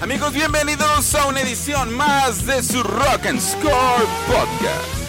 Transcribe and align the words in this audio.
Amigos, 0.00 0.34
bienvenidos 0.34 1.14
a 1.14 1.26
una 1.26 1.40
edición 1.40 1.94
más 1.96 2.44
de 2.44 2.62
su 2.62 2.82
Rock 2.82 3.26
and 3.26 3.40
Score 3.40 4.06
Podcast. 4.26 5.05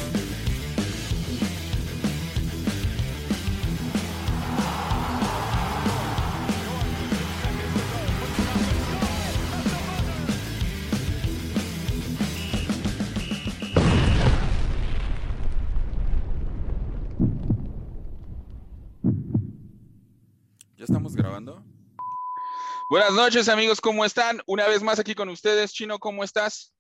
Buenas 22.90 23.12
noches, 23.12 23.50
amigos, 23.50 23.82
¿cómo 23.82 24.06
están? 24.06 24.42
Una 24.46 24.66
vez 24.66 24.82
más 24.82 24.98
aquí 24.98 25.14
con 25.14 25.28
ustedes. 25.28 25.74
Chino, 25.74 26.00
¿cómo 26.00 26.24
estás? 26.24 26.74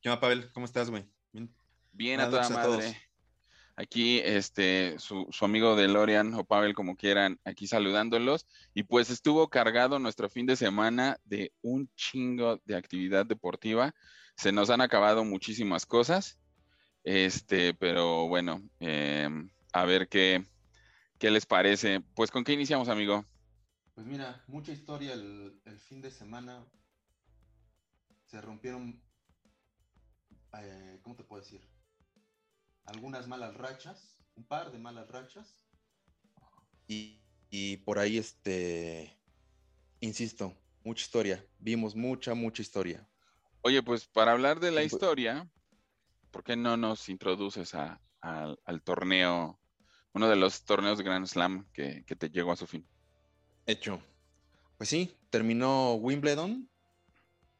¿Qué 0.00 0.08
onda, 0.08 0.20
Pavel? 0.20 0.50
¿Cómo 0.52 0.66
estás, 0.66 0.90
güey? 0.90 1.06
Bien. 1.30 1.54
Bien, 1.92 2.18
a 2.18 2.28
toda 2.28 2.44
a 2.44 2.48
madre. 2.48 3.00
Aquí, 3.76 4.18
este, 4.24 4.98
su, 4.98 5.28
su 5.30 5.44
amigo 5.44 5.76
de 5.76 5.86
Lorian 5.86 6.34
o 6.34 6.42
Pavel, 6.42 6.74
como 6.74 6.96
quieran, 6.96 7.38
aquí 7.44 7.68
saludándolos. 7.68 8.44
Y 8.74 8.82
pues 8.82 9.08
estuvo 9.08 9.50
cargado 9.50 10.00
nuestro 10.00 10.28
fin 10.28 10.46
de 10.46 10.56
semana 10.56 11.20
de 11.22 11.52
un 11.62 11.88
chingo 11.94 12.60
de 12.64 12.74
actividad 12.74 13.24
deportiva. 13.24 13.94
Se 14.36 14.50
nos 14.50 14.68
han 14.68 14.80
acabado 14.80 15.24
muchísimas 15.24 15.86
cosas. 15.86 16.40
Este, 17.04 17.72
pero 17.72 18.26
bueno, 18.26 18.60
em, 18.80 19.48
a 19.72 19.84
ver 19.84 20.08
qué, 20.08 20.44
qué 21.20 21.30
les 21.30 21.46
parece. 21.46 22.00
Pues, 22.16 22.32
¿con 22.32 22.42
qué 22.42 22.52
iniciamos, 22.52 22.88
amigo? 22.88 23.24
Pues 23.94 24.06
mira, 24.06 24.42
mucha 24.46 24.72
historia 24.72 25.12
el, 25.12 25.60
el 25.64 25.78
fin 25.80 26.00
de 26.00 26.10
semana. 26.10 26.66
Se 28.24 28.40
rompieron, 28.40 29.02
eh, 30.54 30.98
¿cómo 31.02 31.14
te 31.14 31.24
puedo 31.24 31.42
decir? 31.42 31.60
Algunas 32.86 33.28
malas 33.28 33.54
rachas, 33.54 34.16
un 34.34 34.44
par 34.44 34.72
de 34.72 34.78
malas 34.78 35.08
rachas. 35.08 35.62
Y, 36.88 37.22
y 37.50 37.76
por 37.78 37.98
ahí, 37.98 38.16
este, 38.16 39.20
insisto, 40.00 40.56
mucha 40.84 41.04
historia. 41.04 41.46
Vimos 41.58 41.94
mucha, 41.94 42.34
mucha 42.34 42.62
historia. 42.62 43.06
Oye, 43.60 43.82
pues 43.82 44.06
para 44.08 44.32
hablar 44.32 44.58
de 44.58 44.70
la 44.70 44.82
Sí, 44.82 44.88
pues. 44.88 44.94
historia, 44.94 45.50
¿por 46.30 46.42
qué 46.42 46.56
no 46.56 46.76
nos 46.78 47.10
introduces 47.10 47.74
a- 47.74 48.00
al- 48.22 48.58
al 48.64 48.82
torneo, 48.82 49.60
uno 50.14 50.28
de 50.28 50.36
los 50.36 50.64
torneos 50.64 50.96
de 50.98 51.04
Grand 51.04 51.26
Slam 51.26 51.68
que, 51.72 52.04
que 52.06 52.16
te 52.16 52.30
llegó 52.30 52.52
a 52.52 52.56
su 52.56 52.66
fin? 52.66 52.88
Hecho. 53.66 54.02
Pues 54.76 54.88
sí, 54.88 55.16
terminó 55.30 55.94
Wimbledon. 55.94 56.68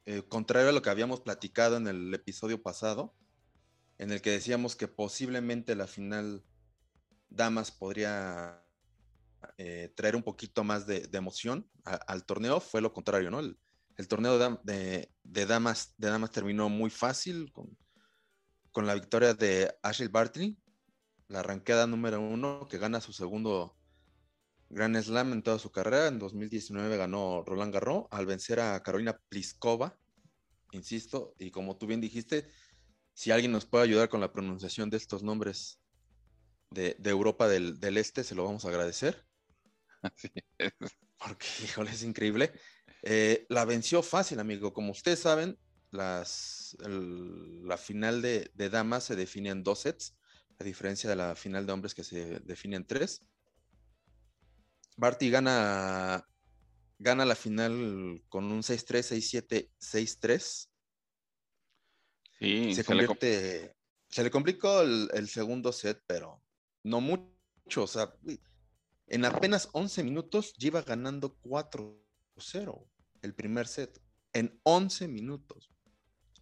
eh, 0.05 0.21
contrario 0.27 0.69
a 0.69 0.73
lo 0.73 0.81
que 0.81 0.89
habíamos 0.89 1.21
platicado 1.21 1.77
en 1.77 1.87
el 1.87 2.13
episodio 2.13 2.61
pasado, 2.61 3.15
en 3.97 4.11
el 4.11 4.21
que 4.21 4.31
decíamos 4.31 4.75
que 4.75 4.89
posiblemente 4.89 5.75
la 5.75 5.87
final 5.87 6.43
Damas 7.29 7.71
podría 7.71 8.65
eh, 9.57 9.93
traer 9.95 10.15
un 10.17 10.23
poquito 10.23 10.63
más 10.65 10.85
de, 10.87 11.09
emoción 11.13 11.69
al 11.85 12.25
torneo, 12.25 12.59
fue 12.59 12.81
lo 12.81 12.91
contrario, 12.93 13.31
¿no? 13.31 13.39
El, 13.39 13.57
torneo 14.07 14.37
de, 14.37 14.45
dam- 14.45 14.61
de- 14.63 15.13
de 15.23 15.45
damas, 15.45 15.93
de 15.97 16.09
damas 16.09 16.31
terminó 16.31 16.67
muy 16.67 16.89
fácil 16.89 17.51
con, 17.53 17.77
con 18.71 18.85
la 18.85 18.95
victoria 18.95 19.33
de 19.33 19.73
Ashley 19.83 20.09
Barty, 20.09 20.57
la 21.29 21.39
arranqueada 21.39 21.87
número 21.87 22.19
uno, 22.19 22.67
que 22.67 22.77
gana 22.77 22.99
su 22.99 23.13
segundo 23.13 23.77
Grand 24.73 24.97
Slam 25.01 25.33
en 25.33 25.43
toda 25.43 25.59
su 25.59 25.71
carrera. 25.71 26.07
En 26.07 26.19
2019 26.19 26.97
ganó 26.97 27.43
Roland 27.45 27.73
Garros 27.73 28.05
al 28.11 28.25
vencer 28.25 28.59
a 28.59 28.81
Carolina 28.83 29.19
Pliskova, 29.29 29.99
insisto, 30.71 31.35
y 31.39 31.51
como 31.51 31.77
tú 31.77 31.87
bien 31.87 32.01
dijiste, 32.01 32.47
si 33.13 33.31
alguien 33.31 33.51
nos 33.51 33.65
puede 33.65 33.85
ayudar 33.85 34.09
con 34.09 34.21
la 34.21 34.33
pronunciación 34.33 34.89
de 34.89 34.97
estos 34.97 35.23
nombres 35.23 35.81
de, 36.71 36.95
de 36.99 37.09
Europa 37.11 37.47
del, 37.47 37.79
del 37.79 37.97
Este, 37.97 38.23
se 38.23 38.35
lo 38.35 38.45
vamos 38.45 38.65
a 38.65 38.69
agradecer, 38.69 39.25
Así 40.01 40.29
es. 40.57 40.73
porque, 41.17 41.47
híjole, 41.63 41.91
es 41.91 42.03
increíble. 42.03 42.51
Eh, 43.01 43.45
la 43.49 43.65
venció 43.65 44.01
fácil, 44.03 44.39
amigo. 44.39 44.73
Como 44.73 44.91
ustedes 44.91 45.19
saben, 45.19 45.57
las, 45.91 46.75
el- 46.85 47.67
la 47.67 47.77
final 47.77 48.21
de, 48.21 48.49
de 48.53 48.69
damas 48.69 49.05
se 49.05 49.15
define 49.15 49.49
en 49.49 49.63
dos 49.63 49.79
sets, 49.81 50.17
a 50.59 50.63
diferencia 50.63 51.09
de 51.09 51.15
la 51.15 51.35
final 51.35 51.65
de 51.65 51.73
hombres 51.73 51.93
que 51.95 52.03
se 52.03 52.39
define 52.41 52.77
en 52.77 52.85
tres. 52.87 53.25
Barty 54.97 55.29
gana, 55.29 56.27
gana 56.99 57.25
la 57.25 57.35
final 57.35 58.23
con 58.29 58.51
un 58.51 58.61
6-3, 58.61 59.47
6-7, 59.47 59.69
6-3. 59.79 60.69
Sí, 62.39 62.75
se, 62.75 62.83
se 62.83 62.95
le 62.95 63.07
convierte, 63.07 63.75
se 64.09 64.23
le 64.23 64.31
complicó 64.31 64.81
el, 64.81 65.09
el 65.13 65.27
segundo 65.29 65.71
set, 65.71 66.01
pero 66.05 66.43
no 66.83 67.01
mucho. 67.01 67.83
O 67.83 67.87
sea, 67.87 68.13
en 69.07 69.25
apenas 69.25 69.69
11 69.73 70.03
minutos 70.03 70.53
ya 70.57 70.67
iba 70.67 70.81
ganando 70.81 71.39
4-0 71.41 72.87
el 73.21 73.33
primer 73.33 73.67
set. 73.67 73.99
En 74.33 74.59
11 74.63 75.07
minutos. 75.07 75.69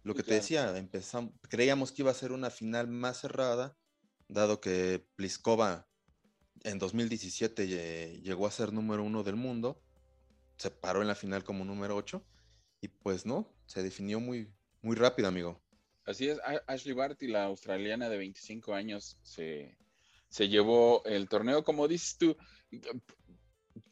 Lo 0.02 0.14
que 0.14 0.22
te 0.22 0.34
decía, 0.34 0.76
empezamos, 0.76 1.32
creíamos 1.48 1.92
que 1.92 2.02
iba 2.02 2.10
a 2.10 2.14
ser 2.14 2.32
una 2.32 2.50
final 2.50 2.88
más 2.88 3.20
cerrada, 3.20 3.76
dado 4.26 4.60
que 4.60 5.06
Pliskova 5.14 5.88
en 6.64 6.78
2017 6.78 7.66
lle- 7.66 8.22
llegó 8.22 8.46
a 8.46 8.50
ser 8.50 8.72
número 8.72 9.02
uno 9.02 9.22
del 9.22 9.36
mundo, 9.36 9.80
se 10.56 10.70
paró 10.70 11.02
en 11.02 11.08
la 11.08 11.14
final 11.14 11.44
como 11.44 11.64
número 11.64 11.96
8, 11.96 12.24
y 12.80 12.88
pues 12.88 13.26
no, 13.26 13.48
se 13.66 13.82
definió 13.82 14.20
muy, 14.20 14.48
muy 14.80 14.96
rápido, 14.96 15.28
amigo. 15.28 15.60
Así 16.04 16.28
es, 16.28 16.38
Ashley 16.66 16.94
Barty, 16.94 17.28
la 17.28 17.44
australiana 17.44 18.08
de 18.08 18.18
25 18.18 18.74
años, 18.74 19.18
se, 19.22 19.76
se 20.28 20.48
llevó 20.48 21.04
el 21.04 21.28
torneo. 21.28 21.62
Como 21.62 21.86
dices 21.86 22.16
tú, 22.18 22.36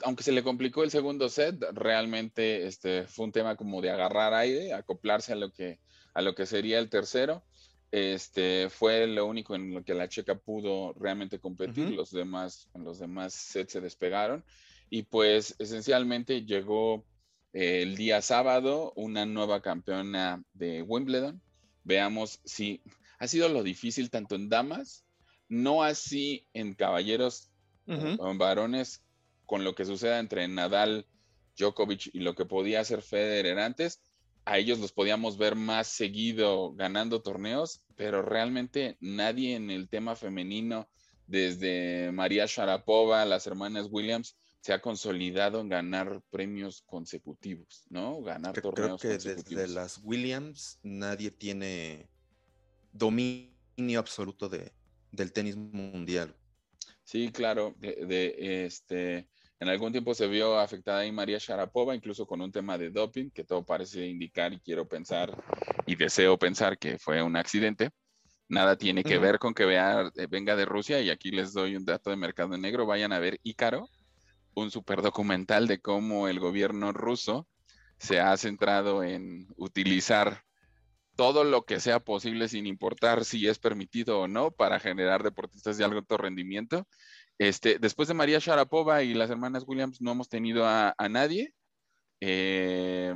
aunque 0.03 0.23
se 0.25 0.33
le 0.33 0.43
complicó 0.43 0.83
el 0.83 0.91
segundo 0.91 1.29
set, 1.29 1.63
realmente 1.73 2.67
este, 2.67 3.07
fue 3.07 3.27
un 3.27 3.33
tema 3.33 3.57
como 3.57 3.81
de 3.81 3.91
agarrar 3.91 4.35
aire, 4.35 4.73
acoplarse 4.73 5.33
a 5.33 5.37
lo 5.37 5.53
que, 5.53 5.79
a 6.15 6.23
lo 6.23 6.35
que 6.35 6.47
sería 6.47 6.79
el 6.79 6.91
tercero. 6.91 7.45
Este, 7.93 8.71
fue 8.71 9.07
lo 9.07 9.27
único 9.27 9.55
en 9.55 9.75
lo 9.75 9.83
que 9.83 9.95
la 9.95 10.09
checa 10.09 10.37
pudo 10.37 10.93
realmente 10.95 11.41
competir, 11.41 11.91
los 11.91 12.13
demás, 12.13 12.69
los 12.75 13.01
demás 13.01 13.35
sets 13.35 13.73
se 13.73 13.81
despegaron. 13.81 14.45
Y 14.91 15.03
pues 15.03 15.57
esencialmente 15.59 16.45
llegó 16.45 17.05
eh, 17.53 17.83
el 17.83 17.97
día 17.97 18.23
sábado 18.23 18.93
una 18.97 19.27
nueva 19.27 19.61
campeona 19.61 20.43
de 20.53 20.83
Wimbledon. 20.83 21.41
Veamos 21.83 22.41
si 22.45 22.83
ha 23.19 23.27
sido 23.27 23.49
lo 23.49 23.63
difícil 23.63 24.11
tanto 24.11 24.35
en 24.35 24.49
damas, 24.49 25.05
no 25.49 25.83
así 25.83 26.47
en 26.53 26.75
caballeros 26.75 27.51
o 27.87 28.31
en 28.31 28.39
varones, 28.39 29.03
con 29.47 29.65
lo 29.65 29.75
que 29.75 29.85
suceda 29.85 30.21
entre 30.21 30.47
Nadal, 30.47 31.07
Djokovic 31.59 32.11
y 32.13 32.21
lo 32.21 32.37
que 32.37 32.45
podía 32.45 32.81
hacer 32.81 33.03
Federer 33.03 33.59
antes, 33.59 34.01
a 34.45 34.59
ellos 34.59 34.79
los 34.79 34.93
podíamos 34.93 35.37
ver 35.39 35.55
más 35.57 35.89
seguido 35.89 36.73
ganando 36.75 37.23
torneos, 37.23 37.83
pero 37.97 38.23
realmente 38.23 38.97
nadie 39.01 39.55
en 39.57 39.71
el 39.71 39.89
tema 39.89 40.17
femenino, 40.17 40.89
desde 41.27 42.11
María 42.13 42.47
Sharapova, 42.47 43.25
las 43.25 43.47
hermanas 43.47 43.87
Williams, 43.91 44.37
se 44.61 44.73
ha 44.73 44.81
consolidado 44.83 45.61
en 45.61 45.69
ganar 45.69 46.23
premios 46.31 46.83
consecutivos, 46.83 47.85
¿no? 47.89 48.21
Ganar 48.23 48.55
Cre- 48.55 48.61
Creo 48.61 48.73
torneos 48.75 49.01
que 49.01 49.09
desde 49.09 49.25
consecutivos. 49.25 49.71
las 49.71 50.01
Williams 50.03 50.79
nadie 50.83 51.31
tiene 51.31 52.11
dominio 52.93 53.99
absoluto 53.99 54.49
de, 54.49 54.73
del 55.13 55.33
tenis 55.33 55.57
mundial. 55.57 56.35
Sí, 57.05 57.31
claro, 57.33 57.75
de, 57.79 58.07
de, 58.07 58.65
este, 58.67 59.29
en 59.61 59.69
algún 59.69 59.93
tiempo 59.93 60.15
se 60.15 60.27
vio 60.27 60.59
afectada 60.59 61.01
ahí 61.01 61.13
María 61.13 61.39
Sharapova, 61.39 61.95
incluso 61.95 62.27
con 62.27 62.41
un 62.41 62.51
tema 62.51 62.79
de 62.79 62.91
doping, 62.91 63.31
que 63.31 63.45
todo 63.45 63.65
parece 63.65 64.07
indicar 64.07 64.53
y 64.53 64.61
quiero 64.61 64.89
pensar 64.89 65.33
y 65.87 65.97
deseo 65.97 66.39
pensar 66.39 66.79
que 66.79 66.99
fue 66.99 67.23
un 67.23 67.37
accidente. 67.37 67.91
Nada 68.49 68.77
tiene 68.77 69.05
que 69.05 69.19
ver 69.19 69.39
con 69.39 69.55
que 69.55 69.65
vea- 69.67 70.11
eh, 70.17 70.27
venga 70.29 70.57
de 70.57 70.65
Rusia 70.65 71.01
y 71.01 71.11
aquí 71.11 71.31
les 71.31 71.53
doy 71.53 71.77
un 71.77 71.85
dato 71.85 72.11
de 72.11 72.17
mercado 72.17 72.57
negro. 72.59 72.87
Vayan 72.87 73.13
a 73.13 73.19
ver 73.21 73.39
Ícaro, 73.45 73.89
un 74.55 74.71
super 74.71 75.03
documental 75.03 75.67
de 75.69 75.81
cómo 75.81 76.29
el 76.29 76.41
gobierno 76.41 76.93
ruso 76.93 77.49
se 77.99 78.21
ha 78.21 78.37
centrado 78.37 79.05
en 79.05 79.49
utilizar 79.57 80.43
todo 81.17 81.45
lo 81.45 81.65
que 81.65 81.81
sea 81.81 82.01
posible 82.01 82.49
sin 82.49 82.67
importar 82.67 83.25
si 83.25 83.47
es 83.47 83.59
permitido 83.59 84.21
o 84.21 84.29
no 84.29 84.53
para 84.53 84.81
generar 84.81 85.23
deportistas 85.23 85.77
de 85.77 85.85
alto 85.85 86.17
rendimiento. 86.17 86.87
Este, 87.41 87.79
después 87.79 88.07
de 88.07 88.13
María 88.13 88.39
Sharapova 88.39 89.03
y 89.03 89.15
las 89.15 89.31
hermanas 89.31 89.65
Williams 89.67 90.03
no 90.03 90.13
hemos 90.13 90.29
tenido 90.29 90.67
a, 90.67 90.95
nadie. 91.09 91.55
Eh, 92.21 93.15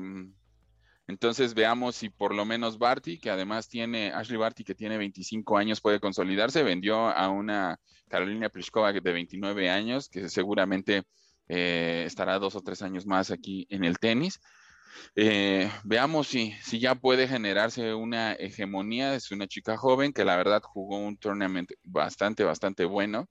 entonces 1.07 1.53
veamos 1.53 1.97
si 1.97 2.09
por 2.09 2.35
lo 2.35 2.47
menos 2.47 2.79
Barty, 2.79 3.19
que 3.19 3.29
además 3.29 3.69
tiene, 3.69 4.13
Ashley 4.15 4.39
Barty, 4.39 4.65
que 4.65 4.75
tiene 4.75 4.97
25 4.97 5.59
años, 5.59 5.83
puede 5.83 6.01
consolidarse. 6.01 6.63
Vendió 6.63 7.11
a 7.11 7.29
una 7.29 7.79
Carolina 8.09 8.49
Pliskova 8.49 8.95
de 8.95 9.01
29 9.01 9.69
años, 9.69 10.09
que 10.09 10.31
seguramente 10.31 11.03
eh, 11.49 12.05
estará 12.07 12.39
dos 12.39 12.57
o 12.57 12.63
tres 12.63 12.81
años 12.81 13.05
más 13.05 13.31
aquí 13.31 13.67
en 13.69 13.85
el 13.85 13.99
tenis. 13.99 14.41
Eh, 15.17 15.71
veamos 15.85 16.29
si, 16.29 16.53
si 16.63 16.79
ya 16.79 16.95
puede 16.95 17.29
generarse 17.29 17.93
una 17.93 18.33
hegemonía. 18.33 19.15
Es 19.17 19.31
una 19.33 19.47
chica 19.47 19.77
joven 19.77 20.15
que 20.15 20.25
la 20.25 20.37
verdad 20.37 20.63
jugó 20.63 20.97
un 20.97 21.19
tournament 21.19 21.71
bastante, 21.83 22.43
bastante 22.43 22.87
bueno. 22.87 23.29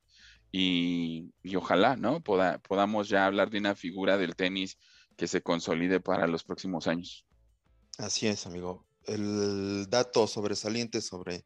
Y, 0.56 1.34
ojalá, 1.56 1.96
¿no? 1.96 2.22
podamos 2.22 3.10
ya 3.10 3.26
hablar 3.26 3.50
de 3.50 3.58
una 3.58 3.74
figura 3.74 4.20
del 4.20 4.36
tenis 4.36 4.78
que 5.18 5.28
se 5.28 5.42
consolide 5.42 6.00
para 6.00 6.28
los 6.28 6.44
próximos 6.44 6.86
años. 6.86 7.26
Así 7.98 8.28
es, 8.28 8.46
amigo. 8.46 8.86
El 9.06 9.88
dato 9.90 10.28
sobresaliente 10.28 11.02
sobre 11.02 11.44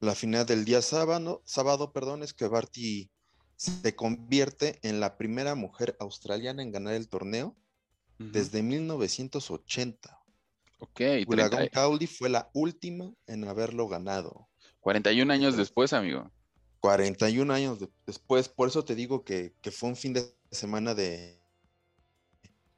la 0.00 0.14
final 0.14 0.46
del 0.46 0.64
día 0.64 0.80
sábado, 0.80 1.42
sábado 1.44 1.92
perdón, 1.92 2.22
es 2.22 2.32
que 2.32 2.48
Barty 2.48 3.10
se 3.56 3.94
convierte 3.94 4.78
en 4.82 5.00
la 5.00 5.18
primera 5.18 5.54
mujer 5.54 5.94
australiana 6.00 6.62
en 6.62 6.72
ganar 6.72 6.94
el 6.94 7.08
torneo 7.08 7.56
desde 8.18 8.62
1980. 8.62 10.18
Ok. 10.78 11.00
Ulagon 11.26 11.68
Cowley 11.74 12.06
fue 12.06 12.30
la 12.30 12.48
última 12.54 13.12
en 13.26 13.46
haberlo 13.46 13.86
ganado. 13.86 14.48
41 14.80 15.30
años 15.30 15.56
después, 15.56 15.92
amigo. 15.92 16.30
41 16.80 17.52
años 17.52 17.78
después, 18.06 18.48
por 18.48 18.68
eso 18.68 18.84
te 18.84 18.94
digo 18.94 19.24
que, 19.24 19.52
fue 19.72 19.88
un 19.88 19.96
fin 19.96 20.12
de 20.12 20.24
semana 20.50 20.94
de, 20.94 21.38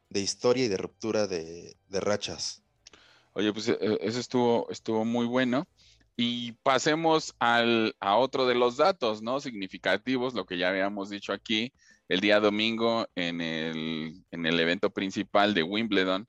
de 0.08 0.20
historia 0.20 0.64
y 0.64 0.68
de 0.68 0.76
ruptura 0.76 1.26
de, 1.26 1.76
de 1.88 2.00
rachas. 2.00 2.62
Oye, 3.32 3.52
pues 3.52 3.68
e, 3.68 3.78
e, 3.80 3.98
eso 4.02 4.18
estuvo, 4.18 4.70
estuvo 4.70 5.04
muy 5.04 5.26
bueno. 5.26 5.66
Y 6.16 6.52
pasemos 6.62 7.34
al, 7.38 7.96
a 8.00 8.16
otro 8.16 8.46
de 8.46 8.54
los 8.54 8.76
datos, 8.76 9.22
¿no? 9.22 9.40
Significativos, 9.40 10.34
lo 10.34 10.44
que 10.44 10.58
ya 10.58 10.68
habíamos 10.68 11.08
dicho 11.08 11.32
aquí, 11.32 11.72
el 12.08 12.20
día 12.20 12.40
domingo 12.40 13.06
en 13.14 13.40
el, 13.40 14.22
en 14.30 14.44
el 14.44 14.60
evento 14.60 14.90
principal 14.90 15.54
de 15.54 15.62
Wimbledon, 15.62 16.28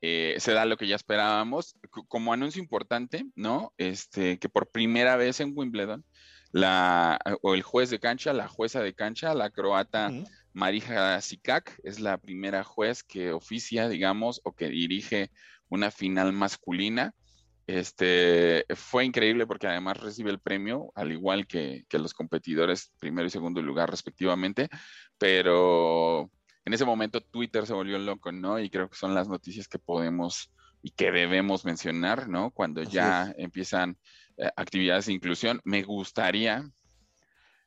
eh, 0.00 0.36
se 0.38 0.52
da 0.52 0.64
lo 0.66 0.76
que 0.76 0.86
ya 0.86 0.94
esperábamos. 0.94 1.74
Como 2.08 2.32
anuncio 2.32 2.62
importante, 2.62 3.26
¿no? 3.34 3.72
Este, 3.78 4.38
que 4.38 4.48
por 4.48 4.68
primera 4.68 5.16
vez 5.16 5.40
en 5.40 5.52
Wimbledon, 5.56 6.04
la, 6.52 7.18
o 7.42 7.54
el 7.54 7.62
juez 7.62 7.90
de 7.90 7.98
cancha, 7.98 8.32
la 8.32 8.48
jueza 8.48 8.80
de 8.82 8.94
cancha, 8.94 9.34
la 9.34 9.50
croata 9.50 10.10
Marija 10.52 11.20
Sikak, 11.20 11.78
es 11.84 12.00
la 12.00 12.18
primera 12.18 12.64
juez 12.64 13.02
que 13.02 13.32
oficia, 13.32 13.88
digamos, 13.88 14.40
o 14.44 14.52
que 14.52 14.68
dirige 14.68 15.30
una 15.68 15.90
final 15.90 16.32
masculina. 16.32 17.14
Este, 17.66 18.64
fue 18.76 19.04
increíble 19.04 19.46
porque 19.46 19.66
además 19.66 19.98
recibe 19.98 20.30
el 20.30 20.38
premio, 20.38 20.92
al 20.94 21.10
igual 21.10 21.46
que, 21.46 21.84
los 21.90 22.14
competidores 22.14 22.92
primero 23.00 23.26
y 23.26 23.30
segundo 23.30 23.60
lugar 23.60 23.90
respectivamente, 23.90 24.68
pero 25.18 26.30
en 26.64 26.72
ese 26.72 26.84
momento 26.84 27.20
Twitter 27.20 27.66
se 27.66 27.74
volvió 27.74 27.98
loco, 27.98 28.30
¿no? 28.30 28.60
Y 28.60 28.70
creo 28.70 28.88
que 28.88 28.96
son 28.96 29.14
las 29.14 29.28
noticias 29.28 29.66
que 29.66 29.80
podemos 29.80 30.52
y 30.86 30.90
que 30.92 31.10
debemos 31.10 31.64
mencionar, 31.64 32.28
¿no? 32.28 32.52
Cuando 32.52 32.84
ya 32.84 33.34
empiezan 33.38 33.98
eh, 34.36 34.48
actividades 34.54 35.06
de 35.06 35.14
inclusión. 35.14 35.60
Me 35.64 35.82
gustaría, 35.82 36.70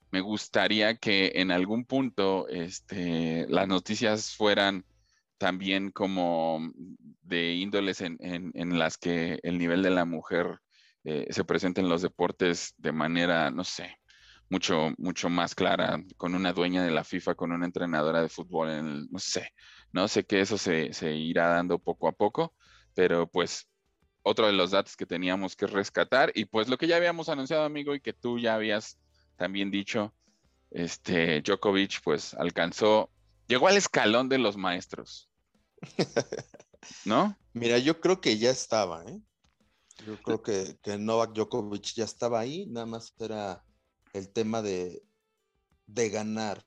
me 0.09 0.21
gustaría 0.21 0.95
que 0.95 1.33
en 1.35 1.51
algún 1.51 1.83
punto 1.83 2.47
este, 2.47 3.45
las 3.49 3.67
noticias 3.67 4.33
fueran 4.33 4.85
también 5.37 5.91
como 5.91 6.61
de 7.21 7.55
índoles 7.55 7.99
en, 7.99 8.79
las 8.79 8.97
que 8.97 9.41
el 9.43 9.57
nivel 9.57 9.83
de 9.83 9.89
la 9.89 10.05
mujer 10.05 10.61
eh, 11.03 11.27
se 11.29 11.43
presenta 11.43 11.81
en 11.81 11.89
los 11.89 12.01
deportes 12.01 12.73
de 12.77 12.93
manera, 12.93 13.51
no 13.51 13.65
sé, 13.65 13.97
mucho, 14.49 14.93
mucho 14.97 15.27
más 15.27 15.55
clara, 15.55 16.01
con 16.15 16.35
una 16.35 16.53
dueña 16.53 16.85
de 16.85 16.91
la 16.91 17.03
FIFA, 17.03 17.35
con 17.35 17.51
una 17.51 17.65
entrenadora 17.65 18.21
de 18.21 18.29
fútbol, 18.29 18.69
en 18.69 19.07
no 19.11 19.19
sé, 19.19 19.51
no 19.91 20.07
sé 20.07 20.23
que 20.23 20.39
eso 20.39 20.57
se, 20.57 20.93
se 20.93 21.13
irá 21.13 21.49
dando 21.49 21.79
poco 21.79 22.07
a 22.07 22.13
poco, 22.13 22.53
pero 22.99 23.31
pues 23.31 23.65
otro 24.23 24.47
de 24.47 24.51
los 24.51 24.71
datos 24.71 24.97
que 24.97 25.05
teníamos 25.05 25.55
que 25.55 25.67
rescatar 25.67 26.33
y 26.35 26.43
pues 26.43 26.67
lo 26.67 26.77
que 26.77 26.85
ya 26.85 26.97
habíamos 26.97 27.29
anunciado, 27.29 27.63
amigo, 27.63 27.95
y 27.95 28.01
que 28.01 28.11
tú 28.11 28.37
ya 28.37 28.55
habías 28.55 28.99
también 29.37 29.71
dicho, 29.71 30.13
este 30.69 31.41
Djokovic 31.41 32.01
pues 32.03 32.33
alcanzó, 32.33 33.09
llegó 33.47 33.69
al 33.69 33.77
escalón 33.77 34.27
de 34.27 34.37
los 34.37 34.57
maestros. 34.57 35.29
¿No? 37.05 37.37
Mira, 37.53 37.77
yo 37.77 38.01
creo 38.01 38.19
que 38.19 38.37
ya 38.37 38.49
estaba, 38.49 39.05
¿eh? 39.05 39.21
Yo 40.05 40.21
creo 40.21 40.43
que, 40.43 40.77
que 40.83 40.97
Novak 40.97 41.31
Djokovic 41.31 41.93
ya 41.95 42.03
estaba 42.03 42.41
ahí, 42.41 42.65
nada 42.65 42.85
más 42.85 43.13
era 43.17 43.63
el 44.11 44.27
tema 44.27 44.61
de, 44.61 45.01
de 45.85 46.09
ganar 46.09 46.65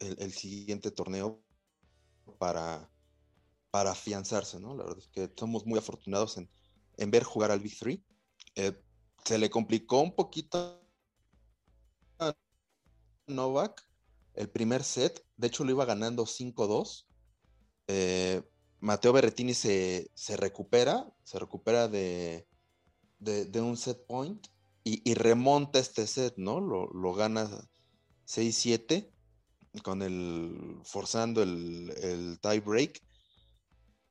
el, 0.00 0.32
siguiente 0.32 0.90
torneo 0.90 1.44
para, 2.40 2.91
para 3.72 3.92
afianzarse, 3.92 4.60
¿no? 4.60 4.76
La 4.76 4.84
verdad 4.84 4.98
es 4.98 5.08
que 5.08 5.32
somos 5.34 5.64
muy 5.64 5.78
afortunados 5.78 6.36
en, 6.36 7.10
ver 7.10 7.24
jugar 7.24 7.50
al 7.50 7.60
Big 7.60 7.76
Three. 7.76 8.04
Eh, 8.54 8.78
se 9.24 9.38
le 9.38 9.48
complicó 9.48 10.00
un 10.02 10.14
poquito 10.14 10.78
a 12.18 12.36
Novak 13.26 13.82
el 14.34 14.50
primer 14.50 14.84
set, 14.84 15.24
de 15.38 15.46
hecho 15.46 15.64
lo 15.64 15.70
iba 15.70 15.86
ganando 15.86 16.26
5-2. 16.26 17.06
Eh, 17.88 18.42
Mateo 18.80 19.14
Berretini 19.14 19.54
se, 19.54 20.10
recupera, 20.36 21.10
se 21.24 21.38
recupera 21.38 21.88
de, 21.88 22.46
de, 23.20 23.60
un 23.60 23.78
set 23.78 24.04
point 24.06 24.48
y, 24.84 25.14
remonta 25.14 25.78
este 25.78 26.06
set, 26.06 26.34
¿no? 26.36 26.60
Lo, 26.60 26.88
lo 26.92 27.14
gana 27.14 27.48
6-7 28.26 29.10
con 29.82 30.02
el 30.02 30.78
forzando 30.84 31.42
el, 31.42 31.94
el 32.02 32.38
tie 32.40 32.60
break. 32.60 33.00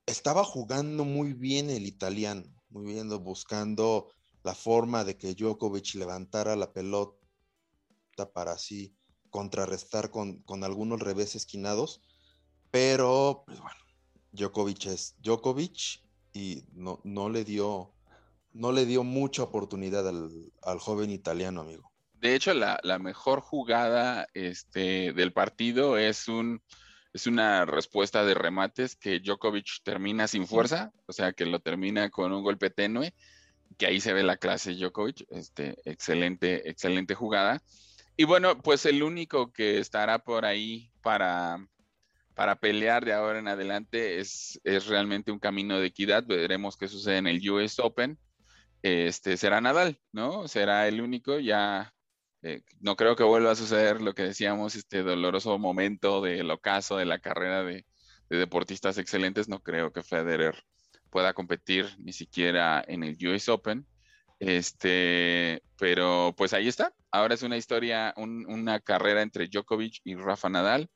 Estaba 0.05 0.43
jugando 0.43 1.05
muy 1.05 1.33
bien 1.33 1.69
el 1.69 1.85
italiano, 1.85 2.43
muy 2.69 2.93
bien 2.93 3.09
buscando 3.23 4.11
la 4.43 4.55
forma 4.55 5.03
de 5.03 5.17
que 5.17 5.35
Djokovic 5.35 5.95
levantara 5.95 6.55
la 6.55 6.73
pelota 6.73 7.17
para 8.33 8.53
así 8.53 8.95
contrarrestar 9.29 10.09
con, 10.09 10.41
con 10.43 10.63
algunos 10.63 10.99
revés 10.99 11.35
esquinados. 11.35 12.01
Pero, 12.71 13.43
pues 13.45 13.59
bueno, 13.59 13.79
Djokovic 14.31 14.85
es 14.87 15.15
Djokovic 15.19 16.01
y 16.33 16.63
no, 16.73 17.29
le, 17.29 17.43
dio, 17.43 17.93
no 18.53 18.71
le 18.71 18.85
dio 18.85 19.03
mucha 19.03 19.43
oportunidad 19.43 20.07
al, 20.07 20.79
joven 20.79 21.11
italiano, 21.11 21.61
amigo. 21.61 21.91
De 22.13 22.35
hecho, 22.35 22.53
la, 22.53 22.79
mejor 22.99 23.41
jugada 23.41 24.27
este, 24.33 25.11
del 25.13 25.33
partido 25.33 25.97
es, 25.97 26.27
un, 26.27 26.61
es 27.13 27.27
una 27.27 27.65
respuesta 27.65 28.23
de 28.23 28.33
remates 28.33 28.95
que 28.95 29.19
Djokovic 29.19 29.83
termina 29.83 30.27
sin 30.27 30.47
fuerza, 30.47 30.91
o 31.07 31.13
sea, 31.13 31.33
que 31.33 31.45
lo 31.45 31.59
termina 31.59 32.09
con 32.09 32.31
un 32.31 32.43
golpe 32.43 32.69
tenue, 32.69 33.13
que 33.77 33.85
ahí 33.85 33.99
se 33.99 34.13
ve 34.13 34.23
la 34.23 34.37
clase 34.37 34.75
Djokovic, 34.75 35.25
este, 35.29 35.75
excelente, 35.85 36.69
excelente 36.69 37.15
jugada. 37.15 37.61
Y 38.15 38.25
bueno, 38.25 38.61
pues 38.61 38.85
el 38.85 39.03
único 39.03 39.51
que 39.51 39.79
estará 39.79 40.19
por 40.19 40.45
ahí 40.45 40.91
para, 41.01 41.65
para 42.33 42.57
pelear 42.57 43.03
de 43.05 43.13
ahora 43.13 43.39
en 43.39 43.47
adelante 43.47 44.19
es, 44.19 44.59
es 44.63 44.87
realmente 44.87 45.31
un 45.31 45.39
camino 45.39 45.79
de 45.79 45.87
equidad. 45.87 46.23
Veremos 46.25 46.77
qué 46.77 46.87
sucede 46.87 47.17
en 47.17 47.27
el 47.27 47.49
US 47.49 47.79
Open. 47.79 48.17
Este 48.83 49.37
será 49.37 49.61
Nadal, 49.61 49.99
¿no? 50.11 50.47
Será 50.47 50.87
el 50.87 51.01
único. 51.01 51.39
Ya 51.39 51.93
eh, 52.43 52.61
no 52.79 52.95
creo 52.95 53.15
que 53.15 53.23
vuelva 53.23 53.51
a 53.51 53.55
suceder 53.55 54.01
lo 54.01 54.13
que 54.13 54.23
decíamos, 54.23 54.75
este 54.75 55.03
doloroso 55.03 55.57
momento 55.59 56.21
del 56.21 56.49
ocaso 56.51 56.97
de 56.97 57.05
la 57.05 57.19
carrera 57.19 57.63
de, 57.63 57.85
deportistas 58.29 58.97
excelentes. 58.97 59.49
No 59.49 59.61
creo 59.61 59.91
que 59.91 60.03
Federer 60.03 60.63
pueda 61.09 61.33
competir 61.33 61.87
ni 61.99 62.13
siquiera 62.13 62.83
en 62.87 63.03
el 63.03 63.17
US 63.27 63.49
Open. 63.49 63.85
Este, 64.39 65.61
pero 65.77 66.33
pues 66.35 66.53
ahí 66.53 66.67
está. 66.67 66.93
Ahora 67.11 67.35
es 67.35 67.43
una 67.43 67.57
historia, 67.57 68.13
una 68.17 68.79
carrera 68.79 69.21
entre 69.21 69.47
Djokovic 69.47 70.01
y 70.03 70.15
Rafa 70.15 70.49
Nadal 70.49 70.89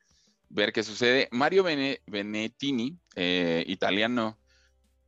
ver 0.50 0.72
qué 0.74 0.84
sucede. 0.84 1.28
Mario 1.32 1.64
Benettini, 1.64 2.98
eh, 3.16 3.64
italiano, 3.68 4.40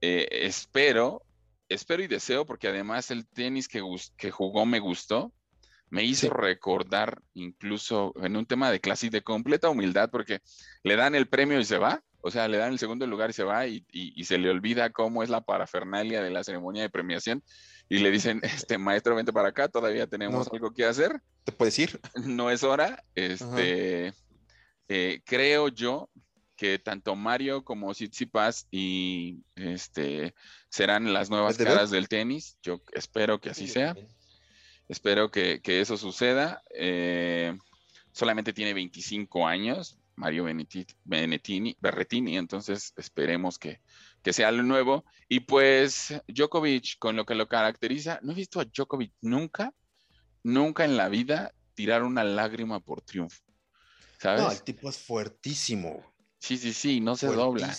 eh, 0.01 0.27
espero, 0.32 1.24
espero 1.70 2.03
y 2.03 2.08
deseo, 2.08 2.46
porque 2.46 2.67
además 2.67 3.12
el 3.12 3.27
tenis 3.27 3.67
que, 3.67 3.82
que 4.17 4.32
jugó 4.32 4.65
me 4.65 4.79
gustó, 4.79 5.34
me 5.89 6.03
hizo 6.03 6.29
recordar 6.29 7.22
incluso 7.34 8.13
en 8.22 8.36
un 8.36 8.46
tema 8.46 8.72
de 8.72 8.79
clase 8.79 9.10
de 9.10 9.22
completa 9.22 9.70
humildad, 9.70 10.10
porque 10.10 10.41
le 10.84 10.96
dan 10.96 11.15
el 11.15 11.27
premio 11.27 11.60
y 11.60 11.65
se 11.65 11.77
va, 11.77 12.03
o 12.22 12.32
sea, 12.32 12.48
le 12.48 12.58
dan 12.58 12.74
el 12.74 12.79
segundo 12.79 13.08
lugar 13.08 13.29
y 13.29 13.34
se 13.34 13.44
va 13.44 13.67
y, 13.67 13.86
se 14.24 14.38
le 14.38 14.50
olvida 14.50 14.91
cómo 14.91 15.24
es 15.24 15.29
la 15.29 15.41
parafernalia 15.41 16.22
de 16.22 16.29
la 16.29 16.44
ceremonia 16.44 16.82
de 16.82 16.89
premiación 16.89 17.44
y 17.89 18.00
le 18.00 18.12
dicen, 18.12 18.41
este 18.44 18.77
maestro, 18.77 19.15
vente 19.15 19.32
para 19.32 19.50
acá, 19.50 19.70
todavía 19.70 20.08
tenemos 20.08 20.50
algo 20.51 20.74
que 20.74 20.86
hacer. 20.86 21.22
¿Te 21.44 21.51
puedes 21.51 21.77
ir? 21.79 22.00
No 22.15 22.51
es 22.51 22.63
hora, 22.63 23.03
este... 23.15 24.13
Eh, 24.89 25.22
creo 25.25 25.67
yo 25.67 26.10
que 26.56 26.79
tanto 26.79 27.15
Mario 27.15 27.63
como 27.63 27.94
Tsitsipas 27.94 28.67
y 28.72 29.44
este 29.56 30.34
serán 30.70 31.13
las 31.13 31.29
nuevas 31.29 31.58
caras 31.58 31.91
del 31.91 32.10
tenis. 32.10 32.58
Yo 32.63 32.82
espero 32.94 33.39
que 33.39 33.51
así 33.51 33.67
sea. 33.67 33.96
Espero 34.88 35.32
que, 35.32 35.62
eso 35.63 35.98
suceda. 35.98 36.63
Eh, 36.74 37.58
solamente 38.12 38.53
tiene 38.53 38.74
25 38.74 39.48
años. 39.48 40.00
Mario 40.15 40.46
Benettini, 40.46 41.77
Berretini, 41.79 42.38
entonces 42.38 42.91
esperemos 42.98 43.60
que, 43.60 43.82
que 44.24 44.34
sea 44.34 44.51
lo 44.51 44.63
nuevo. 44.63 45.06
Y 45.29 45.41
pues 45.41 46.13
Djokovic, 46.27 46.98
con 46.98 47.15
lo 47.15 47.25
que 47.25 47.36
lo 47.36 47.48
caracteriza, 47.48 48.20
no 48.24 48.32
he 48.32 48.36
visto 48.36 48.60
a 48.60 48.65
Djokovic 48.65 49.13
nunca, 49.22 49.75
nunca 50.41 50.86
en 50.86 50.98
la 50.98 51.08
vida 51.08 51.53
tirar 51.75 52.01
una 52.01 52.24
lágrima 52.24 52.79
por 52.79 53.01
triunfo. 53.01 53.44
¿Sabes? 54.20 54.41
No, 54.41 54.51
el 54.51 54.63
tipo 54.63 54.89
es 54.89 54.98
fuertísimo. 54.98 56.03
Sí, 56.39 56.58
sí, 56.58 56.74
sí, 56.74 57.00
no 57.00 57.15
se 57.15 57.27
dobla. 57.27 57.75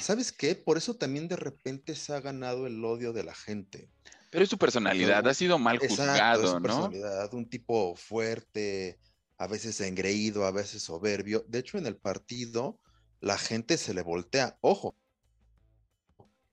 ¿Sabes 0.00 0.32
qué? 0.32 0.54
Por 0.54 0.76
eso 0.76 0.94
también 0.94 1.28
de 1.28 1.36
repente 1.36 1.94
se 1.94 2.12
ha 2.12 2.20
ganado 2.20 2.66
el 2.66 2.84
odio 2.84 3.12
de 3.12 3.24
la 3.24 3.34
gente. 3.34 3.88
Pero 4.34 4.42
es 4.42 4.50
su 4.50 4.58
personalidad, 4.58 5.24
ha 5.28 5.32
sido 5.32 5.60
mal 5.60 5.78
juzgado, 5.78 6.42
es 6.42 6.50
su 6.50 6.60
personalidad, 6.60 7.32
un 7.34 7.48
tipo 7.48 7.94
fuerte, 7.94 8.98
a 9.38 9.46
veces 9.46 9.80
engreído, 9.80 10.44
a 10.44 10.50
veces 10.50 10.82
soberbio. 10.82 11.44
De 11.46 11.60
hecho, 11.60 11.78
en 11.78 11.86
el 11.86 11.96
partido, 11.96 12.80
la 13.20 13.38
gente 13.38 13.78
se 13.78 13.94
le 13.94 14.02
voltea. 14.02 14.58
Ojo, 14.60 14.98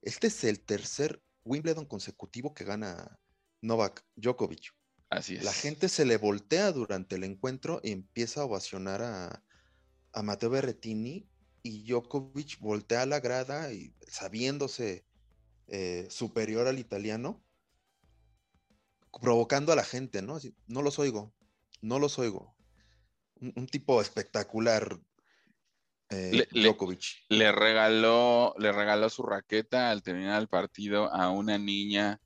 este 0.04 0.28
es 0.28 0.44
el 0.44 0.60
tercer 0.60 1.24
Wimbledon 1.44 1.88
consecutivo 1.88 2.54
que 2.54 2.66
gana 2.66 3.20
Novak 3.62 4.06
Djokovic. 4.16 4.76
Así 5.10 5.38
es. 5.38 5.44
La 5.44 5.52
gente 5.52 5.90
se 5.90 6.06
le 6.06 6.18
voltea 6.18 6.72
durante 6.72 7.16
el 7.16 7.24
encuentro 7.24 7.82
y 7.84 7.94
empieza 7.94 8.42
a 8.42 8.46
ovacionar 8.46 9.02
a, 9.02 9.44
a 10.14 10.22
Matteo 10.22 10.52
Berrettini 10.52 11.28
y 11.64 11.84
Djokovic 11.88 12.60
voltea 12.60 13.02
a 13.02 13.08
la 13.08 13.20
grada 13.20 13.74
y 13.74 13.96
sabiéndose 14.08 15.04
eh, 15.66 16.06
superior 16.12 16.68
al 16.68 16.78
italiano, 16.78 17.44
provocando 19.20 19.72
a 19.72 19.76
la 19.76 19.84
gente, 19.84 20.22
¿no? 20.22 20.38
no 20.68 20.82
los 20.82 21.00
oigo, 21.00 21.34
no 21.82 22.00
los 22.00 22.20
oigo. 22.20 22.56
Un, 23.40 23.66
tipo 23.66 24.00
espectacular, 24.02 25.00
eh, 26.10 26.48
Djokovic. 26.52 27.26
Le, 27.30 27.52
regaló, 27.52 28.54
le 28.60 28.72
regaló 28.72 29.10
su 29.10 29.24
raqueta 29.24 29.90
al 29.90 30.04
terminar 30.04 30.40
el 30.42 30.48
partido 30.48 31.12
a 31.12 31.32
una 31.32 31.58
niña 31.58 32.22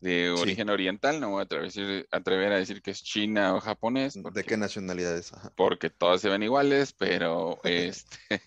de 0.00 0.30
origen 0.30 0.68
oriental, 0.70 1.20
no 1.20 1.30
voy 1.30 1.40
a 1.40 2.16
atrever, 2.16 2.52
a 2.52 2.58
decir 2.58 2.82
que 2.82 2.90
es 2.90 3.02
china 3.02 3.54
o 3.54 3.60
japonés. 3.60 4.18
¿De 4.32 4.44
qué 4.44 4.56
nacionalidades? 4.56 5.32
Porque 5.56 5.90
todas 5.90 6.20
se 6.20 6.28
ven 6.28 6.42
iguales, 6.42 6.92
pero 6.92 7.58
este, 7.64 8.40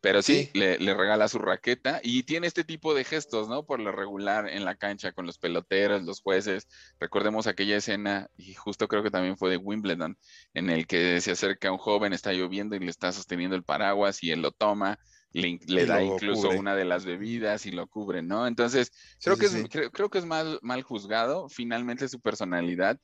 pero 0.00 0.22
sí, 0.22 0.50
Le, 0.54 0.76
regala 0.78 1.28
su 1.28 1.38
raqueta 1.38 2.00
y 2.02 2.22
tiene 2.22 2.46
este 2.46 2.64
tipo 2.64 2.94
de 2.94 3.04
gestos, 3.04 3.48
¿no? 3.48 3.64
Por 3.64 3.80
lo 3.80 3.92
regular 3.92 4.48
en 4.48 4.64
la 4.64 4.76
cancha 4.76 5.12
con 5.12 5.26
los 5.26 5.38
peloteros, 5.38 6.04
los 6.04 6.20
jueces. 6.20 6.68
Recordemos 7.00 7.46
aquella 7.46 7.76
escena, 7.76 8.28
y 8.36 8.54
justo 8.54 8.88
creo 8.88 9.02
que 9.02 9.10
también 9.10 9.36
fue 9.36 9.50
de 9.50 9.56
Wimbledon, 9.56 10.16
en 10.54 10.70
el 10.70 10.86
que 10.86 11.20
se 11.20 11.32
acerca 11.32 11.72
un 11.72 11.78
joven, 11.78 12.12
está 12.12 12.32
lloviendo 12.32 12.76
y 12.76 12.80
le 12.80 12.90
está 12.90 13.12
sosteniendo 13.12 13.56
el 13.56 13.64
paraguas 13.64 14.22
y 14.22 14.30
él 14.30 14.42
lo 14.42 14.52
toma 14.52 14.98
le, 15.36 15.86
da 15.86 16.02
incluso 16.02 16.48
una 16.50 16.74
de 16.74 16.84
las 16.84 17.04
bebidas 17.04 17.66
y 17.66 17.70
lo 17.70 17.86
cubre, 17.86 18.22
¿no? 18.22 18.46
Entonces, 18.46 18.92
creo, 19.22 19.36
que, 19.36 19.46
es, 19.46 19.64
creo, 19.92 20.08
que 20.08 20.18
es 20.18 20.24
mal, 20.24 20.58
mal 20.62 20.82
juzgado, 20.82 21.48
finalmente 21.48 22.08
su 22.08 22.20
personalidad, 22.20 22.98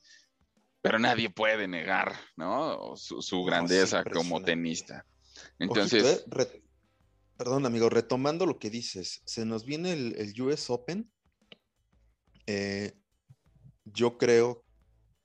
pero 0.81 0.99
nadie 0.99 1.31
puede 1.31 1.69
negar, 1.69 2.15
¿no? 2.37 2.97
Su, 2.97 3.45
grandeza 3.45 4.05
como 4.05 4.43
tenista. 4.43 5.05
Entonces... 5.59 6.25
Eh, 6.37 6.63
perdón, 7.43 7.67
amigo, 7.67 7.89
retomando 7.89 8.47
lo 8.47 8.61
que 8.61 8.71
dices, 8.71 9.21
se 9.25 9.45
nos 9.45 9.67
viene 9.67 9.95
el, 9.95 10.43
US 10.43 10.71
Open. 10.71 11.11
Eh, 12.47 12.97
yo 13.85 14.17
creo 14.17 14.65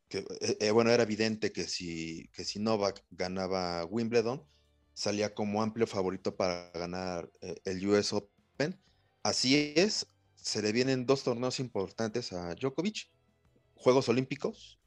que, 0.09 0.25
eh, 0.59 0.71
bueno, 0.71 0.89
era 0.89 1.03
evidente 1.03 1.51
que 1.51 1.67
si, 1.67 2.27
que 2.33 2.43
si 2.43 2.57
Novak 2.57 3.05
ganaba 3.11 3.85
Wimbledon, 3.85 4.43
salía 4.95 5.35
como 5.35 5.61
amplio 5.61 5.85
favorito 5.85 6.35
para 6.35 6.71
ganar 6.71 7.29
eh, 7.41 7.55
el 7.65 7.87
US 7.87 8.11
Open. 8.13 8.81
Así 9.21 9.73
es, 9.75 10.07
se 10.33 10.63
le 10.63 10.71
vienen 10.71 11.05
dos 11.05 11.21
torneos 11.21 11.59
importantes 11.59 12.33
a 12.33 12.55
Djokovic, 12.55 13.11
Juegos 13.75 14.09
Olímpicos 14.09 14.79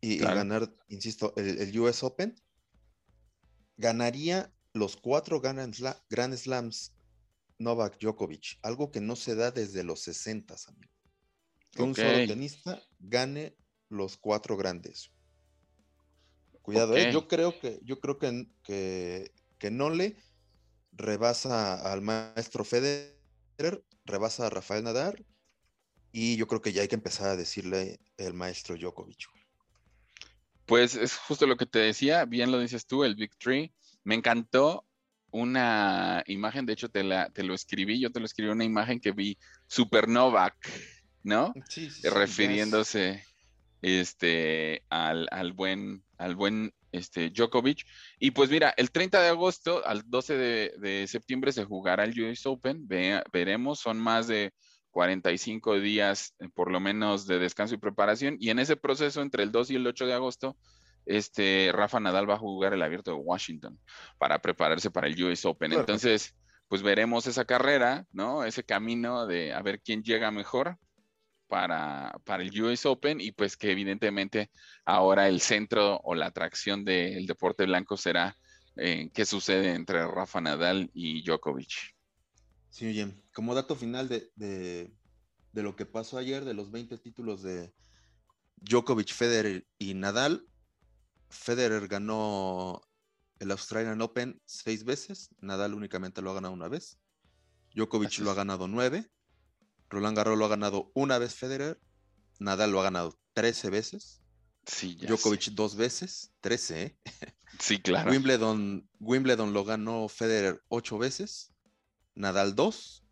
y, 0.00 0.18
ganar, 0.18 0.72
insisto, 0.86 1.34
el, 1.34 1.76
US 1.80 2.04
Open. 2.04 2.32
Ganaría 3.76 4.54
los 4.74 4.96
cuatro 4.96 5.40
Grand, 5.40 5.74
Slams 6.36 6.92
Novak 7.58 7.98
Djokovic, 7.98 8.58
algo 8.62 8.90
que 8.90 9.00
no 9.00 9.16
se 9.16 9.34
da 9.34 9.50
desde 9.50 9.84
los 9.84 10.00
60, 10.00 10.54
amigo. 10.68 10.92
Que 11.70 11.82
un 11.82 11.94
solo 11.94 12.26
tenista 12.26 12.82
gane 12.98 13.56
los 13.88 14.16
cuatro 14.16 14.56
grandes. 14.56 15.10
Cuidado, 16.62 16.96
¿eh? 16.96 17.12
yo 17.12 17.28
creo 17.28 17.58
que, 17.58 17.80
yo 17.82 18.00
creo 18.00 18.18
que, 18.18 18.48
que, 18.62 19.32
que 19.58 19.70
Nole 19.70 20.16
rebasa 20.92 21.92
al 21.92 22.02
maestro 22.02 22.64
Federer, 22.64 23.84
rebasa 24.04 24.46
a 24.46 24.50
Rafael 24.50 24.84
Nadal, 24.84 25.24
y 26.10 26.36
yo 26.36 26.46
creo 26.46 26.62
que 26.62 26.72
ya 26.72 26.82
hay 26.82 26.88
que 26.88 26.94
empezar 26.94 27.28
a 27.28 27.36
decirle 27.36 28.00
el 28.16 28.34
maestro 28.34 28.76
Djokovic. 28.76 29.28
Pues 30.66 30.94
es 30.94 31.16
justo 31.16 31.46
lo 31.46 31.56
que 31.56 31.66
te 31.66 31.80
decía, 31.80 32.24
bien 32.24 32.50
lo 32.50 32.58
dices 32.58 32.86
tú, 32.86 33.04
el 33.04 33.14
Big 33.14 33.36
Tree. 33.36 33.74
Me 34.04 34.14
encantó 34.14 34.86
una 35.30 36.22
imagen, 36.26 36.64
de 36.64 36.74
hecho 36.74 36.88
te, 36.88 37.02
la, 37.02 37.28
te 37.30 37.42
lo 37.42 37.54
escribí, 37.54 38.00
yo 38.00 38.12
te 38.12 38.20
lo 38.20 38.26
escribí, 38.26 38.50
una 38.50 38.64
imagen 38.64 39.00
que 39.00 39.10
vi 39.10 39.36
Supernovac, 39.66 40.54
¿no? 41.24 41.52
Sí, 41.68 41.90
sí, 41.90 42.08
Refiriéndose 42.08 43.24
este, 43.82 44.84
al, 44.90 45.26
al, 45.32 45.52
buen, 45.52 46.04
al 46.18 46.36
buen 46.36 46.72
este, 46.92 47.30
Djokovic. 47.30 47.84
Y 48.18 48.30
pues 48.30 48.48
mira, 48.48 48.72
el 48.76 48.90
30 48.90 49.20
de 49.20 49.28
agosto 49.28 49.84
al 49.84 50.04
12 50.06 50.36
de, 50.36 51.06
septiembre 51.08 51.52
se 51.52 51.64
jugará 51.64 52.04
el 52.04 52.18
US 52.20 52.46
Open. 52.46 52.86
veremos, 53.32 53.80
son 53.80 53.98
más 53.98 54.28
de 54.28 54.52
45 54.90 55.80
días 55.80 56.34
eh, 56.38 56.48
por 56.54 56.70
lo 56.70 56.78
menos 56.78 57.26
de 57.26 57.38
descanso 57.38 57.74
y 57.74 57.78
preparación. 57.78 58.36
Y 58.38 58.50
en 58.50 58.60
ese 58.60 58.76
proceso, 58.76 59.20
entre 59.20 59.42
el 59.42 59.50
2 59.50 59.72
y 59.72 59.76
el 59.76 59.86
8 59.86 60.06
de 60.06 60.14
agosto, 60.14 60.56
este, 61.06 61.70
Rafa 61.72 62.00
Nadal 62.00 62.28
va 62.28 62.34
a 62.34 62.38
jugar 62.38 62.74
el 62.74 62.82
abierto 62.82 63.10
de 63.12 63.18
Washington 63.18 63.78
para 64.18 64.40
prepararse 64.40 64.90
para 64.90 65.06
el 65.06 65.22
US 65.22 65.44
Open. 65.44 65.72
Entonces, 65.72 66.34
pues 66.68 66.82
veremos 66.82 67.26
esa 67.26 67.44
carrera, 67.44 68.06
¿no? 68.12 68.44
Ese 68.44 68.64
camino 68.64 69.26
de 69.26 69.52
a 69.52 69.62
ver 69.62 69.80
quién 69.80 70.02
llega 70.02 70.30
mejor 70.30 70.78
para, 71.46 72.18
para, 72.24 72.42
el 72.42 72.62
US 72.62 72.86
Open 72.86 73.20
y 73.20 73.32
pues 73.32 73.56
que 73.56 73.70
evidentemente 73.70 74.50
ahora 74.84 75.28
el 75.28 75.40
centro 75.40 76.00
o 76.02 76.14
la 76.14 76.26
atracción 76.26 76.84
del 76.84 77.26
deporte 77.26 77.66
blanco 77.66 77.96
será 77.96 78.36
eh, 78.76 79.10
qué 79.12 79.24
sucede 79.24 79.74
entre 79.74 80.06
Rafa 80.06 80.40
Nadal 80.40 80.90
y 80.94 81.22
Djokovic. 81.22 81.94
Sí, 82.70 82.86
bien. 82.86 83.22
Como 83.32 83.54
dato 83.54 83.76
final 83.76 84.08
de, 84.08 84.30
de, 84.34 84.92
de, 85.52 85.62
lo 85.62 85.76
que 85.76 85.86
pasó 85.86 86.18
ayer, 86.18 86.44
de 86.44 86.54
los 86.54 86.72
20 86.72 86.98
títulos 86.98 87.42
de 87.42 87.72
Djokovic, 88.56 89.12
Federer 89.12 89.64
y 89.78 89.94
Nadal, 89.94 90.44
Federer 91.34 91.88
ganó 91.88 92.80
el 93.38 93.50
Australian 93.50 94.00
Open 94.00 94.40
seis 94.46 94.84
veces, 94.84 95.28
Nadal 95.40 95.74
únicamente 95.74 96.22
lo 96.22 96.30
ha 96.30 96.34
ganado 96.34 96.54
una 96.54 96.68
vez, 96.68 96.98
Djokovic 97.74 98.18
lo 98.20 98.30
ha 98.30 98.34
ganado 98.34 98.68
nueve, 98.68 99.10
Roland 99.90 100.16
Garros 100.16 100.38
lo 100.38 100.44
ha 100.46 100.48
ganado 100.48 100.90
una 100.94 101.18
vez 101.18 101.34
Federer, 101.34 101.80
Nadal 102.38 102.72
lo 102.72 102.80
ha 102.80 102.84
ganado 102.84 103.18
13 103.34 103.70
veces. 103.70 104.20
Sí, 104.66 104.94
Djokovic 104.94 105.50
dos 105.50 105.76
veces, 105.76 106.32
13, 106.40 106.82
¿eh? 106.82 106.98
Sí, 107.58 107.80
claro. 107.80 108.10
Wimbledon, 108.10 108.88
Wimbledon 108.98 109.52
lo 109.52 109.64
ganó 109.64 110.08
Federer 110.08 110.62
ocho 110.68 110.98
veces, 110.98 111.52
Nadal 112.14 112.54
dos, 112.54 113.04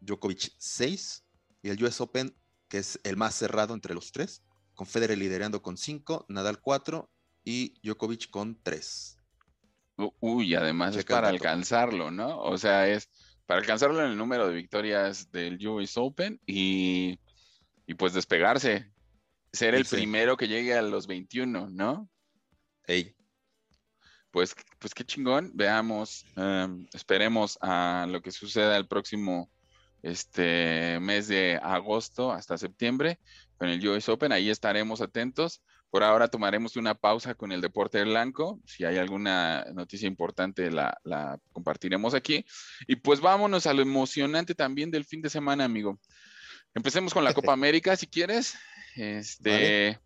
Djokovic 0.00 0.52
seis, 0.58 1.24
y 1.62 1.68
el 1.68 1.82
US 1.84 2.00
Open, 2.00 2.36
que 2.68 2.78
es 2.78 2.98
el 3.04 3.16
más 3.16 3.34
cerrado 3.34 3.74
entre 3.74 3.94
los 3.94 4.10
tres, 4.12 4.42
con 4.76 4.86
Federer 4.86 5.18
liderando 5.18 5.62
con 5.62 5.76
cinco, 5.76 6.24
Nadal 6.28 6.60
cuatro 6.60 7.10
y 7.42 7.74
Djokovic 7.82 8.30
con 8.30 8.62
tres. 8.62 9.18
Uy, 10.20 10.54
además 10.54 10.94
es 10.94 11.04
para 11.04 11.28
alcanzarlo, 11.28 12.10
¿no? 12.10 12.38
O 12.40 12.58
sea, 12.58 12.86
es 12.86 13.08
para 13.46 13.60
alcanzarlo 13.60 14.04
en 14.04 14.10
el 14.10 14.18
número 14.18 14.46
de 14.46 14.54
victorias 14.54 15.30
del 15.32 15.66
US 15.66 15.96
Open 15.96 16.38
y, 16.46 17.18
pues 17.96 18.12
despegarse, 18.12 18.92
ser 19.52 19.74
el 19.74 19.86
primero 19.86 20.36
que 20.36 20.48
llegue 20.48 20.74
a 20.74 20.82
los 20.82 21.06
21, 21.06 21.70
¿no? 21.70 22.10
Hey. 22.86 23.14
Pues, 24.30 24.54
pues 24.78 24.92
qué 24.92 25.04
chingón, 25.04 25.52
veamos, 25.54 26.26
em, 26.36 26.86
esperemos 26.92 27.58
a 27.62 28.06
lo 28.06 28.20
que 28.20 28.30
suceda 28.32 28.76
el 28.76 28.86
próximo 28.86 29.50
este 30.02 31.00
mes 31.00 31.26
de 31.28 31.58
agosto 31.62 32.32
hasta 32.32 32.58
septiembre 32.58 33.18
con 33.58 33.68
el 33.68 33.86
US 33.88 34.08
Open, 34.08 34.32
ahí 34.32 34.50
estaremos 34.50 35.00
atentos. 35.00 35.62
Por 35.90 36.02
ahora 36.02 36.28
tomaremos 36.28 36.76
una 36.76 36.94
pausa 36.94 37.34
con 37.34 37.52
el 37.52 37.60
deporte 37.60 38.02
blanco. 38.02 38.60
Si 38.66 38.84
hay 38.84 38.98
alguna 38.98 39.64
noticia 39.72 40.06
importante, 40.06 40.70
la, 40.70 40.98
compartiremos 41.52 42.14
aquí. 42.14 42.44
Y 42.86 42.96
pues 42.96 43.20
vámonos 43.20 43.66
a 43.66 43.72
lo 43.72 43.82
emocionante 43.82 44.54
también 44.54 44.90
del 44.90 45.04
fin 45.04 45.22
de 45.22 45.30
semana, 45.30 45.64
amigo. 45.64 45.98
Empecemos 46.74 47.14
con 47.14 47.24
la 47.24 47.32
Copa 47.34 47.52
América, 47.52 47.96
si 47.96 48.06
quieres. 48.06 48.54
Este. 48.96 49.98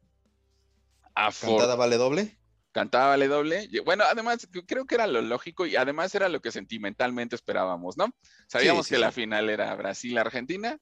¿Cantada 1.14 1.74
vale 1.74 1.96
doble? 1.96 2.40
cantaba 2.72 3.08
vale 3.08 3.28
doble. 3.28 3.68
Bueno, 3.84 4.04
además 4.08 4.48
creo 4.66 4.86
que 4.86 4.94
era 4.94 5.06
lo 5.06 5.20
lógico 5.22 5.66
y 5.66 5.76
además 5.76 6.14
era 6.14 6.28
lo 6.28 6.40
que 6.40 6.52
sentimentalmente 6.52 7.34
esperábamos, 7.34 7.96
¿no? 7.96 8.14
Sabíamos 8.46 8.86
que 8.88 8.98
la 8.98 9.12
final 9.12 9.50
era 9.50 9.74
Brasil-Argentina 9.74 10.78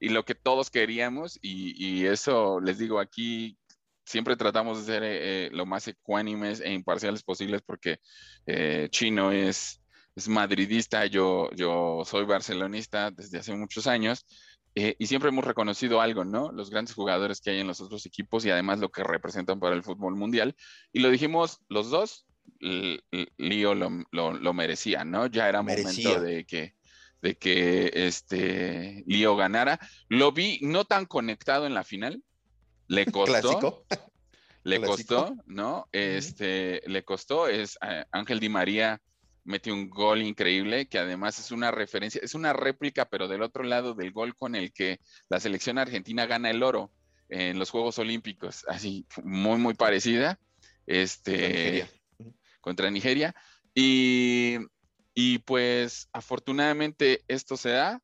y 0.00 0.08
lo 0.08 0.24
que 0.24 0.34
todos 0.34 0.70
queríamos 0.70 1.38
y, 1.42 2.06
eso 2.06 2.60
les 2.60 2.78
digo 2.78 2.98
aquí. 2.98 3.56
Siempre 4.04 4.34
tratamos 4.34 4.78
de 4.78 4.92
ser 4.92 5.02
eh, 5.04 5.46
eh, 5.46 5.50
lo 5.52 5.66
más 5.66 5.86
ecuánimes 5.86 6.60
e 6.60 6.72
imparciales 6.72 7.22
posibles 7.22 7.62
porque 7.62 8.00
eh, 8.46 8.88
Chino 8.90 9.30
es, 9.30 9.80
es 10.16 10.26
madridista, 10.26 11.06
yo, 11.06 11.48
yo 11.54 12.02
soy 12.04 12.24
barcelonista 12.24 13.12
desde 13.12 13.38
hace 13.38 13.54
muchos 13.54 13.86
años 13.86 14.26
eh, 14.74 14.94
y 14.98 15.06
siempre 15.06 15.30
hemos 15.30 15.44
reconocido 15.44 16.00
algo, 16.00 16.24
¿no? 16.24 16.52
Los 16.52 16.70
grandes 16.70 16.94
jugadores 16.94 17.40
que 17.40 17.50
hay 17.50 17.60
en 17.60 17.66
los 17.66 17.80
otros 17.80 18.06
equipos 18.06 18.44
y 18.44 18.50
además 18.50 18.78
lo 18.78 18.90
que 18.90 19.02
representan 19.02 19.58
para 19.58 19.74
el 19.74 19.82
fútbol 19.82 20.14
mundial. 20.14 20.54
Y 20.92 21.00
lo 21.00 21.10
dijimos 21.10 21.60
los 21.68 21.90
dos, 21.90 22.26
Lío 22.60 23.74
lo, 23.74 24.52
merecía, 24.54 25.04
¿no? 25.04 25.26
Ya 25.26 25.48
era 25.48 25.62
momento 25.62 26.20
de 26.20 26.44
que, 26.44 26.74
de 27.22 27.36
que 27.36 27.90
este 27.94 29.04
Lío 29.06 29.36
ganara. 29.36 29.78
Lo 30.08 30.32
vi 30.32 30.58
no 30.62 30.84
tan 30.84 31.06
conectado 31.06 31.66
en 31.66 31.74
la 31.74 31.84
final. 31.84 32.22
Le 32.88 33.06
costó. 33.12 33.84
Le 34.62 34.80
costó, 34.80 35.34
¿no? 35.46 35.88
Este, 35.90 36.82
le 36.86 37.02
costó, 37.02 37.48
es 37.48 37.78
eh, 37.80 38.04
Ángel 38.12 38.40
Di 38.40 38.50
María 38.50 39.00
mete 39.44 39.72
un 39.72 39.90
gol 39.90 40.22
increíble, 40.22 40.86
que 40.86 40.98
además 40.98 41.38
es 41.38 41.50
una 41.50 41.70
referencia, 41.70 42.20
es 42.22 42.34
una 42.34 42.52
réplica, 42.52 43.06
pero 43.06 43.28
del 43.28 43.42
otro 43.42 43.64
lado 43.64 43.94
del 43.94 44.12
gol 44.12 44.36
con 44.36 44.54
el 44.54 44.72
que 44.72 45.00
la 45.28 45.40
selección 45.40 45.78
argentina 45.78 46.26
gana 46.26 46.50
el 46.50 46.62
oro 46.62 46.90
en 47.28 47.58
los 47.58 47.70
Juegos 47.70 47.98
Olímpicos, 47.98 48.64
así 48.68 49.06
muy, 49.22 49.58
muy 49.58 49.74
parecida, 49.74 50.38
este, 50.86 51.88
contra 52.60 52.90
Nigeria. 52.90 53.34
Y, 53.74 54.58
pues 55.40 56.08
afortunadamente 56.12 57.22
esto 57.28 57.56
se 57.56 57.70
da, 57.70 58.02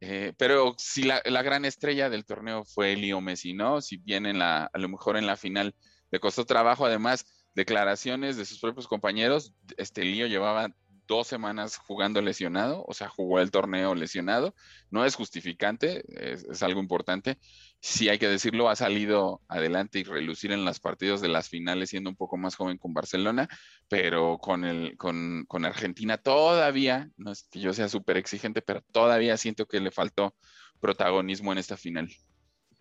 eh, 0.00 0.32
pero 0.36 0.74
si 0.78 1.02
la, 1.02 1.20
gran 1.42 1.64
estrella 1.64 2.10
del 2.10 2.24
torneo 2.24 2.64
fue 2.64 2.96
Leo 2.96 3.20
Messi, 3.20 3.54
¿no? 3.54 3.80
Si 3.80 3.96
bien 3.96 4.26
en 4.26 4.38
la, 4.38 4.70
a 4.72 4.78
lo 4.78 4.88
mejor 4.88 5.16
en 5.16 5.26
la 5.26 5.36
final 5.36 5.74
le 6.10 6.20
costó 6.20 6.44
trabajo, 6.44 6.86
además 6.86 7.26
declaraciones 7.54 8.36
de 8.36 8.44
sus 8.44 8.60
propios 8.60 8.86
compañeros, 8.86 9.54
este 9.78 10.04
Lío 10.04 10.26
llevaba 10.26 10.68
dos 11.06 11.26
semanas 11.26 11.76
jugando 11.76 12.20
lesionado, 12.20 12.84
o 12.86 12.94
sea, 12.94 13.08
jugó 13.08 13.40
el 13.40 13.50
torneo 13.50 13.94
lesionado. 13.94 14.54
No 14.90 15.04
es 15.04 15.14
justificante, 15.14 16.04
es, 16.08 16.62
algo 16.62 16.80
importante. 16.80 17.38
Sí 17.80 18.08
hay 18.08 18.18
que 18.18 18.28
decirlo, 18.28 18.68
ha 18.68 18.76
salido 18.76 19.42
adelante 19.48 19.98
y 19.98 20.04
relucir 20.04 20.52
en 20.52 20.64
los 20.64 20.80
partidos 20.80 21.20
de 21.20 21.28
las 21.28 21.48
finales 21.48 21.90
siendo 21.90 22.10
un 22.10 22.16
poco 22.16 22.36
más 22.36 22.56
joven 22.56 22.78
con 22.78 22.94
Barcelona, 22.94 23.48
pero 23.88 24.38
con, 24.38 24.64
el, 24.64 24.96
con, 24.96 25.46
Argentina 25.64 26.18
todavía, 26.18 27.10
no 27.16 27.32
es 27.32 27.44
que 27.50 27.60
yo 27.60 27.72
sea 27.72 27.88
súper 27.88 28.16
exigente, 28.16 28.62
pero 28.62 28.82
todavía 28.92 29.36
siento 29.36 29.66
que 29.66 29.80
le 29.80 29.90
faltó 29.90 30.34
protagonismo 30.80 31.52
en 31.52 31.58
esta 31.58 31.76
final. 31.76 32.10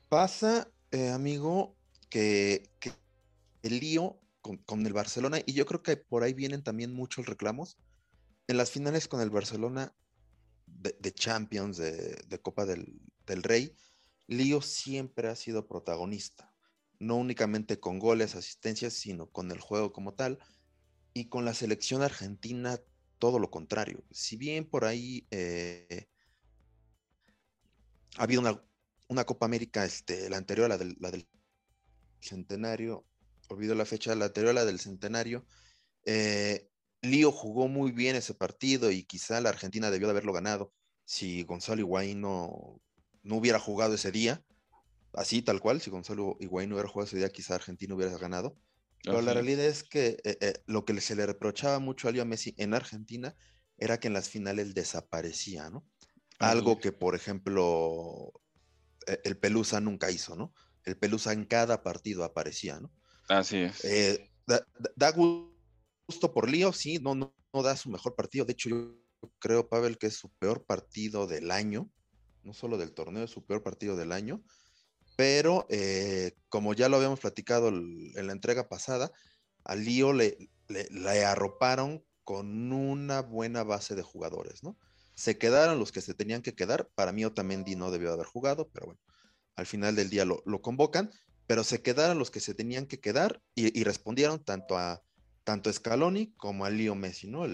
Pasa, 0.10 0.67
eh, 0.91 1.10
amigo, 1.10 1.75
que, 2.10 2.70
que 2.79 2.91
el 3.63 3.79
lío 3.79 4.20
con, 4.65 4.86
el 4.86 4.94
Barcelona, 4.94 5.39
y 5.46 5.53
yo 5.53 5.65
creo 5.65 5.82
que 5.82 5.98
por 5.98 6.24
ahí 6.24 6.34
vienen 6.34 6.63
también 6.63 6.94
muchos 6.94 7.25
reclamos. 7.25 7.77
En 8.48 8.58
las 8.58 8.72
finales 8.72 9.08
con 9.08 9.22
el 9.22 9.30
Barcelona 9.30 9.96
de, 10.68 11.14
Champions, 11.14 11.78
de, 11.78 12.40
Copa 12.42 12.66
del, 12.66 13.02
Rey, 13.25 13.75
Lío 14.28 14.62
siempre 14.62 15.28
ha 15.30 15.36
sido 15.36 15.68
protagonista, 15.68 16.54
no 17.00 17.16
únicamente 17.16 17.80
con 17.80 18.00
goles, 18.00 18.36
asistencias, 18.36 18.94
sino 18.94 19.30
con 19.30 19.52
el 19.52 19.60
juego 19.60 19.92
como 19.94 20.14
tal, 20.14 20.40
y 21.14 21.25
con 21.30 21.46
la 21.46 21.54
selección 21.54 22.02
argentina 22.02 22.80
todo 23.20 23.40
lo 23.40 23.50
contrario. 23.50 24.04
Si 24.12 24.36
bien 24.36 24.66
por 24.66 24.86
ahí 24.86 25.25
eh, 25.32 26.08
ha 28.17 28.24
habido 28.24 28.41
una, 29.08 29.24
Copa 29.24 29.46
América, 29.46 29.86
este, 29.86 30.30
la 30.30 30.38
anterior, 30.38 30.69
la 30.69 30.78
del, 30.78 30.96
la 31.00 31.12
del 31.12 31.28
centenario, 32.19 33.06
olvido 33.50 33.76
la 33.76 33.86
fecha, 33.86 34.13
la 34.15 34.26
anterior, 34.26 34.54
la 34.54 34.65
del 34.65 34.80
centenario. 34.80 35.46
Eh, 36.04 36.69
Lío 37.06 37.32
jugó 37.32 37.68
muy 37.68 37.91
bien 37.91 38.15
ese 38.15 38.34
partido 38.34 38.91
y 38.91 39.04
quizá 39.04 39.41
la 39.41 39.50
Argentina 39.50 39.91
debió 39.91 40.08
de 40.08 40.12
haberlo 40.12 40.34
ganado 40.34 40.74
si 41.06 41.44
Gonzalo 41.44 41.82
Higuaín 41.82 42.22
no, 42.22 42.82
no 43.24 43.36
hubiera 43.36 43.60
jugado 43.60 43.94
ese 43.94 44.12
día. 44.12 44.44
Así, 45.13 45.41
tal 45.41 45.62
cual, 45.62 45.80
si 45.80 45.89
Gonzalo 45.89 46.36
Higuaín 46.39 46.70
no 46.70 46.76
hubiera 46.76 46.89
jugado 46.89 47.08
ese 47.08 47.18
día, 47.18 47.30
quizá 47.30 47.56
Argentina 47.56 47.96
hubiera 47.96 48.18
ganado. 48.18 48.58
Pero 49.04 49.22
la 49.22 49.34
realidad 49.34 49.65
es 49.65 49.84
que 49.84 50.18
eh, 50.24 50.38
eh, 50.41 50.54
lo 50.65 50.84
que 50.84 51.00
se 51.00 51.15
le 51.15 51.28
reprochaba 51.28 51.78
mucho 51.78 52.08
a 52.08 52.12
Leo 52.12 52.26
Messi 52.26 52.56
en 52.58 52.74
Argentina 52.74 53.36
era 53.78 54.00
que 54.00 54.08
en 54.08 54.13
las 54.13 54.30
finales 54.30 54.74
desaparecía, 54.74 55.70
¿no? 55.70 55.88
Algo 56.39 56.80
que, 56.80 56.91
por 56.91 57.15
ejemplo, 57.15 58.34
el 59.24 59.38
Pelusa 59.38 59.80
nunca 59.80 60.10
hizo, 60.10 60.36
¿no? 60.36 60.54
El 60.84 60.98
Pelusa 60.98 61.34
en 61.34 61.46
cada 61.46 61.84
partido 61.84 62.24
aparecía, 62.24 62.80
¿no? 62.80 62.91
Así 63.30 63.58
es. 63.58 63.86
Eh, 63.86 64.32
da, 64.48 65.12
gusto 65.12 65.55
por 66.34 66.50
Lío, 66.50 66.74
sí, 66.74 67.00
no, 67.00 67.15
no, 67.15 67.34
da 67.54 67.76
su 67.76 67.89
mejor 67.89 68.15
partido. 68.15 68.46
De 68.46 68.54
hecho, 68.54 68.70
yo 68.70 68.96
creo, 69.39 69.70
Pavel, 69.70 69.98
que 69.98 70.08
es 70.08 70.15
su 70.15 70.30
peor 70.30 70.65
partido 70.65 71.28
del 71.28 71.52
año, 71.52 71.89
no 72.44 72.54
solo 72.54 72.78
del 72.78 72.94
torneo, 72.94 73.24
es 73.24 73.32
su 73.32 73.46
peor 73.46 73.63
partido 73.63 73.96
del 73.96 74.12
año. 74.12 74.44
Pero 75.15 75.65
eh, 75.70 76.36
como 76.50 76.74
ya 76.74 76.89
lo 76.89 76.98
habíamos 76.98 77.22
platicado 77.22 77.70
en 77.70 78.28
la 78.28 78.34
entrega 78.34 78.68
pasada, 78.68 79.12
a 79.63 79.76
Lío 79.76 80.13
le, 80.13 80.50
arroparon 81.26 82.06
con 82.24 82.72
una 82.74 83.22
buena 83.22 83.63
base 83.63 83.96
de 83.96 84.04
jugadores, 84.04 84.63
¿no? 84.63 84.78
Se 85.15 85.38
quedaron 85.38 85.80
los 85.80 85.91
que 85.91 86.02
se 86.02 86.13
tenían 86.13 86.41
que 86.41 86.56
quedar. 86.56 86.89
Para 86.96 87.13
mí, 87.13 87.24
Otamendi 87.24 87.76
no 87.76 87.91
debió 87.91 88.12
haber 88.12 88.26
jugado, 88.26 88.70
pero 88.74 88.88
bueno, 88.88 89.02
al 89.56 89.65
final 89.65 89.96
del 89.96 90.10
día 90.10 90.26
lo, 90.26 90.44
lo 90.46 90.62
convocan 90.62 91.12
pero 91.48 91.63
se 91.63 91.82
quedaron 91.82 92.20
los 92.20 92.32
que 92.32 92.39
se 92.39 92.54
tenían 92.54 92.88
que 92.88 93.00
quedar 93.00 93.41
y, 93.54 93.84
respondieron 93.84 94.44
tanto 94.44 94.78
a 94.78 95.04
tanto 95.45 95.71
Scaloni 95.71 96.34
como 96.36 96.65
a 96.65 96.69
Leo 96.69 96.95
Messi, 96.95 97.27
¿no? 97.27 97.45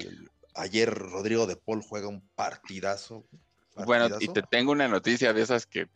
ayer 0.56 0.94
Rodrigo 0.94 1.46
de 1.46 1.56
Paul 1.56 1.82
juega 1.82 2.08
un 2.08 2.28
partidazo. 2.36 3.28
Bueno, 3.86 4.10
y 4.20 4.28
te 4.28 4.42
tengo 4.42 4.74
una 4.74 4.88
noticia 4.88 5.32
de 5.34 5.42
esas 5.42 5.66
que, 5.66 5.88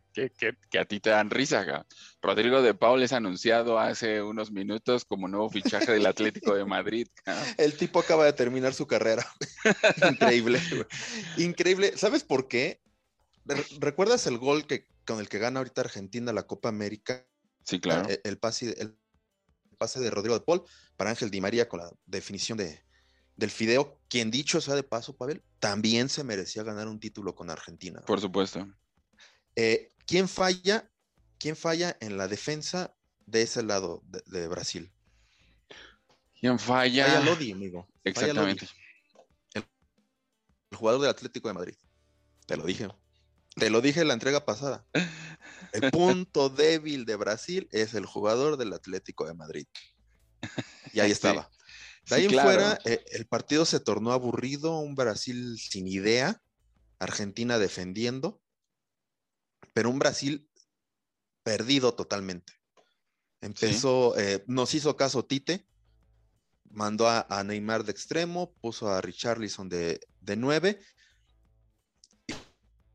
a 0.80 0.86
ti 0.86 1.00
te 1.00 1.10
dan 1.10 1.30
risa. 1.30 1.86
Rodrigo 2.22 2.62
de 2.62 2.74
Paul 2.74 3.04
es 3.04 3.12
anunciado 3.12 3.80
hace 3.80 4.22
unos 4.22 4.52
minutos 4.52 5.04
como 5.04 5.28
nuevo 5.28 5.50
fichaje 5.50 5.92
del 5.92 6.06
Atlético 6.06 6.56
de 6.56 6.64
Madrid. 6.64 7.08
El 7.58 7.76
tipo 7.76 8.00
acaba 8.00 8.26
de 8.26 8.34
terminar 8.34 8.74
su 8.74 8.88
carrera. 8.88 9.26
Increíble. 10.10 10.60
Increíble. 11.38 11.98
¿Sabes 11.98 12.24
por 12.24 12.48
qué? 12.48 12.82
¿Recuerdas 13.80 14.26
el 14.26 14.38
gol 14.40 14.66
que, 14.66 14.88
con 15.06 15.20
el 15.20 15.30
que 15.30 15.38
gana 15.38 15.60
ahorita 15.60 15.82
Argentina 15.82 16.34
la 16.34 16.48
Copa 16.48 16.70
América? 16.70 17.28
Sí, 17.64 17.80
claro. 17.80 18.10
E, 18.10 18.22
el, 18.24 18.38
pase, 18.38 18.74
el 18.80 18.98
pase 19.76 20.00
de 20.00 20.10
Rodrigo 20.10 20.38
de 20.38 20.46
Paul 20.46 20.64
para 20.96 21.10
Ángel 21.10 21.30
Di 21.30 21.42
María 21.42 21.68
con 21.68 21.80
la 21.80 21.92
definición 22.06 22.58
de, 22.58 22.84
del 23.36 23.52
Fideo, 23.52 24.00
quien 24.08 24.32
dicho 24.32 24.62
sea 24.62 24.76
de 24.76 24.84
paso, 24.84 25.16
Pavel, 25.16 25.44
también 25.60 26.10
se 26.10 26.24
merecía 26.24 26.64
ganar 26.64 26.88
un 26.88 27.00
título 27.00 27.36
con 27.36 27.50
Argentina. 27.50 28.02
Por 28.02 28.22
supuesto. 28.22 28.68
Eh, 29.56 29.92
¿Quién 30.06 30.28
falla? 30.28 30.90
¿Quién 31.38 31.56
falla 31.56 31.98
en 32.00 32.18
la 32.18 32.28
defensa 32.28 32.96
de 33.26 33.42
ese 33.42 33.64
lado 33.64 34.04
de, 34.06 34.48
Brasil? 34.48 34.92
¿Quién 36.40 36.60
falla? 36.60 37.06
Falla 37.06 37.20
Lodi, 37.22 37.52
amigo. 37.52 37.88
Exactamente. 38.04 38.68
El, 39.54 39.66
el, 40.72 40.78
jugador 40.78 41.02
del 41.02 41.10
Atlético 41.10 41.48
de 41.48 41.54
Madrid. 41.54 41.76
Te 42.46 42.58
lo 42.58 42.66
dije. 42.66 42.88
Te 43.56 43.70
lo 43.70 43.82
dije 43.82 44.02
en 44.02 44.10
la 44.10 44.14
entrega 44.14 44.46
pasada. 44.46 44.86
El 45.72 45.92
punto 45.92 46.50
débil 46.50 47.06
de 47.06 47.16
Brasil 47.16 47.70
es 47.72 47.94
el 47.94 48.06
jugador 48.06 48.58
del 48.58 48.74
Atlético 48.74 49.26
de 49.26 49.34
Madrid. 49.34 49.68
Y 50.94 51.00
ahí 51.00 51.12
estaba. 51.12 51.50
De 52.10 52.16
ahí 52.16 52.26
en 52.26 52.32
fuera, 52.32 52.78
eh, 52.86 53.04
el 53.12 53.26
partido 53.26 53.66
se 53.66 53.80
tornó 53.80 54.12
aburrido, 54.12 54.78
un 54.78 54.94
Brasil 54.94 55.58
sin 55.58 55.88
idea, 55.88 56.42
Argentina 57.00 57.58
defendiendo, 57.58 58.42
pero 59.74 59.90
un 59.90 60.00
Brasil 60.00 60.48
perdido 61.44 61.96
totalmente. 61.96 62.54
Empezó, 63.42 64.18
eh, 64.18 64.44
nos 64.48 64.74
hizo 64.76 64.96
caso 64.98 65.26
Tite, 65.26 65.66
mandó 66.70 67.10
a, 67.10 67.44
Neymar 67.44 67.86
de 67.86 67.92
extremo, 67.92 68.54
puso 68.62 68.90
a 68.90 69.02
Richarlison 69.02 69.70
de, 69.70 70.00
de 70.22 70.36
nueve 70.36 70.80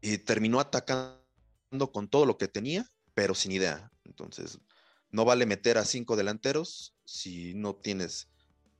y 0.00 0.18
terminó 0.18 0.60
atacando 0.60 1.20
con 1.92 2.08
todo 2.08 2.26
lo 2.26 2.38
que 2.38 2.48
tenía, 2.48 2.86
pero 3.14 3.34
sin 3.34 3.52
idea. 3.52 3.90
Entonces, 4.04 4.58
no 5.10 5.24
vale 5.24 5.46
meter 5.46 5.78
a 5.78 5.84
cinco 5.84 6.16
delanteros 6.16 6.94
si 7.04 7.54
no 7.54 7.74
tienes 7.76 8.28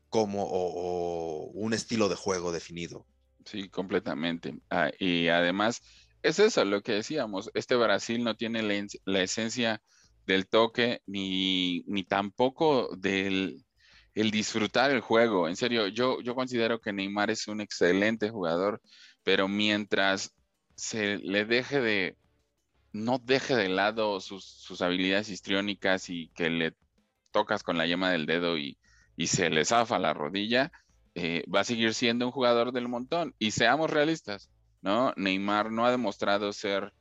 como 0.08 0.44
o, 0.44 1.50
un 1.52 1.72
estilo 1.72 2.08
de 2.08 2.16
juego 2.16 2.52
definido. 2.52 3.06
Sí, 3.44 3.68
completamente. 3.68 4.58
Ah, 4.70 4.90
y 4.98 5.28
además, 5.28 5.82
es 6.22 6.38
eso 6.38 6.64
lo 6.64 6.82
que 6.82 6.92
decíamos, 6.92 7.50
este 7.54 7.76
Brasil 7.76 8.22
no 8.22 8.36
tiene 8.36 8.62
la, 9.04 9.22
esencia 9.22 9.80
del 10.26 10.46
toque 10.48 11.02
ni, 11.06 11.82
ni 11.86 12.04
tampoco 12.04 12.94
del 12.96 13.64
el 14.14 14.30
disfrutar 14.30 14.90
el 14.90 15.00
juego. 15.00 15.48
En 15.48 15.56
serio, 15.56 15.86
yo, 15.86 16.20
yo 16.20 16.34
considero 16.34 16.80
que 16.80 16.92
Neymar 16.92 17.30
es 17.30 17.48
un 17.48 17.60
excelente 17.60 18.30
jugador, 18.30 18.82
pero 19.22 19.48
mientras 19.48 20.34
se 20.80 21.18
le 21.18 21.44
deje 21.44 21.78
de, 21.78 22.16
no 22.92 23.18
deje 23.18 23.54
de 23.54 23.68
lado 23.68 24.18
sus, 24.20 24.80
habilidades 24.80 25.28
histriónicas 25.28 26.08
y 26.08 26.28
que 26.28 26.48
le 26.48 26.74
tocas 27.32 27.62
con 27.62 27.76
la 27.76 27.86
yema 27.86 28.10
del 28.10 28.24
dedo 28.24 28.56
y, 28.56 28.78
se 29.26 29.50
le 29.50 29.66
zafa 29.66 29.98
la 29.98 30.14
rodilla, 30.14 30.72
eh, 31.14 31.44
va 31.54 31.60
a 31.60 31.64
seguir 31.64 31.92
siendo 31.92 32.24
un 32.24 32.32
jugador 32.32 32.72
del 32.72 32.88
montón. 32.88 33.34
Y 33.38 33.50
seamos 33.50 33.90
realistas, 33.90 34.48
¿no? 34.80 35.12
Neymar 35.16 35.70
no 35.70 35.84
ha 35.84 35.90
demostrado 35.90 36.54
ser 36.54 36.94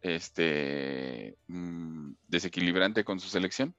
este 0.00 1.36
mm, 1.48 2.12
desequilibrante 2.28 3.02
con 3.02 3.18
su 3.18 3.28
selección. 3.28 3.74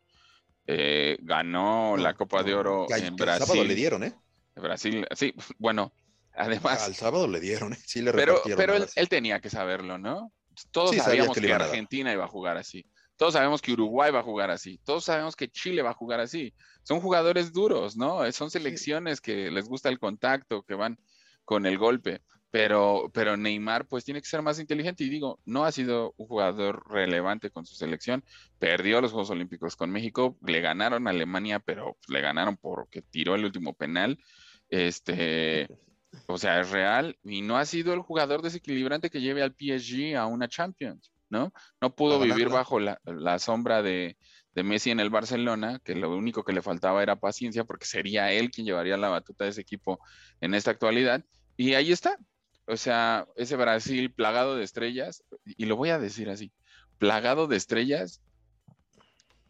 Eh, 0.68 1.18
ganó 1.22 1.96
la 1.96 2.16
Copa 2.16 2.44
de 2.44 2.54
Oro 2.54 2.88
en 2.90 3.16
Brasil. 3.16 3.42
El 3.42 3.48
sábado 3.48 3.64
le 3.64 3.76
dieron, 3.76 4.04
¿eh? 4.04 4.14
Brasil, 4.58 5.08
sí, 5.16 5.34
bueno, 5.58 5.94
además. 6.36 6.84
Al 6.84 6.96
sábado 6.96 7.28
le 7.28 7.40
dieron, 7.40 7.74
¿eh? 7.74 7.78
Sí 7.86 8.02
le 8.02 8.12
Pero, 8.14 8.42
pero 8.56 8.76
él, 8.76 9.10
tenía 9.10 9.40
que 9.40 9.50
saberlo, 9.50 9.98
¿no? 9.98 10.32
Todos 10.72 10.96
sabíamos 10.96 11.38
que, 11.38 11.52
Argentina 11.52 12.14
iba 12.14 12.26
a 12.26 12.30
jugar 12.30 12.58
así. 12.58 12.86
Todos 13.18 13.34
sabemos 13.34 13.62
que 13.62 13.74
Uruguay 13.74 14.12
va 14.12 14.20
a 14.20 14.24
jugar 14.24 14.52
así. 14.52 14.80
Todos 14.84 15.06
sabemos 15.06 15.36
que 15.36 15.50
Chile 15.50 15.82
va 15.82 15.92
a 15.92 15.94
jugar 15.94 16.20
así. 16.20 16.54
Son 16.84 17.00
jugadores 17.00 17.54
duros, 17.54 17.96
¿no? 17.96 18.30
Son 18.32 18.52
selecciones 18.52 19.22
que 19.22 19.50
les 19.52 19.68
gusta 19.68 19.90
el 19.90 20.00
contacto, 20.00 20.64
que 20.64 20.76
van 20.76 20.98
con 21.46 21.66
el 21.66 21.78
golpe. 21.78 22.22
Pero, 22.52 23.10
pero 23.14 23.36
Neymar 23.36 23.86
pues 23.86 24.06
tiene 24.06 24.22
que 24.22 24.30
ser 24.30 24.42
más 24.42 24.60
inteligente 24.60 25.04
y 25.04 25.10
digo, 25.10 25.40
no 25.46 25.66
ha 25.66 25.72
sido 25.74 26.14
un 26.16 26.28
jugador 26.28 26.90
relevante 26.90 27.50
con 27.50 27.66
su 27.66 27.76
selección, 27.76 28.24
perdió 28.60 29.02
los 29.02 29.12
Juegos 29.12 29.30
Olímpicos 29.30 29.76
con 29.76 29.92
México, 29.92 30.38
le 30.42 30.62
ganaron 30.62 31.06
a 31.06 31.10
Alemania, 31.10 31.60
pero 31.60 31.98
le 32.08 32.22
ganaron 32.22 32.56
porque 32.56 33.02
tiró 33.02 33.36
el 33.36 33.44
último 33.44 33.74
penal, 33.74 34.18
este, 34.70 35.68
o 36.28 36.38
sea, 36.38 36.62
es 36.62 36.72
real 36.72 37.18
y 37.24 37.42
no 37.42 37.58
ha 37.58 37.66
sido 37.66 37.94
el 37.94 38.02
jugador 38.02 38.42
desequilibrante 38.42 39.10
que 39.10 39.22
lleve 39.22 39.44
al 39.44 39.56
PSG 39.58 40.16
a 40.16 40.26
una 40.26 40.48
Champions, 40.48 41.12
¿no? 41.30 41.54
No 41.82 41.96
pudo 41.96 42.20
vivir 42.20 42.50
bajo 42.50 42.80
la, 42.80 43.40
sombra 43.40 43.82
de, 43.82 44.18
de 44.54 44.64
Messi 44.64 44.92
en 44.92 45.00
el 45.00 45.10
Barcelona, 45.10 45.80
que 45.84 45.96
lo 45.96 46.16
único 46.16 46.44
que 46.44 46.54
le 46.54 46.62
faltaba 46.62 47.04
era 47.04 47.20
paciencia 47.20 47.64
porque 47.64 47.86
sería 47.86 48.32
él 48.32 48.52
quien 48.52 48.66
llevaría 48.66 48.98
la 48.98 49.10
batuta 49.10 49.44
de 49.44 49.52
ese 49.52 49.62
equipo 49.62 50.00
en 50.42 50.54
esta 50.54 50.72
actualidad. 50.72 51.24
Y 51.58 51.74
ahí 51.74 51.92
está, 51.92 52.18
o 52.68 52.78
sea, 52.78 53.28
ese 53.36 53.56
Brasil 53.56 54.12
plagado 54.12 54.56
de 54.56 54.64
estrellas, 54.64 55.24
y 55.46 55.66
lo 55.66 55.76
voy 55.76 55.90
a 55.90 56.00
decir 56.00 56.30
así, 56.30 56.52
plagado 56.98 57.48
de 57.48 57.58
estrellas 57.58 58.22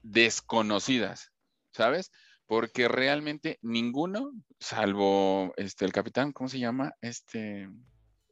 desconocidas, 0.03 1.31
¿sabes? 1.71 2.11
Porque 2.47 2.87
realmente 2.87 3.57
ninguno, 3.61 4.31
salvo 4.59 5.53
este 5.57 5.85
el 5.85 5.91
capitán, 5.91 6.31
¿cómo 6.31 6.47
se 6.47 6.59
llama? 6.59 6.93
Este 7.01 7.67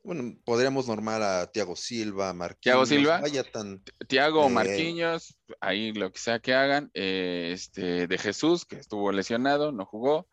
bueno, 0.04 0.36
podríamos 0.44 0.90
normar 0.90 1.22
a 1.22 1.50
Tiago 1.50 1.78
Silva, 1.78 2.34
Marquinhos. 2.34 2.62
Tiago 2.62 2.86
Silva. 2.86 3.22
Vaya 3.22 3.44
tan, 3.44 3.82
Tiago, 4.10 4.50
Marquinhos, 4.50 5.38
ahí 5.62 5.94
lo 5.94 6.12
que 6.12 6.20
sea 6.20 6.40
que 6.40 6.54
hagan. 6.54 6.92
Eh, 6.94 7.52
este, 7.54 8.08
de 8.08 8.18
Jesús, 8.18 8.66
que 8.66 8.76
estuvo 8.76 9.14
lesionado, 9.14 9.72
no 9.72 9.86
jugó. 9.86 10.28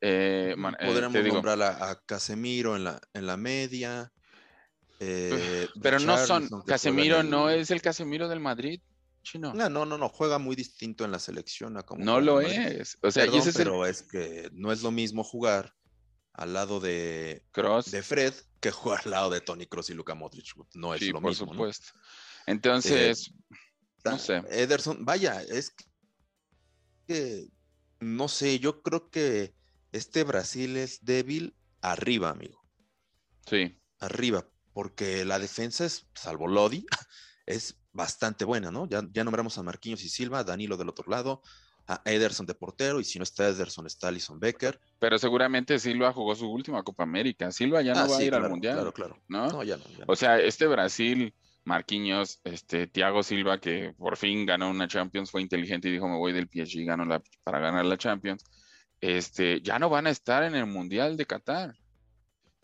Eh, 0.00 0.56
eh, 0.56 0.86
Podríamos 0.86 1.24
nombrar 1.24 1.62
a, 1.62 2.02
Casemiro 2.04 2.74
en 2.74 2.82
la, 2.82 3.00
en 3.14 3.26
la 3.28 3.36
media. 3.36 4.12
Eh, 4.98 5.68
pero 5.80 6.00
no 6.00 6.18
son. 6.18 6.48
Casemiro 6.66 7.22
no 7.22 7.48
es 7.48 7.70
el 7.70 7.80
Casemiro 7.80 8.28
del 8.28 8.40
Madrid. 8.40 8.80
Chino. 9.22 9.54
No, 9.54 9.68
no, 9.68 9.84
no, 9.84 9.98
no, 9.98 10.08
juega 10.08 10.38
muy 10.38 10.56
distinto 10.56 11.04
en 11.04 11.12
la 11.12 11.18
selección. 11.18 11.78
no 11.98 12.20
lo 12.20 12.40
es. 12.40 12.98
O 13.02 13.10
sea, 13.10 13.26
pero 13.54 13.86
es 13.86 14.02
que 14.02 14.50
no 14.52 14.72
es 14.72 14.82
lo 14.82 14.90
mismo 14.90 15.24
jugar 15.24 15.74
al 16.32 16.54
lado 16.54 16.80
de, 16.80 17.46
Cross. 17.52 17.90
de 17.90 18.02
Fred 18.02 18.34
que 18.60 18.70
jugar 18.70 19.02
al 19.04 19.10
lado 19.10 19.30
de 19.30 19.40
Tony 19.40 19.66
Cross 19.66 19.90
y 19.90 19.94
Luka 19.94 20.14
Modric. 20.14 20.54
No 20.74 20.94
es 20.94 21.02
lo 21.02 21.20
por 21.20 21.30
mismo. 21.30 21.46
Por 21.46 21.54
supuesto. 21.56 21.92
Entonces, 22.46 23.32
no 24.04 24.18
sé. 24.18 24.42
Ederson, 24.50 25.04
vaya, 25.04 25.42
es 25.42 25.74
que 27.06 27.48
no 28.00 28.28
sé, 28.28 28.58
yo 28.58 28.82
creo 28.82 29.10
que 29.10 29.54
este 29.92 30.24
Brasil 30.24 30.76
es 30.76 31.04
débil 31.04 31.54
arriba, 31.80 32.30
amigo. 32.30 32.62
Sí. 33.46 33.78
Arriba, 34.00 34.48
porque 34.72 35.24
la 35.24 35.38
defensa 35.38 35.84
es, 35.84 36.06
salvo 36.14 36.48
Lodi, 36.48 36.84
es 37.46 37.81
bastante 37.92 38.44
buena, 38.44 38.70
¿no? 38.70 38.88
Ya, 38.88 39.02
ya 39.12 39.24
nombramos 39.24 39.56
a 39.58 39.62
Marquinhos 39.62 40.02
y 40.04 40.08
Silva, 40.08 40.44
Danilo 40.44 40.76
del 40.76 40.88
otro 40.88 41.10
lado, 41.10 41.42
a 41.86 42.00
Ederson 42.04 42.46
de 42.46 42.54
portero, 42.54 43.00
y 43.00 43.04
si 43.04 43.18
no 43.18 43.24
está 43.24 43.48
Ederson, 43.48 43.86
está 43.86 44.08
Alison 44.08 44.38
Becker. 44.38 44.80
Pero 44.98 45.18
seguramente 45.18 45.78
Silva 45.78 46.12
jugó 46.12 46.34
su 46.34 46.50
última 46.50 46.82
Copa 46.82 47.02
América. 47.02 47.50
Silva 47.50 47.82
ya 47.82 47.94
no 47.94 48.00
ah, 48.00 48.06
va 48.06 48.16
a 48.16 48.22
ir 48.22 48.34
al 48.34 48.48
Mundial. 48.48 48.74
Claro, 48.74 48.92
claro. 48.92 49.18
¿no? 49.28 49.62
ya 49.62 49.76
no, 49.76 49.84
O 50.06 50.16
sea, 50.16 50.38
este 50.38 50.66
Brasil, 50.66 51.34
Marquinhos, 51.64 52.40
este 52.44 52.86
Thiago 52.86 53.22
Silva, 53.22 53.58
que 53.58 53.94
por 53.98 54.16
fin 54.16 54.46
ganó 54.46 54.70
una 54.70 54.88
Champions, 54.88 55.30
fue 55.30 55.42
inteligente 55.42 55.88
y 55.88 55.92
dijo, 55.92 56.08
me 56.08 56.16
voy 56.16 56.32
del 56.32 56.48
PSG, 56.48 56.84
gano 56.86 57.04
la, 57.04 57.22
para 57.44 57.58
ganar 57.58 57.84
la 57.84 57.98
Champions 57.98 58.44
este, 59.02 59.60
ya 59.60 59.80
no 59.80 59.90
van 59.90 60.06
a 60.06 60.10
estar 60.10 60.44
en 60.44 60.54
el 60.54 60.64
Mundial 60.66 61.16
de 61.16 61.26
Qatar. 61.26 61.74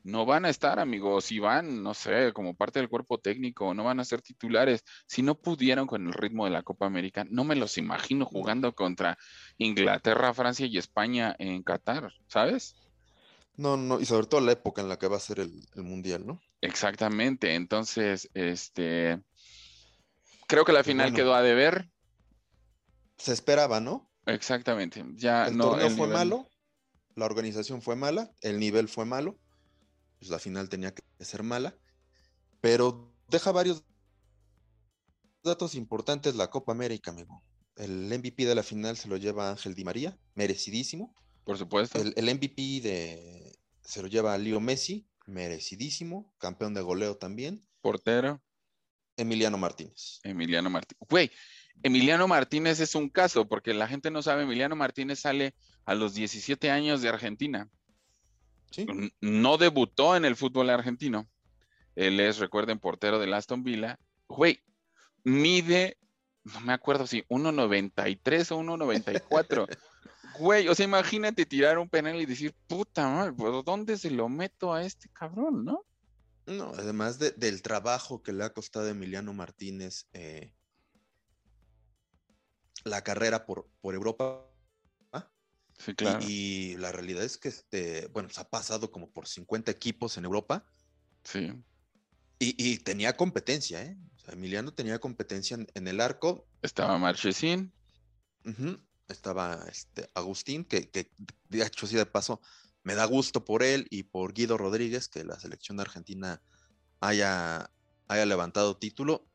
No 0.08 0.24
van 0.24 0.46
a 0.46 0.48
estar, 0.48 0.78
amigos. 0.78 1.26
Si 1.26 1.38
van, 1.38 1.82
no 1.82 1.92
sé, 1.92 2.32
como 2.32 2.54
parte 2.54 2.78
del 2.78 2.88
cuerpo 2.88 3.18
técnico, 3.18 3.74
no 3.74 3.84
van 3.84 4.00
a 4.00 4.06
ser 4.06 4.22
titulares. 4.22 4.82
Si 5.06 5.20
no 5.20 5.34
pudieron 5.34 5.86
con 5.86 6.06
el 6.06 6.14
ritmo 6.14 6.46
de 6.46 6.50
la 6.50 6.62
Copa 6.62 6.86
América, 6.86 7.26
no 7.28 7.44
me 7.44 7.54
los 7.54 7.76
imagino 7.76 8.24
jugando 8.24 8.74
contra 8.74 9.18
Inglaterra, 9.58 10.32
Francia 10.32 10.64
y 10.64 10.78
España 10.78 11.36
en 11.38 11.62
Qatar, 11.62 12.10
¿sabes? 12.26 12.74
No, 13.56 13.76
no, 13.76 14.00
y 14.00 14.06
sobre 14.06 14.26
todo 14.26 14.40
la 14.40 14.52
época 14.52 14.80
en 14.80 14.88
la 14.88 14.98
que 14.98 15.08
va 15.08 15.18
a 15.18 15.20
ser 15.20 15.40
el, 15.40 15.52
el 15.76 15.82
Mundial, 15.82 16.26
¿no? 16.26 16.40
Exactamente. 16.62 17.54
Entonces, 17.54 18.30
este. 18.32 19.20
Creo 20.46 20.64
que 20.64 20.72
la 20.72 20.84
final 20.84 21.12
quedó 21.12 21.34
a 21.34 21.42
deber. 21.42 21.90
Se 23.18 23.34
esperaba, 23.34 23.78
¿no? 23.80 24.10
Exactamente. 24.24 25.04
Ya 25.16 25.48
el 25.48 25.58
torneo 25.58 25.90
fue 25.90 26.08
malo, 26.08 26.48
la 27.14 27.26
organización 27.26 27.82
fue 27.82 27.94
mala, 27.94 28.30
el 28.40 28.58
nivel 28.58 28.88
fue 28.88 29.04
malo, 29.04 29.38
pues 30.18 30.30
la 30.30 30.38
final 30.38 30.68
tenía 30.68 30.94
que 30.94 31.02
ser 31.20 31.42
mala, 31.42 31.76
pero 32.60 33.14
deja 33.28 33.52
varios 33.52 33.84
datos 35.42 35.74
importantes 35.74 36.34
la 36.34 36.50
Copa 36.50 36.72
América, 36.72 37.10
amigo. 37.10 37.42
El 37.76 38.06
MVP 38.06 38.44
de 38.44 38.54
la 38.54 38.62
final 38.62 38.96
se 38.96 39.08
lo 39.08 39.16
lleva 39.16 39.50
Ángel 39.50 39.74
Di 39.74 39.84
María, 39.84 40.18
merecidísimo. 40.34 41.14
Por 41.44 41.56
supuesto. 41.56 42.00
El, 42.00 42.12
el 42.16 42.34
MVP 42.34 42.80
de 42.82 43.58
se 43.82 44.02
lo 44.02 44.08
lleva 44.08 44.36
Leo 44.36 44.60
Messi, 44.60 45.08
merecidísimo, 45.26 46.34
campeón 46.38 46.74
de 46.74 46.82
goleo 46.82 47.16
también. 47.16 47.66
Portero. 47.80 48.42
Emiliano 49.16 49.58
Martínez. 49.58 50.20
Emiliano 50.22 50.70
Martínez. 50.70 51.00
Güey, 51.08 51.30
Emiliano 51.82 52.28
Martínez 52.28 52.80
es 52.80 52.94
un 52.94 53.08
caso, 53.08 53.48
porque 53.48 53.74
la 53.74 53.88
gente 53.88 54.10
no 54.10 54.22
sabe, 54.22 54.42
Emiliano 54.42 54.76
Martínez 54.76 55.20
sale 55.20 55.54
a 55.84 55.94
los 55.94 56.14
17 56.14 56.70
años 56.70 57.02
de 57.02 57.08
Argentina. 57.08 57.68
No 59.20 59.58
debutó 59.58 60.16
en 60.16 60.24
el 60.24 60.36
fútbol 60.36 60.70
argentino. 60.70 61.28
Él 61.94 62.20
es, 62.20 62.38
recuerden, 62.38 62.78
portero 62.78 63.18
del 63.18 63.34
Aston 63.34 63.64
Villa. 63.64 63.98
Güey, 64.28 64.62
mide, 65.24 65.98
no 66.44 66.60
me 66.60 66.72
acuerdo 66.72 67.06
si 67.06 67.22
1.93 67.22 68.52
o 68.52 68.60
1.94. 68.60 69.66
Güey, 70.38 70.68
o 70.68 70.74
sea, 70.74 70.84
imagínate 70.84 71.46
tirar 71.46 71.78
un 71.78 71.88
penal 71.88 72.20
y 72.20 72.26
decir, 72.26 72.54
puta 72.68 73.08
madre, 73.08 73.32
pues 73.32 73.64
¿dónde 73.64 73.98
se 73.98 74.08
lo 74.08 74.28
meto 74.28 74.72
a 74.72 74.84
este 74.84 75.08
cabrón, 75.08 75.64
no? 75.64 75.84
No, 76.46 76.72
además 76.76 77.18
del 77.18 77.60
trabajo 77.60 78.22
que 78.22 78.32
le 78.32 78.44
ha 78.44 78.52
costado 78.52 78.88
Emiliano 78.88 79.32
Martínez 79.34 80.06
eh, 80.12 80.52
la 82.84 83.02
carrera 83.02 83.44
por, 83.44 83.68
por 83.80 83.94
Europa. 83.94 84.47
Sí, 85.78 85.94
claro. 85.94 86.18
Y, 86.26 86.76
la 86.76 86.92
realidad 86.92 87.22
es 87.22 87.38
que, 87.38 87.48
este, 87.48 88.08
bueno, 88.08 88.28
se 88.30 88.40
ha 88.40 88.48
pasado 88.48 88.90
como 88.90 89.10
por 89.10 89.26
50 89.26 89.70
equipos 89.70 90.16
en 90.16 90.24
Europa. 90.24 90.66
Sí. 91.24 91.52
Y, 92.40 92.78
tenía 92.78 93.16
competencia, 93.16 93.82
¿eh? 93.82 93.96
Emiliano 94.28 94.72
tenía 94.74 94.98
competencia 94.98 95.58
en, 95.74 95.88
el 95.88 96.00
arco. 96.00 96.46
Estaba 96.62 96.98
Marchesín. 96.98 97.72
Estaba 99.08 99.64
este, 99.70 100.08
Agustín, 100.14 100.64
que, 100.64 100.90
que 100.90 101.10
de 101.48 101.62
hecho, 101.64 101.86
sí, 101.86 101.96
de 101.96 102.06
paso, 102.06 102.40
me 102.82 102.94
da 102.94 103.04
gusto 103.06 103.44
por 103.44 103.62
él 103.62 103.86
y 103.90 104.04
por 104.04 104.34
Guido 104.34 104.56
Rodríguez 104.56 105.08
que 105.08 105.24
la 105.24 105.38
selección 105.40 105.76
de 105.76 105.82
Argentina 105.82 106.42
haya, 107.00 107.70
haya 108.06 108.26
levantado 108.26 108.76
título. 108.76 109.26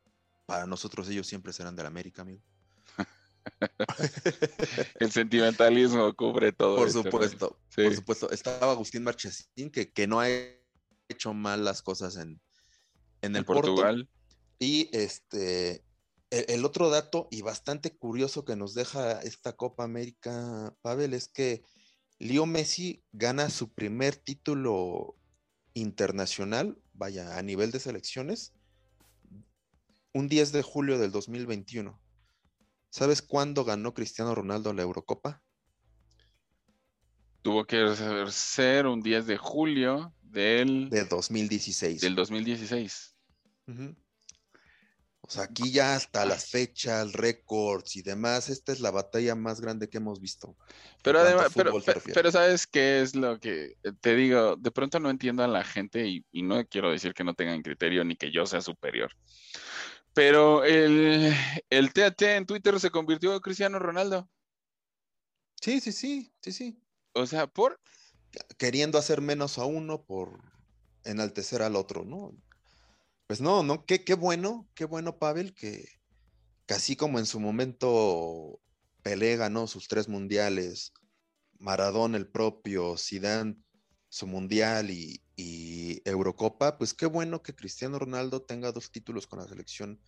Para 0.45 0.65
nosotros 0.65 1.09
ellos 1.09 1.27
siempre 1.27 1.53
serán 1.53 1.75
del 1.75 1.85
América, 1.85 2.21
amigo. 2.21 2.41
el 4.99 5.11
sentimentalismo 5.11 6.13
cubre 6.15 6.51
todo. 6.51 6.77
Por 6.77 6.91
supuesto, 6.91 7.57
por 7.75 7.95
supuesto. 7.95 8.31
Estaba 8.31 8.71
Agustín 8.71 9.03
Marchesín, 9.03 9.69
que, 9.71 9.91
que 9.91 10.07
no 10.07 10.19
ha 10.19 10.27
hecho 11.09 11.33
mal 11.33 11.63
las 11.65 11.81
cosas 11.81 12.17
en, 12.17 12.41
en 13.21 13.35
el 13.35 13.45
Portugal. 13.45 14.09
Y 14.59 14.89
este, 14.93 15.83
el, 16.29 16.45
el, 16.47 16.65
otro 16.65 16.89
dato 16.89 17.27
y 17.31 17.41
bastante 17.41 17.95
curioso 17.95 18.45
que 18.45 18.55
nos 18.55 18.73
deja 18.73 19.21
esta 19.21 19.53
Copa 19.53 19.83
América, 19.83 20.75
Pavel, 20.81 21.13
es 21.13 21.27
que 21.27 21.63
Leo 22.19 22.45
Messi 22.45 23.03
gana 23.11 23.49
su 23.49 23.73
primer 23.73 24.15
título 24.15 25.15
internacional, 25.73 26.77
vaya, 26.93 27.37
a 27.37 27.41
nivel 27.41 27.71
de 27.71 27.79
selecciones, 27.79 28.53
un 30.13 30.27
10 30.27 30.51
de 30.51 30.61
julio 30.61 30.97
del 30.99 31.11
2021. 31.11 31.99
¿Sabes 32.93 33.23
cuándo 33.23 33.65
ganó 33.65 33.95
Cristiano 33.95 34.35
Ronaldo 34.35 34.71
la 34.71 34.83
Eurocopa? 34.83 35.41
Tuvo 37.41 37.65
que 37.65 37.83
ser 38.29 38.85
un 38.85 39.01
10 39.01 39.25
de 39.25 39.35
julio 39.35 40.13
del... 40.21 40.91
De 40.91 41.03
2016. 41.03 42.01
Del 42.01 42.13
2016. 42.13 43.15
O 45.21 45.27
sea, 45.27 45.45
aquí 45.45 45.71
ya 45.71 45.95
hasta 45.95 46.23
las 46.23 46.51
fechas, 46.51 47.13
récords 47.13 47.95
y 47.95 48.03
demás, 48.03 48.49
esta 48.49 48.71
es 48.71 48.79
la 48.79 48.91
batalla 48.91 49.33
más 49.33 49.59
grande 49.59 49.89
que 49.89 49.97
hemos 49.97 50.19
visto. 50.19 50.55
Pero 51.01 51.17
además, 51.17 51.51
pero, 51.55 52.31
sabes 52.31 52.67
qué 52.67 53.01
es 53.01 53.15
lo 53.15 53.39
que 53.39 53.75
te 54.01 54.15
digo, 54.15 54.55
de 54.55 54.69
pronto 54.69 54.99
no 54.99 55.09
entiendo 55.09 55.43
a 55.43 55.47
la 55.47 55.63
gente 55.63 56.07
y, 56.07 56.43
no 56.43 56.63
quiero 56.67 56.91
decir 56.91 57.15
que 57.15 57.23
no 57.23 57.33
tengan 57.33 57.63
criterio 57.63 58.03
ni 58.03 58.15
que 58.15 58.31
yo 58.31 58.45
sea 58.45 58.61
superior. 58.61 59.11
Pero 60.13 60.63
el, 60.63 61.33
el 61.69 61.93
TAT 61.93 62.21
en 62.21 62.45
Twitter 62.45 62.79
se 62.79 62.91
convirtió 62.91 63.33
en 63.33 63.39
Cristiano 63.39 63.79
Ronaldo. 63.79 64.29
Sí, 65.59 65.79
sí, 65.79 65.91
sí, 65.91 66.33
sí, 66.41 66.51
sí. 66.51 66.83
O 67.13 67.25
sea, 67.25 67.47
por... 67.47 67.79
Queriendo 68.57 68.97
hacer 68.97 69.21
menos 69.21 69.57
a 69.57 69.65
uno 69.65 70.03
por 70.03 70.41
enaltecer 71.03 71.61
al 71.61 71.75
otro, 71.75 72.03
¿no? 72.03 72.35
Pues 73.27 73.41
no, 73.41 73.63
no, 73.63 73.85
qué, 73.85 74.03
qué 74.03 74.15
bueno, 74.15 74.67
qué 74.75 74.85
bueno, 74.85 75.17
Pavel, 75.17 75.53
que, 75.53 75.87
casi 76.65 76.95
como 76.95 77.19
en 77.19 77.25
su 77.25 77.39
momento 77.39 78.59
Pelé 79.01 79.37
ganó 79.37 79.67
sus 79.67 79.87
tres 79.87 80.07
mundiales, 80.09 80.93
Maradón 81.59 82.15
el 82.15 82.27
propio, 82.27 82.97
Zidane 82.97 83.55
su 84.09 84.27
mundial 84.27 84.91
y, 84.91 85.22
Eurocopa, 85.35 86.77
pues 86.77 86.93
qué 86.93 87.05
bueno 87.05 87.41
que 87.41 87.55
Cristiano 87.55 87.99
Ronaldo 87.99 88.41
tenga 88.41 88.71
dos 88.71 88.91
títulos 88.91 89.27
con 89.27 89.39
la 89.39 89.47
selección 89.47 89.99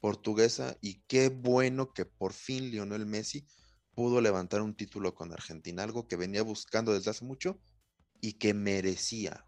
portuguesa 0.00 0.76
y 0.80 1.02
qué 1.06 1.28
bueno 1.28 1.92
que 1.92 2.04
por 2.04 2.32
fin 2.32 2.70
Lionel 2.70 3.06
Messi 3.06 3.46
pudo 3.94 4.20
levantar 4.20 4.60
un 4.60 4.74
título 4.74 5.14
con 5.14 5.32
Argentina, 5.32 5.82
algo 5.82 6.06
que 6.06 6.16
venía 6.16 6.42
buscando 6.42 6.92
desde 6.92 7.10
hace 7.10 7.24
mucho 7.24 7.58
y 8.20 8.34
que 8.34 8.52
merecía. 8.52 9.46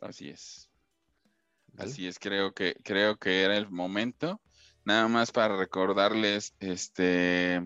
Así 0.00 0.28
es. 0.28 0.70
Así 1.76 2.06
es, 2.06 2.18
creo 2.18 2.54
que, 2.54 2.74
creo 2.82 3.18
que 3.18 3.42
era 3.42 3.56
el 3.56 3.70
momento. 3.70 4.40
Nada 4.84 5.08
más 5.08 5.30
para 5.30 5.56
recordarles 5.56 6.54
este 6.58 7.60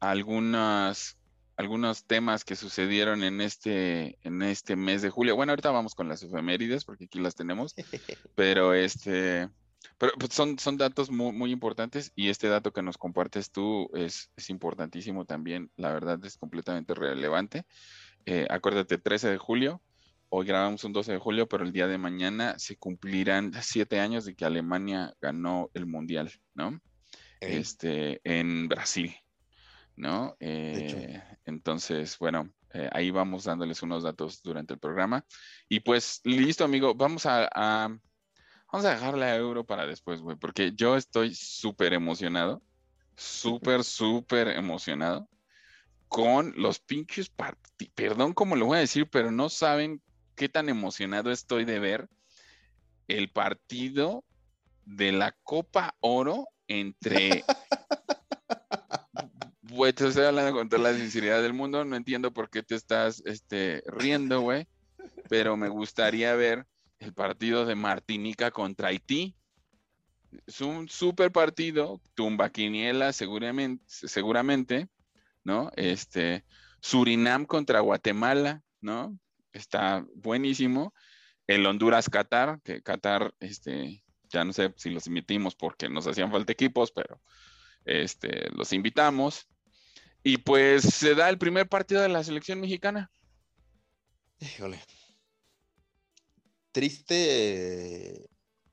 algunas 0.00 1.15
algunos 1.56 2.04
temas 2.04 2.44
que 2.44 2.56
sucedieron 2.56 3.24
en 3.24 3.40
este, 3.40 4.18
en 4.22 4.42
este 4.42 4.76
mes 4.76 5.02
de 5.02 5.10
julio. 5.10 5.36
Bueno, 5.36 5.52
ahorita 5.52 5.70
vamos 5.70 5.94
con 5.94 6.08
las 6.08 6.22
efemérides 6.22 6.84
porque 6.84 7.04
aquí 7.04 7.18
las 7.18 7.34
tenemos, 7.34 7.74
pero 8.34 8.74
este, 8.74 9.48
pero 9.98 10.12
pues, 10.18 10.32
son, 10.32 10.58
son 10.58 10.76
datos 10.76 11.10
muy, 11.10 11.32
muy, 11.32 11.50
importantes 11.52 12.12
y 12.14 12.28
este 12.28 12.48
dato 12.48 12.72
que 12.72 12.82
nos 12.82 12.98
compartes 12.98 13.50
tú 13.50 13.90
es, 13.94 14.30
es 14.36 14.50
importantísimo 14.50 15.24
también. 15.24 15.70
La 15.76 15.92
verdad 15.92 16.24
es 16.24 16.36
completamente 16.36 16.94
relevante. 16.94 17.64
Eh, 18.26 18.46
acuérdate, 18.50 18.98
13 18.98 19.30
de 19.30 19.38
julio, 19.38 19.82
Hoy 20.28 20.44
grabamos 20.44 20.82
un 20.82 20.92
12 20.92 21.12
de 21.12 21.18
julio, 21.18 21.48
pero 21.48 21.64
el 21.64 21.72
día 21.72 21.86
de 21.86 21.98
mañana 21.98 22.58
se 22.58 22.76
cumplirán 22.76 23.52
siete 23.62 24.00
años 24.00 24.24
de 24.24 24.34
que 24.34 24.44
Alemania 24.44 25.14
ganó 25.20 25.70
el 25.72 25.86
Mundial, 25.86 26.32
¿no? 26.54 26.80
Este, 27.40 28.20
en 28.24 28.68
Brasil, 28.68 29.14
¿no? 29.96 30.36
Eh, 30.40 31.22
entonces, 31.44 32.18
bueno, 32.18 32.50
eh, 32.72 32.88
ahí 32.92 33.10
vamos 33.10 33.44
dándoles 33.44 33.82
unos 33.82 34.02
datos 34.02 34.42
durante 34.42 34.74
el 34.74 34.78
programa. 34.78 35.24
Y 35.68 35.80
pues, 35.80 36.20
listo, 36.24 36.64
amigo, 36.64 36.94
vamos 36.94 37.26
a, 37.26 37.48
vamos 38.72 38.86
a 38.86 38.90
dejar 38.90 39.16
la 39.16 39.34
euro 39.36 39.64
para 39.64 39.86
después, 39.86 40.20
güey, 40.20 40.36
porque 40.36 40.72
yo 40.74 40.96
estoy 40.96 41.34
súper 41.34 41.92
emocionado, 41.92 42.62
súper, 43.16 43.82
súper 43.84 44.48
emocionado 44.48 45.28
con 46.08 46.52
los 46.56 46.78
pinches 46.78 47.28
partidos. 47.28 47.92
Perdón 47.94 48.34
cómo 48.34 48.56
lo 48.56 48.66
voy 48.66 48.78
a 48.78 48.80
decir, 48.80 49.08
pero 49.10 49.30
no 49.30 49.48
saben 49.48 50.00
qué 50.34 50.48
tan 50.48 50.68
emocionado 50.68 51.30
estoy 51.30 51.64
de 51.64 51.78
ver 51.78 52.08
el 53.08 53.30
partido 53.30 54.24
de 54.84 55.12
la 55.12 55.32
Copa 55.42 55.96
Oro 56.00 56.48
entre... 56.68 57.44
Güey, 59.70 59.92
te 59.92 60.06
estoy 60.08 60.24
hablando 60.24 60.52
con 60.52 60.68
toda 60.68 60.90
la 60.90 60.98
sinceridad 60.98 61.42
del 61.42 61.52
mundo, 61.52 61.84
no 61.84 61.96
entiendo 61.96 62.32
por 62.32 62.50
qué 62.50 62.62
te 62.62 62.74
estás 62.74 63.22
este, 63.26 63.82
riendo, 63.86 64.40
güey, 64.40 64.66
pero 65.28 65.56
me 65.56 65.68
gustaría 65.68 66.34
ver 66.34 66.66
el 66.98 67.12
partido 67.12 67.66
de 67.66 67.74
Martinica 67.74 68.50
contra 68.50 68.88
Haití. 68.88 69.36
Es 70.46 70.60
un 70.60 70.88
super 70.88 71.32
partido, 71.32 72.00
tumba 72.14 72.50
quiniela 72.50 73.12
seguramente, 73.12 73.84
seguramente, 73.88 74.88
¿no? 75.42 75.70
Este, 75.76 76.44
Surinam 76.80 77.44
contra 77.44 77.80
Guatemala, 77.80 78.62
¿no? 78.80 79.18
está 79.56 80.06
buenísimo. 80.14 80.94
El 81.46 81.66
Honduras-Qatar, 81.66 82.60
que 82.62 82.82
Qatar, 82.82 83.34
este, 83.40 84.04
ya 84.28 84.44
no 84.44 84.52
sé 84.52 84.72
si 84.76 84.90
los 84.90 85.06
emitimos 85.06 85.54
porque 85.54 85.88
nos 85.88 86.06
hacían 86.06 86.30
falta 86.30 86.52
equipos, 86.52 86.92
pero 86.92 87.20
este, 87.84 88.50
los 88.50 88.72
invitamos. 88.72 89.48
Y 90.28 90.38
pues 90.38 90.82
se 90.82 91.14
da 91.14 91.28
el 91.28 91.38
primer 91.38 91.68
partido 91.68 92.02
de 92.02 92.08
la 92.08 92.24
selección 92.24 92.60
mexicana. 92.60 93.12
Híjole. 94.40 94.82
Triste, 96.72 98.28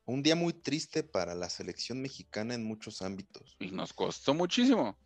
un 0.05 0.23
día 0.23 0.35
muy 0.35 0.53
triste 0.53 1.03
para 1.03 1.35
la 1.35 1.51
selección 1.51 2.01
mexicana 2.01 2.55
en 2.55 2.63
muchos 2.63 3.03
ámbitos. 3.03 3.55
Y 3.59 3.69
nos 3.69 3.93
costó 3.93 4.33
muchísimo. 4.33 4.97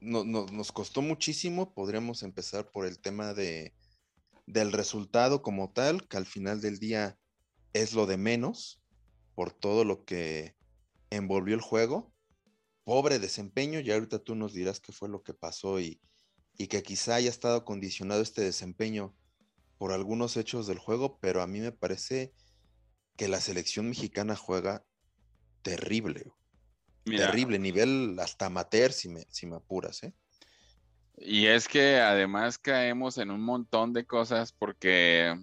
nos 0.00 0.72
costó 0.72 1.00
muchísimo. 1.00 1.72
Podríamos 1.72 2.24
empezar 2.24 2.72
por 2.72 2.86
el 2.86 2.98
tema 2.98 3.32
de, 3.32 3.72
del 4.46 4.72
resultado 4.72 5.42
como 5.42 5.72
tal, 5.72 6.08
que 6.08 6.16
al 6.16 6.26
final 6.26 6.60
del 6.60 6.80
día 6.80 7.16
es 7.72 7.92
lo 7.92 8.06
de 8.06 8.16
menos 8.16 8.82
por 9.36 9.52
todo 9.52 9.84
lo 9.84 10.04
que 10.04 10.56
envolvió 11.10 11.54
el 11.54 11.60
juego. 11.60 12.12
Pobre 12.84 13.18
desempeño, 13.18 13.80
y 13.80 13.90
ahorita 13.90 14.18
tú 14.18 14.34
nos 14.34 14.52
dirás 14.52 14.80
qué 14.80 14.92
fue 14.92 15.08
lo 15.08 15.22
que 15.22 15.34
pasó 15.34 15.80
y, 15.80 16.00
y 16.56 16.66
que 16.68 16.82
quizá 16.82 17.16
haya 17.16 17.30
estado 17.30 17.64
condicionado 17.64 18.22
este 18.22 18.42
desempeño 18.42 19.14
por 19.78 19.92
algunos 19.92 20.36
hechos 20.36 20.66
del 20.66 20.78
juego, 20.78 21.18
pero 21.18 21.42
a 21.42 21.46
mí 21.46 21.60
me 21.60 21.72
parece 21.72 22.32
que 23.16 23.28
la 23.28 23.40
selección 23.40 23.88
mexicana 23.88 24.36
juega 24.36 24.84
terrible. 25.62 26.32
terrible, 27.04 27.58
nivel 27.58 28.16
hasta 28.18 28.46
amateur 28.46 28.92
si 28.92 29.08
me, 29.08 29.26
si 29.28 29.46
me 29.46 29.56
apuras, 29.56 30.02
¿eh? 30.02 30.14
Y 31.16 31.46
es 31.46 31.68
que 31.68 32.00
además 32.00 32.58
caemos 32.58 33.18
en 33.18 33.30
un 33.30 33.40
montón 33.40 33.92
de 33.92 34.04
cosas 34.04 34.52
porque 34.52 35.34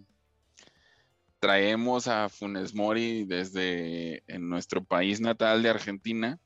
traemos 1.39 2.07
a 2.07 2.27
Funes 2.29 2.73
Mori 2.73 3.23
desde 3.23 4.21
en 4.27 4.49
nuestro 4.49 4.83
país 4.83 5.21
natal 5.21 5.63
de 5.63 5.69
Argentina. 5.69 6.39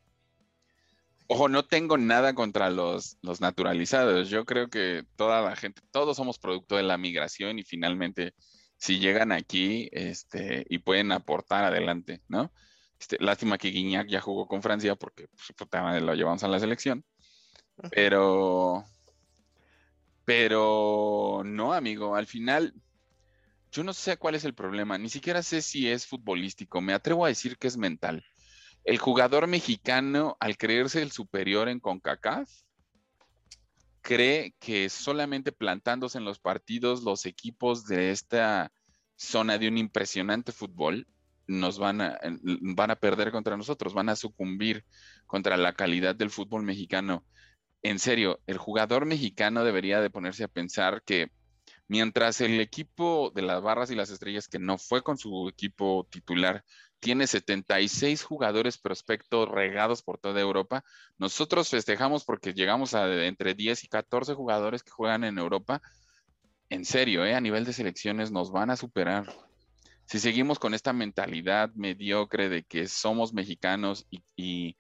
Ojo, 1.28 1.50
no 1.50 1.66
tengo 1.66 1.98
nada 1.98 2.36
contra 2.36 2.70
los, 2.70 3.18
los 3.22 3.42
naturalizados. 3.42 4.30
Yo 4.30 4.46
creo 4.46 4.70
que 4.70 5.04
toda 5.16 5.42
la 5.42 5.56
gente, 5.56 5.82
todos 5.92 6.18
somos 6.18 6.38
producto 6.38 6.76
de 6.76 6.84
la 6.84 6.98
migración 6.98 7.58
y 7.58 7.64
finalmente 7.64 8.34
si 8.78 9.00
llegan 9.00 9.32
aquí 9.32 9.90
este, 9.92 10.66
y 10.70 10.80
pueden 10.80 11.12
aportar 11.12 11.64
adelante, 11.64 12.22
¿no? 12.28 12.52
Este, 13.00 13.18
lástima 13.20 13.58
que 13.58 13.70
Guiñac 13.70 14.08
ya 14.08 14.22
jugó 14.22 14.48
con 14.48 14.62
Francia 14.62 14.96
porque 14.96 15.28
pues, 15.28 16.02
lo 16.02 16.14
llevamos 16.14 16.44
a 16.44 16.48
la 16.48 16.60
selección. 16.60 17.04
Pero 17.92 18.86
pero 20.26 21.44
no, 21.46 21.74
amigo, 21.74 22.16
al 22.16 22.26
final 22.26 22.74
yo 23.72 23.84
no 23.84 23.94
sé 23.94 24.18
cuál 24.18 24.36
es 24.36 24.44
el 24.44 24.56
problema, 24.56 24.98
ni 24.98 25.10
siquiera 25.10 25.44
sé 25.44 25.62
si 25.62 25.90
es 25.90 26.08
futbolístico, 26.08 26.82
me 26.82 26.94
atrevo 26.94 27.26
a 27.26 27.30
decir 27.30 27.58
que 27.58 27.68
es 27.68 27.78
mental. 27.78 28.26
El 28.86 29.00
jugador 29.00 29.48
mexicano, 29.48 30.38
al 30.40 30.58
creerse 30.58 31.02
el 31.02 31.12
superior 31.12 31.70
en 31.70 31.80
CONCACAF, 31.80 32.50
cree 34.02 34.54
que 34.60 34.90
solamente 34.90 35.52
plantándose 35.52 36.20
en 36.20 36.24
los 36.24 36.40
partidos 36.40 37.02
los 37.02 37.26
equipos 37.26 37.88
de 37.88 38.12
esta 38.12 38.72
zona 39.16 39.58
de 39.58 39.68
un 39.68 39.80
impresionante 39.80 40.52
fútbol 40.52 41.08
nos 41.48 41.80
van 41.80 42.02
a, 42.02 42.20
van 42.76 42.92
a 42.92 42.96
perder 42.96 43.32
contra 43.32 43.58
nosotros, 43.58 43.96
van 43.96 44.10
a 44.10 44.16
sucumbir 44.16 44.86
contra 45.26 45.58
la 45.58 45.74
calidad 45.74 46.16
del 46.16 46.30
fútbol 46.30 46.62
mexicano. 46.62 47.26
En 47.82 47.98
serio, 47.98 48.40
el 48.46 48.60
jugador 48.60 49.08
mexicano 49.08 49.64
debería 49.64 50.00
de 50.00 50.12
ponerse 50.12 50.44
a 50.44 50.48
pensar 50.48 51.02
que 51.04 51.32
Mientras 51.88 52.42
el 52.42 52.60
equipo 52.60 53.32
de 53.36 53.44
las 53.44 53.62
barras 53.62 53.92
y 53.92 53.96
las 53.96 54.10
estrellas, 54.10 54.48
que 54.48 54.58
no 54.58 54.78
fue 54.78 55.04
con 55.04 55.18
su 55.18 55.50
equipo 55.50 56.08
titular, 56.10 56.64
tiene 57.00 57.28
76 57.28 58.24
jugadores 58.24 58.80
prospectos 58.80 59.48
regados 59.48 60.02
por 60.02 60.18
toda 60.18 60.42
Europa, 60.42 60.84
nosotros 61.20 61.70
festejamos 61.70 62.26
porque 62.26 62.54
llegamos 62.54 62.96
a 62.96 63.26
entre 63.26 63.54
10 63.54 63.84
y 63.84 63.88
14 63.88 64.34
jugadores 64.34 64.82
que 64.82 64.90
juegan 64.90 65.24
en 65.24 65.38
Europa. 65.38 65.82
En 66.70 66.86
serio, 66.86 67.24
¿eh? 67.24 67.36
a 67.36 67.42
nivel 67.42 67.66
de 67.66 67.74
selecciones 67.74 68.32
nos 68.32 68.52
van 68.52 68.72
a 68.72 68.76
superar. 68.76 69.32
Si 70.06 70.20
seguimos 70.20 70.58
con 70.58 70.74
esta 70.74 70.94
mentalidad 70.94 71.72
mediocre 71.76 72.50
de 72.50 72.64
que 72.64 72.88
somos 72.88 73.34
mexicanos 73.34 74.08
y, 74.36 74.76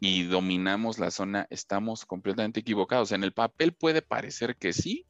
y 0.00 0.22
dominamos 0.24 0.98
la 0.98 1.12
zona, 1.12 1.46
estamos 1.50 2.04
completamente 2.04 2.60
equivocados. 2.60 3.12
En 3.12 3.22
el 3.22 3.32
papel 3.32 3.72
puede 3.72 4.02
parecer 4.02 4.56
que 4.56 4.72
sí, 4.72 5.06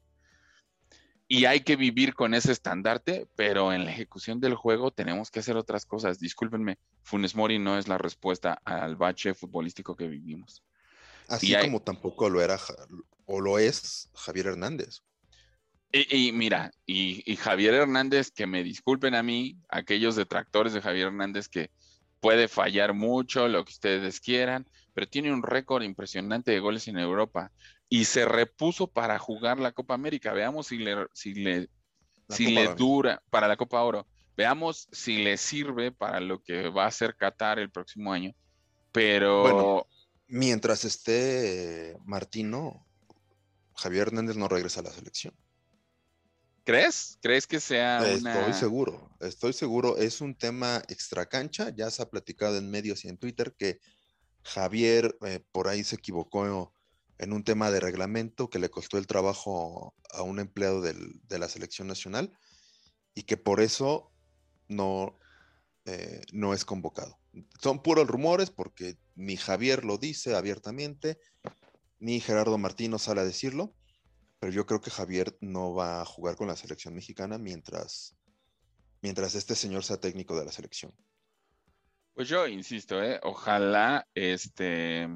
y 1.28 1.44
hay 1.44 1.60
que 1.60 1.76
vivir 1.76 2.14
con 2.14 2.32
ese 2.32 2.52
estandarte, 2.52 3.28
pero 3.36 3.74
en 3.74 3.84
la 3.84 3.92
ejecución 3.92 4.40
del 4.40 4.54
juego 4.54 4.90
tenemos 4.90 5.30
que 5.30 5.40
hacer 5.40 5.58
otras 5.58 5.84
cosas. 5.84 6.18
Discúlpenme, 6.18 6.78
Funes 7.02 7.34
Mori 7.34 7.58
no 7.58 7.76
es 7.76 7.86
la 7.86 7.98
respuesta 7.98 8.54
al 8.64 8.96
bache 8.96 9.34
futbolístico 9.34 9.94
que 9.94 10.08
vivimos. 10.08 10.62
Así 11.28 11.54
como 11.54 11.82
tampoco 11.82 12.30
lo 12.30 12.40
era 12.40 12.58
o 13.26 13.42
lo 13.42 13.58
es 13.58 14.08
Javier 14.14 14.46
Hernández. 14.46 15.02
Y, 15.92 16.32
mira, 16.32 16.70
y, 16.86 17.36
Javier 17.36 17.74
Hernández, 17.74 18.30
que 18.30 18.46
me 18.46 18.62
disculpen 18.62 19.14
a 19.14 19.22
mí, 19.22 19.58
aquellos 19.68 20.16
detractores 20.16 20.72
de 20.72 20.82
Javier 20.82 21.08
Hernández 21.08 21.48
que 21.48 21.70
puede 22.20 22.48
fallar 22.48 22.94
mucho, 22.94 23.48
lo 23.48 23.64
que 23.64 23.72
ustedes 23.72 24.20
quieran, 24.20 24.66
pero 24.94 25.06
tiene 25.06 25.32
un 25.32 25.42
récord 25.42 25.82
impresionante 25.82 26.50
de 26.50 26.60
goles 26.60 26.88
en 26.88 26.98
Europa 26.98 27.52
y 27.88 28.04
se 28.04 28.24
repuso 28.24 28.86
para 28.86 29.18
jugar 29.18 29.58
la 29.58 29.72
Copa 29.72 29.94
América. 29.94 30.32
Veamos 30.32 30.66
si 30.68 30.78
le, 30.78 31.06
si 31.12 31.34
le, 31.34 31.68
si 32.28 32.50
le 32.50 32.74
dura 32.74 33.22
para 33.30 33.48
la 33.48 33.56
Copa 33.56 33.82
Oro. 33.82 34.06
Veamos 34.36 34.88
si 34.92 35.24
le 35.24 35.36
sirve 35.36 35.90
para 35.90 36.20
lo 36.20 36.42
que 36.42 36.68
va 36.68 36.84
a 36.84 36.88
hacer 36.88 37.16
Qatar 37.16 37.58
el 37.58 37.70
próximo 37.70 38.12
año. 38.12 38.34
Pero 38.92 39.42
bueno, 39.42 39.86
mientras 40.28 40.84
esté 40.84 41.96
Martino, 42.04 42.86
Javier 43.74 44.08
Hernández 44.08 44.36
no 44.36 44.48
regresa 44.48 44.80
a 44.80 44.84
la 44.84 44.90
selección. 44.90 45.34
¿Crees? 46.64 47.18
¿Crees 47.22 47.46
que 47.46 47.60
sea 47.60 48.06
Estoy 48.06 48.52
seguro, 48.52 49.10
estoy 49.20 49.54
seguro. 49.54 49.96
Es 49.96 50.20
un 50.20 50.34
tema 50.34 50.82
extracancha. 50.88 51.70
Ya 51.74 51.90
se 51.90 52.02
ha 52.02 52.10
platicado 52.10 52.58
en 52.58 52.70
medios 52.70 53.06
y 53.06 53.08
en 53.08 53.16
Twitter 53.16 53.54
que 53.58 53.80
Javier 54.42 55.16
eh, 55.22 55.40
por 55.50 55.68
ahí 55.68 55.82
se 55.82 55.96
equivocó 55.96 56.70
en 57.18 57.32
un 57.32 57.44
tema 57.44 57.70
de 57.70 57.80
reglamento 57.80 58.48
que 58.48 58.58
le 58.58 58.70
costó 58.70 58.96
el 58.98 59.06
trabajo 59.06 59.94
a 60.12 60.22
un 60.22 60.38
empleado 60.38 60.80
de 60.80 61.38
la 61.38 61.48
selección 61.48 61.88
nacional 61.88 62.32
y 63.14 63.24
que 63.24 63.36
por 63.36 63.60
eso 63.60 64.12
no, 64.68 65.18
eh, 65.84 66.22
no 66.32 66.54
es 66.54 66.64
convocado. 66.64 67.18
Son 67.60 67.82
puros 67.82 68.06
rumores 68.06 68.50
porque 68.50 68.96
ni 69.16 69.36
Javier 69.36 69.84
lo 69.84 69.98
dice 69.98 70.36
abiertamente, 70.36 71.18
ni 71.98 72.20
Gerardo 72.20 72.58
Martino 72.58 72.98
sale 72.98 73.22
a 73.22 73.24
decirlo, 73.24 73.74
pero 74.38 74.52
yo 74.52 74.66
creo 74.66 74.80
que 74.80 74.90
Javier 74.90 75.36
no 75.40 75.74
va 75.74 76.00
a 76.00 76.04
jugar 76.04 76.36
con 76.36 76.46
la 76.46 76.56
selección 76.56 76.94
mexicana 76.94 77.38
mientras, 77.38 78.16
mientras 79.02 79.34
este 79.34 79.56
señor 79.56 79.82
sea 79.82 79.98
técnico 79.98 80.38
de 80.38 80.44
la 80.44 80.52
selección. 80.52 80.94
Pues 82.14 82.28
yo 82.28 82.46
insisto, 82.46 83.02
¿eh? 83.02 83.18
ojalá 83.22 84.06
este 84.14 85.08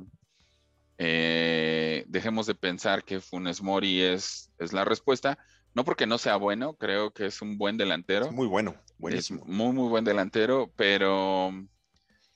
eh, 0.98 2.04
dejemos 2.08 2.46
de 2.46 2.54
pensar 2.54 3.04
que 3.04 3.20
Funes 3.20 3.62
Mori 3.62 4.02
es, 4.02 4.50
es 4.58 4.72
la 4.72 4.84
respuesta. 4.84 5.38
No 5.74 5.84
porque 5.84 6.06
no 6.06 6.18
sea 6.18 6.36
bueno, 6.36 6.74
creo 6.74 7.12
que 7.12 7.26
es 7.26 7.40
un 7.40 7.56
buen 7.56 7.78
delantero. 7.78 8.30
muy 8.30 8.46
bueno, 8.46 8.74
Es 9.08 9.30
muy, 9.30 9.72
muy 9.72 9.88
buen 9.88 10.04
delantero, 10.04 10.70
pero 10.76 11.50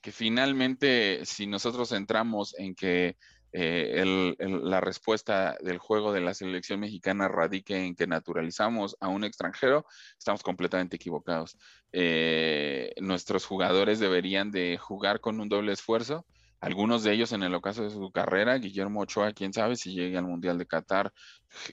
que 0.01 0.11
finalmente, 0.11 1.21
si 1.25 1.47
nosotros 1.47 1.92
entramos 1.92 2.55
en 2.59 2.75
que 2.75 3.16
eh, 3.59 4.05
la 4.38 4.81
respuesta 4.81 5.57
del 5.62 5.79
juego 5.79 6.12
de 6.12 6.21
la 6.21 6.35
selección 6.35 6.81
mexicana 6.81 7.27
radique 7.29 7.87
en 7.87 7.95
que 7.95 8.07
naturalizamos 8.07 8.97
a 9.01 9.09
un 9.09 9.25
extranjero, 9.25 9.87
estamos 10.19 10.42
completamente 10.42 10.97
equivocados. 10.97 11.57
Eh, 11.92 12.92
nuestros 13.01 13.47
jugadores 13.47 13.99
deberían 13.99 14.51
de 14.51 14.79
jugar 14.79 15.21
con 15.21 15.40
un 15.40 15.49
doble 15.49 15.73
esfuerzo 15.73 16.27
algunos 16.61 17.03
de 17.03 17.12
ellos 17.12 17.33
en 17.33 17.42
el 17.42 17.55
ocaso 17.55 17.83
de 17.83 17.90
su 17.90 18.11
carrera, 18.11 18.57
Guillermo 18.59 19.01
Ochoa, 19.01 19.33
quién 19.33 19.53
sabe 19.53 19.77
si 19.77 19.95
llegue 19.95 20.16
al 20.16 20.27
Mundial 20.27 20.59
de 20.59 20.66
Qatar, 20.66 21.12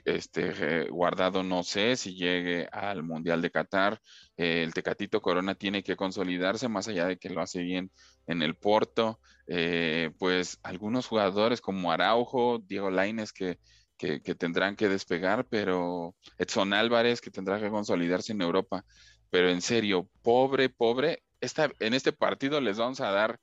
este 0.05 0.89
Guardado 0.89 1.43
no 1.43 1.63
sé 1.63 1.95
si 1.95 2.15
llegue 2.15 2.67
al 2.71 3.03
Mundial 3.03 3.41
de 3.41 3.51
Qatar, 3.51 4.01
el 4.35 4.73
Tecatito 4.73 5.21
Corona 5.21 5.55
tiene 5.55 5.83
que 5.83 5.95
consolidarse 5.95 6.67
más 6.67 6.87
allá 6.87 7.07
de 7.07 7.17
que 7.17 7.29
lo 7.29 7.41
hace 7.41 7.61
bien 7.61 7.91
en 8.27 8.41
el 8.41 8.55
Porto, 8.55 9.19
eh, 9.47 10.11
pues 10.19 10.59
algunos 10.63 11.07
jugadores 11.07 11.61
como 11.61 11.91
Araujo, 11.91 12.59
Diego 12.59 12.91
Laines 12.91 13.33
que, 13.33 13.59
que, 13.97 14.19
tendrán 14.35 14.75
que 14.75 14.89
despegar, 14.89 15.45
pero 15.49 16.15
Edson 16.37 16.73
Álvarez 16.73 17.21
que 17.21 17.31
tendrá 17.31 17.59
que 17.59 17.69
consolidarse 17.69 18.33
en 18.33 18.41
Europa, 18.41 18.85
pero 19.29 19.49
en 19.49 19.61
serio, 19.61 20.09
pobre, 20.21 20.69
pobre, 20.69 21.23
esta, 21.41 21.71
en 21.79 21.93
este 21.93 22.11
partido 22.11 22.59
les 22.61 22.77
vamos 22.77 23.01
a 23.01 23.11
dar 23.11 23.39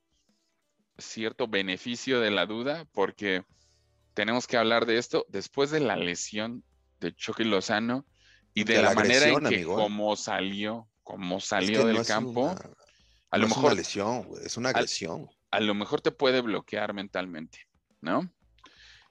cierto 1.01 1.49
beneficio 1.49 2.21
de 2.21 2.31
la 2.31 2.47
duda 2.47 2.87
porque 2.93 3.45
tenemos 4.15 4.47
que 4.47 4.57
hablar 4.57 4.87
de 4.87 4.99
esto 4.99 5.27
después 5.29 5.71
de 5.71 5.81
la 5.81 5.97
lesión 5.97 6.65
de 7.01 7.15
Chucky 7.15 7.45
Lozano 7.45 8.07
y 8.55 8.65
de, 8.65 8.83
la, 8.83 8.95
manera 8.95 9.29
en 9.29 9.45
que 9.45 9.65
como 9.65 10.17
salió, 10.17 10.89
como 11.03 11.41
salió 11.41 11.87
del 11.87 12.05
campo, 12.05 12.55
a 13.31 13.39
lo 13.39 13.49
mejor 13.49 13.65
es 13.65 13.65
una 13.65 13.75
lesión, 13.75 14.29
es 14.45 14.57
una 14.57 14.69
agresión. 14.71 15.29
A, 15.51 15.61
lo 15.61 15.75
mejor 15.75 16.01
te 16.01 16.11
puede 16.11 16.41
bloquear 16.41 16.93
mentalmente, 16.93 17.61
¿no? 18.01 18.31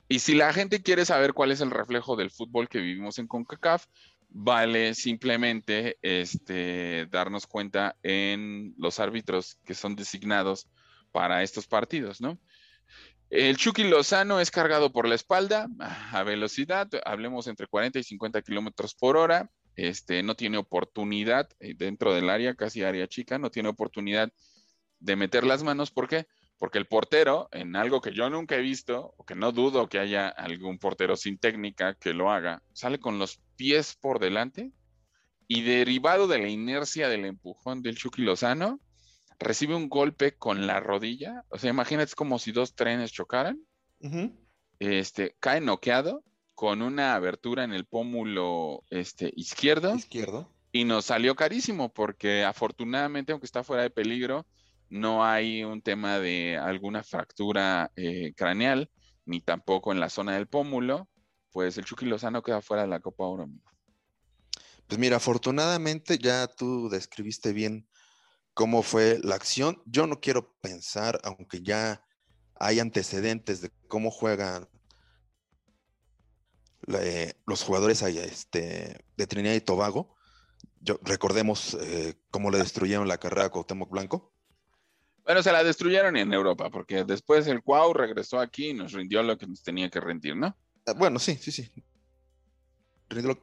Y 0.08 0.20
si 0.20 0.34
la 0.34 0.52
gente 0.54 0.82
quiere 0.82 1.06
saber 1.06 1.34
cuál 1.34 1.52
es 1.52 1.62
el 1.62 1.72
reflejo 1.72 2.16
del 2.16 2.32
fútbol 2.32 2.68
que 2.68 2.80
vivimos 2.80 3.20
en 3.20 3.28
CONCACAF, 3.28 3.86
vale 4.30 4.94
simplemente 4.94 5.98
este, 6.02 7.08
darnos 7.10 7.48
cuenta 7.48 7.96
en 8.04 8.74
los 8.78 9.00
árbitros 9.00 9.58
que 9.66 9.74
son 9.74 9.96
designados 9.96 10.68
para 11.12 11.44
estos 11.44 11.68
partidos, 11.68 12.22
¿no? 12.22 12.40
El 13.30 13.58
Chucky 13.58 13.84
Lozano 13.84 14.40
es 14.40 14.50
cargado 14.50 14.92
por 14.92 15.08
la 15.08 15.14
espalda 15.14 15.68
a 15.80 16.24
velocidad, 16.24 16.90
hablemos 17.06 17.46
entre 17.46 17.68
40 17.68 18.00
y 18.00 18.04
50 18.04 18.42
kilómetros 18.42 18.96
por 18.96 19.18
hora. 19.18 19.52
Este, 19.76 20.24
no 20.24 20.36
tiene 20.36 20.58
oportunidad 20.58 21.48
eh, 21.60 21.74
dentro 21.78 22.14
del 22.14 22.30
área, 22.30 22.56
casi 22.56 22.84
área 22.84 23.08
chica, 23.08 23.38
no 23.38 23.52
tiene 23.52 23.70
oportunidad 23.70 24.32
de 25.00 25.16
meter 25.16 25.46
las 25.46 25.64
manos. 25.64 25.92
¿Por 25.92 26.08
qué? 26.08 26.26
Porque 26.58 26.80
el 26.80 26.88
portero, 26.88 27.48
en 27.52 27.76
algo 27.76 28.02
que 28.02 28.14
yo 28.14 28.30
nunca 28.30 28.56
he 28.56 28.62
visto, 28.62 29.14
o 29.16 29.26
que 29.26 29.36
no 29.36 29.52
dudo 29.52 29.88
que 29.88 30.00
haya 30.00 30.28
algún 30.28 30.80
portero 30.80 31.16
sin 31.16 31.38
técnica 31.38 31.94
que 31.94 32.14
lo 32.14 32.32
haga, 32.32 32.64
sale 32.74 33.00
con 33.00 33.20
los 33.20 33.40
pies 33.56 33.96
por 33.96 34.20
delante 34.20 34.72
y 35.48 35.62
derivado 35.62 36.28
de 36.28 36.40
la 36.40 36.50
inercia 36.50 37.10
del 37.10 37.26
empujón 37.26 37.82
del 37.82 37.96
Chucky 37.96 38.24
Lozano, 38.24 38.80
recibe 39.40 39.76
un 39.76 39.90
golpe 39.90 40.36
con 40.38 40.68
la 40.68 40.80
rodilla. 40.80 41.46
O 41.50 41.58
sea, 41.58 41.70
imagínate, 41.70 42.10
es 42.10 42.16
como 42.16 42.40
si 42.40 42.52
dos 42.52 42.76
trenes 42.76 43.12
chocaran. 43.12 43.60
Este, 44.80 45.36
cae 45.40 45.62
noqueado 45.62 46.24
con 46.56 46.82
una 46.82 47.16
abertura 47.16 47.64
en 47.64 47.74
el 47.74 47.86
pómulo 47.86 48.84
este, 48.90 49.32
izquierdo. 49.36 49.96
Izquierdo. 49.96 50.54
Y 50.72 50.84
nos 50.84 51.06
salió 51.06 51.36
carísimo 51.36 51.92
porque 51.92 52.44
afortunadamente, 52.44 53.32
aunque 53.32 53.46
está 53.46 53.64
fuera 53.64 53.84
de 53.84 53.90
peligro, 53.90 54.46
no 54.90 55.26
hay 55.26 55.64
un 55.64 55.82
tema 55.82 56.20
de 56.20 56.58
alguna 56.58 57.04
fractura 57.04 57.92
eh, 57.96 58.34
craneal, 58.36 58.90
ni 59.26 59.40
tampoco 59.42 59.92
en 59.92 60.00
la 60.00 60.10
zona 60.10 60.34
del 60.34 60.48
pómulo. 60.48 61.08
Pues 61.52 61.78
el 61.78 61.86
Chucky 61.86 62.06
Lozano 62.06 62.44
queda 62.44 62.62
fuera 62.62 62.84
de 62.84 62.90
la 62.90 63.00
Copa 63.00 63.24
Oro. 63.24 63.50
Pues 64.88 65.00
mira, 65.00 65.18
afortunadamente 65.18 66.18
ya 66.18 66.48
tú 66.48 66.90
describiste 66.90 67.54
bien 67.54 67.88
cómo 68.60 68.84
fue 68.84 69.22
la 69.24 69.36
acción. 69.36 69.82
Yo 69.86 70.06
no 70.06 70.20
quiero 70.20 70.52
pensar, 70.60 71.22
aunque 71.24 71.62
ya 71.62 72.06
hay 72.56 72.82
antecedentes 72.82 73.62
de 73.62 73.72
cómo 73.88 74.12
juegan 74.12 74.68
eh, 76.88 77.36
los 77.48 77.64
jugadores 77.64 78.02
este, 78.02 79.06
de 79.16 79.28
Trinidad 79.28 79.54
y 79.54 79.62
Tobago. 79.62 80.14
Yo, 80.82 81.00
recordemos 81.04 81.78
eh, 81.80 82.16
cómo 82.32 82.52
le 82.52 82.58
destruyeron 82.58 83.08
la 83.08 83.18
carrera 83.18 83.46
a 83.46 83.50
Cuauhtémoc 83.50 83.90
Blanco. 83.90 84.34
Bueno, 85.24 85.42
se 85.42 85.54
la 85.54 85.64
destruyeron 85.64 86.18
en 86.18 86.34
Europa, 86.34 86.70
porque 86.70 87.06
después 87.06 87.48
el 87.48 87.64
Cuau 87.64 87.94
regresó 87.94 88.42
aquí 88.42 88.72
y 88.72 88.74
nos 88.74 88.92
rindió 88.92 89.24
lo 89.24 89.38
que 89.38 89.48
nos 89.48 89.64
tenía 89.64 89.90
que 89.90 90.02
rendir, 90.02 90.36
¿no? 90.36 90.58
Ah, 90.86 90.96
bueno, 90.98 91.18
sí, 91.18 91.38
sí, 91.38 91.54
sí. 91.54 91.72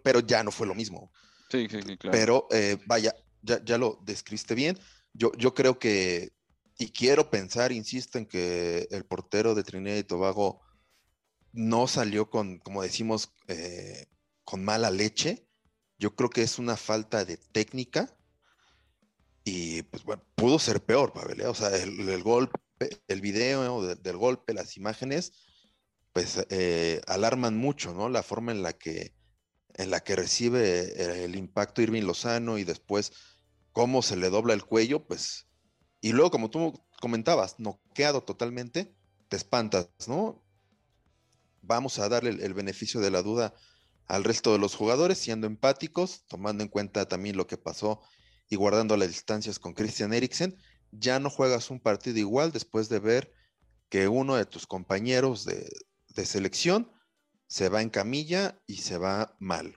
Pero 0.02 0.20
ya 0.20 0.42
no 0.42 0.50
fue 0.50 0.66
lo 0.66 0.74
mismo. 0.74 1.10
Sí, 1.48 1.68
sí, 1.70 1.80
sí, 1.80 1.96
claro. 1.96 2.12
Pero 2.12 2.48
eh, 2.50 2.76
vaya, 2.84 3.14
ya, 3.40 3.64
ya, 3.64 3.78
lo 3.78 3.98
describiste 4.04 4.54
bien. 4.54 4.78
Yo, 5.18 5.54
creo 5.54 5.78
que, 5.78 6.32
y 6.78 6.90
quiero 6.90 7.30
pensar, 7.30 7.72
insisto, 7.72 8.18
en 8.18 8.26
que 8.26 8.86
el 8.90 9.04
portero 9.04 9.54
de 9.54 9.64
Trinidad 9.64 9.96
y 9.96 10.04
Tobago 10.04 10.60
no 11.52 11.86
salió 11.88 12.28
con, 12.28 12.58
como 12.58 12.82
decimos, 12.82 13.32
eh, 13.48 14.06
con 14.44 14.64
mala 14.64 14.90
leche. 14.90 15.48
yo 15.98 16.14
creo 16.14 16.28
que 16.28 16.42
es 16.42 16.58
una 16.58 16.76
falta 16.76 17.24
de 17.24 17.38
técnica 17.38 18.14
y 19.44 19.82
pues 19.84 20.04
bueno, 20.04 20.22
pudo 20.34 20.58
ser 20.58 20.84
peor, 20.84 21.12
Pavel. 21.12 21.40
¿eh? 21.40 21.46
O 21.46 21.54
sea, 21.54 21.74
el, 21.76 22.22
golpe, 22.22 22.58
el 23.08 23.20
video 23.20 23.94
del 23.94 24.16
golpe, 24.16 24.52
las 24.52 24.76
imágenes, 24.76 25.32
pues 26.12 26.44
eh, 26.50 27.00
alarman 27.06 27.56
mucho, 27.56 27.94
¿no? 27.94 28.08
La 28.08 28.22
forma 28.22 28.52
en 28.52 28.62
la 28.62 28.72
que 28.74 29.14
en 29.74 29.90
la 29.90 30.00
que 30.00 30.16
recibe 30.16 31.24
el 31.24 31.36
impacto 31.36 31.82
Irving 31.82 32.04
Lozano 32.04 32.56
y 32.56 32.64
después 32.64 33.12
cómo 33.76 34.00
se 34.00 34.16
le 34.16 34.30
dobla 34.30 34.54
el 34.54 34.64
cuello, 34.64 35.06
pues, 35.06 35.48
y 36.00 36.12
luego 36.12 36.30
como 36.30 36.48
tú 36.48 36.82
comentabas, 36.98 37.60
noqueado 37.60 38.22
totalmente, 38.22 38.96
te 39.28 39.36
espantas, 39.36 39.90
¿no? 40.08 40.42
Vamos 41.60 41.98
a 41.98 42.08
darle 42.08 42.30
el, 42.42 42.54
beneficio 42.54 43.02
de 43.02 43.10
la 43.10 43.20
duda 43.20 43.52
al 44.06 44.24
resto 44.24 44.54
de 44.54 44.58
los 44.58 44.74
jugadores, 44.74 45.18
siendo 45.18 45.46
empáticos, 45.46 46.24
tomando 46.26 46.62
en 46.62 46.70
cuenta 46.70 47.06
también 47.06 47.36
lo 47.36 47.46
que 47.46 47.58
pasó 47.58 48.00
y 48.48 48.56
guardando 48.56 48.96
las 48.96 49.08
distancias 49.08 49.58
con 49.58 49.74
Christian 49.74 50.14
Eriksen, 50.14 50.56
ya 50.90 51.20
no 51.20 51.28
juegas 51.28 51.70
un 51.70 51.78
partido 51.78 52.18
igual 52.18 52.52
después 52.52 52.88
de 52.88 53.00
ver 53.00 53.34
que 53.90 54.08
uno 54.08 54.36
de 54.36 54.46
tus 54.46 54.66
compañeros 54.66 55.44
de, 55.44 55.70
de 56.14 56.24
selección 56.24 56.90
se 57.46 57.68
va 57.68 57.82
en 57.82 57.90
camilla 57.90 58.58
y 58.66 58.76
se 58.76 58.96
va 58.96 59.36
mal. 59.38 59.76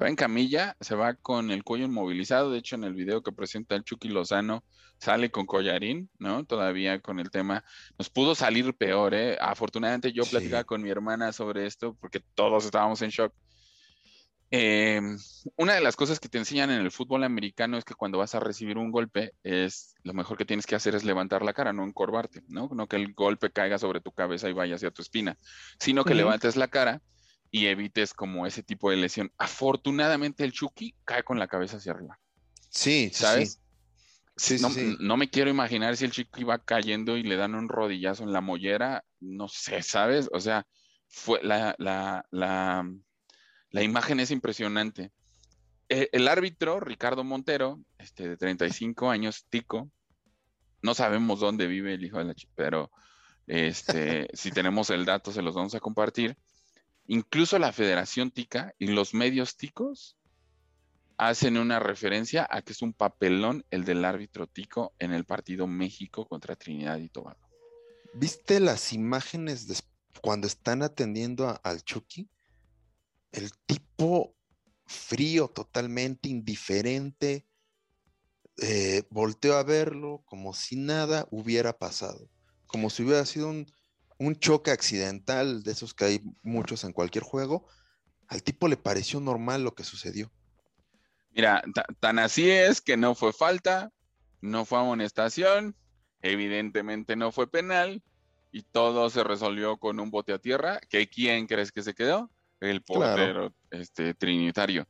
Va 0.00 0.08
en 0.08 0.16
camilla, 0.16 0.76
se 0.80 0.94
va 0.94 1.14
con 1.14 1.50
el 1.50 1.64
cuello 1.64 1.86
inmovilizado. 1.86 2.50
De 2.50 2.58
hecho, 2.58 2.76
en 2.76 2.84
el 2.84 2.92
video 2.92 3.22
que 3.22 3.32
presenta 3.32 3.74
el 3.76 3.84
Chucky 3.84 4.08
Lozano, 4.08 4.62
sale 4.98 5.30
con 5.30 5.46
collarín, 5.46 6.10
¿no? 6.18 6.44
Todavía 6.44 7.00
con 7.00 7.18
el 7.18 7.30
tema. 7.30 7.64
Nos 7.98 8.10
pudo 8.10 8.34
salir 8.34 8.74
peor, 8.74 9.14
¿eh? 9.14 9.38
Afortunadamente 9.40 10.12
yo 10.12 10.24
platicaba 10.24 10.64
con 10.64 10.82
mi 10.82 10.90
hermana 10.90 11.32
sobre 11.32 11.66
esto 11.66 11.96
porque 12.00 12.20
todos 12.34 12.64
estábamos 12.64 13.00
en 13.02 13.10
shock. 13.10 13.32
Eh, 14.50 15.00
una 15.56 15.74
de 15.74 15.80
las 15.80 15.96
cosas 15.96 16.20
que 16.20 16.28
te 16.28 16.38
enseñan 16.38 16.70
en 16.70 16.80
el 16.80 16.92
fútbol 16.92 17.24
americano 17.24 17.76
es 17.76 17.84
que 17.84 17.94
cuando 17.94 18.18
vas 18.18 18.34
a 18.34 18.40
recibir 18.40 18.78
un 18.78 18.92
golpe, 18.92 19.32
es 19.42 19.94
lo 20.04 20.14
mejor 20.14 20.36
que 20.36 20.44
tienes 20.44 20.66
que 20.66 20.76
hacer 20.76 20.94
es 20.94 21.04
levantar 21.04 21.42
la 21.42 21.52
cara, 21.52 21.72
no 21.72 21.84
encorvarte, 21.84 22.42
¿no? 22.48 22.68
No 22.72 22.86
que 22.86 22.96
el 22.96 23.12
golpe 23.12 23.50
caiga 23.50 23.78
sobre 23.78 24.00
tu 24.00 24.12
cabeza 24.12 24.48
y 24.48 24.52
vaya 24.52 24.76
hacia 24.76 24.92
tu 24.92 25.02
espina, 25.02 25.36
sino 25.80 26.04
que 26.04 26.14
levantes 26.14 26.56
la 26.56 26.68
cara 26.68 27.02
y 27.56 27.68
evites 27.68 28.12
como 28.12 28.46
ese 28.46 28.62
tipo 28.62 28.90
de 28.90 28.98
lesión. 28.98 29.32
Afortunadamente 29.38 30.44
el 30.44 30.52
Chucky 30.52 30.94
cae 31.06 31.24
con 31.24 31.38
la 31.38 31.48
cabeza 31.48 31.78
hacia 31.78 31.92
arriba. 31.92 32.20
Sí, 32.68 33.08
¿sabes? 33.14 33.62
Sí. 34.36 34.58
no, 34.60 34.68
no, 35.00 35.16
me 35.16 35.30
quiero 35.30 35.48
imaginar 35.48 35.96
si 35.96 36.04
el 36.04 36.10
Chucky 36.10 36.44
va 36.44 36.58
cayendo 36.58 37.16
y 37.16 37.22
le 37.22 37.36
dan 37.36 37.54
un 37.54 37.70
rodillazo 37.70 38.24
en 38.24 38.34
la 38.34 38.42
mollera, 38.42 39.06
no 39.20 39.48
sé, 39.48 39.82
¿sabes? 39.82 40.28
O 40.34 40.40
sea, 40.40 40.66
fue 41.08 41.42
la, 41.42 41.74
la, 41.78 42.26
la, 42.30 42.86
la 43.70 43.82
imagen 43.82 44.20
es 44.20 44.30
impresionante. 44.30 45.10
E, 45.88 46.10
el, 46.12 46.28
árbitro, 46.28 46.78
Ricardo 46.78 47.24
Montero, 47.24 47.80
este, 47.96 48.28
de 48.28 48.36
35 48.36 49.08
años, 49.08 49.46
Tico, 49.48 49.90
no 50.82 50.92
sabemos 50.92 51.40
dónde 51.40 51.66
vive 51.68 51.94
el 51.94 52.04
hijo 52.04 52.18
de 52.18 52.24
la 52.24 52.34
chica, 52.34 52.52
pero 52.54 52.90
este, 53.46 54.28
si 54.34 54.50
tenemos 54.50 54.90
el 54.90 55.06
dato 55.06 55.32
se 55.32 55.40
los 55.40 55.54
vamos 55.54 55.74
a 55.74 55.80
compartir. 55.80 56.36
Incluso 57.08 57.58
la 57.58 57.72
Federación 57.72 58.30
Tica 58.30 58.74
y 58.78 58.88
los 58.88 59.14
medios 59.14 59.56
ticos 59.56 60.16
hacen 61.18 61.56
una 61.56 61.78
referencia 61.78 62.46
a 62.50 62.62
que 62.62 62.72
es 62.72 62.82
un 62.82 62.92
papelón 62.92 63.64
el 63.70 63.84
del 63.84 64.04
árbitro 64.04 64.46
Tico 64.46 64.94
en 64.98 65.12
el 65.12 65.24
partido 65.24 65.66
México 65.66 66.26
contra 66.26 66.56
Trinidad 66.56 66.98
y 66.98 67.08
Tobago. 67.08 67.48
¿Viste 68.14 68.60
las 68.60 68.92
imágenes 68.92 69.84
cuando 70.20 70.46
están 70.46 70.82
atendiendo 70.82 71.58
al 71.62 71.82
Chucky? 71.82 72.28
El 73.32 73.50
tipo 73.66 74.34
frío, 74.86 75.48
totalmente 75.48 76.28
indiferente, 76.28 77.46
eh, 78.58 79.02
volteó 79.10 79.56
a 79.56 79.62
verlo 79.62 80.22
como 80.24 80.54
si 80.54 80.76
nada 80.76 81.26
hubiera 81.30 81.76
pasado, 81.76 82.30
como 82.66 82.88
si 82.88 83.02
hubiera 83.02 83.26
sido 83.26 83.48
un 83.48 83.66
un 84.18 84.36
choque 84.36 84.70
accidental, 84.70 85.62
de 85.62 85.72
esos 85.72 85.94
que 85.94 86.04
hay 86.04 86.20
muchos 86.42 86.84
en 86.84 86.92
cualquier 86.92 87.24
juego, 87.24 87.66
al 88.28 88.42
tipo 88.42 88.68
le 88.68 88.76
pareció 88.76 89.20
normal 89.20 89.62
lo 89.62 89.74
que 89.74 89.84
sucedió. 89.84 90.30
Mira, 91.30 91.62
tan 92.00 92.18
así 92.18 92.50
es 92.50 92.80
que 92.80 92.96
no 92.96 93.14
fue 93.14 93.32
falta, 93.32 93.92
no 94.40 94.64
fue 94.64 94.78
amonestación, 94.78 95.76
evidentemente 96.22 97.14
no 97.14 97.30
fue 97.30 97.50
penal 97.50 98.02
y 98.52 98.62
todo 98.62 99.10
se 99.10 99.22
resolvió 99.22 99.76
con 99.76 100.00
un 100.00 100.10
bote 100.10 100.32
a 100.32 100.38
tierra. 100.38 100.80
¿Que 100.88 101.08
quién 101.08 101.46
crees 101.46 101.72
que 101.72 101.82
se 101.82 101.94
quedó? 101.94 102.30
El 102.60 102.82
portero 102.82 103.52
este, 103.70 104.14
trinitario. 104.14 104.88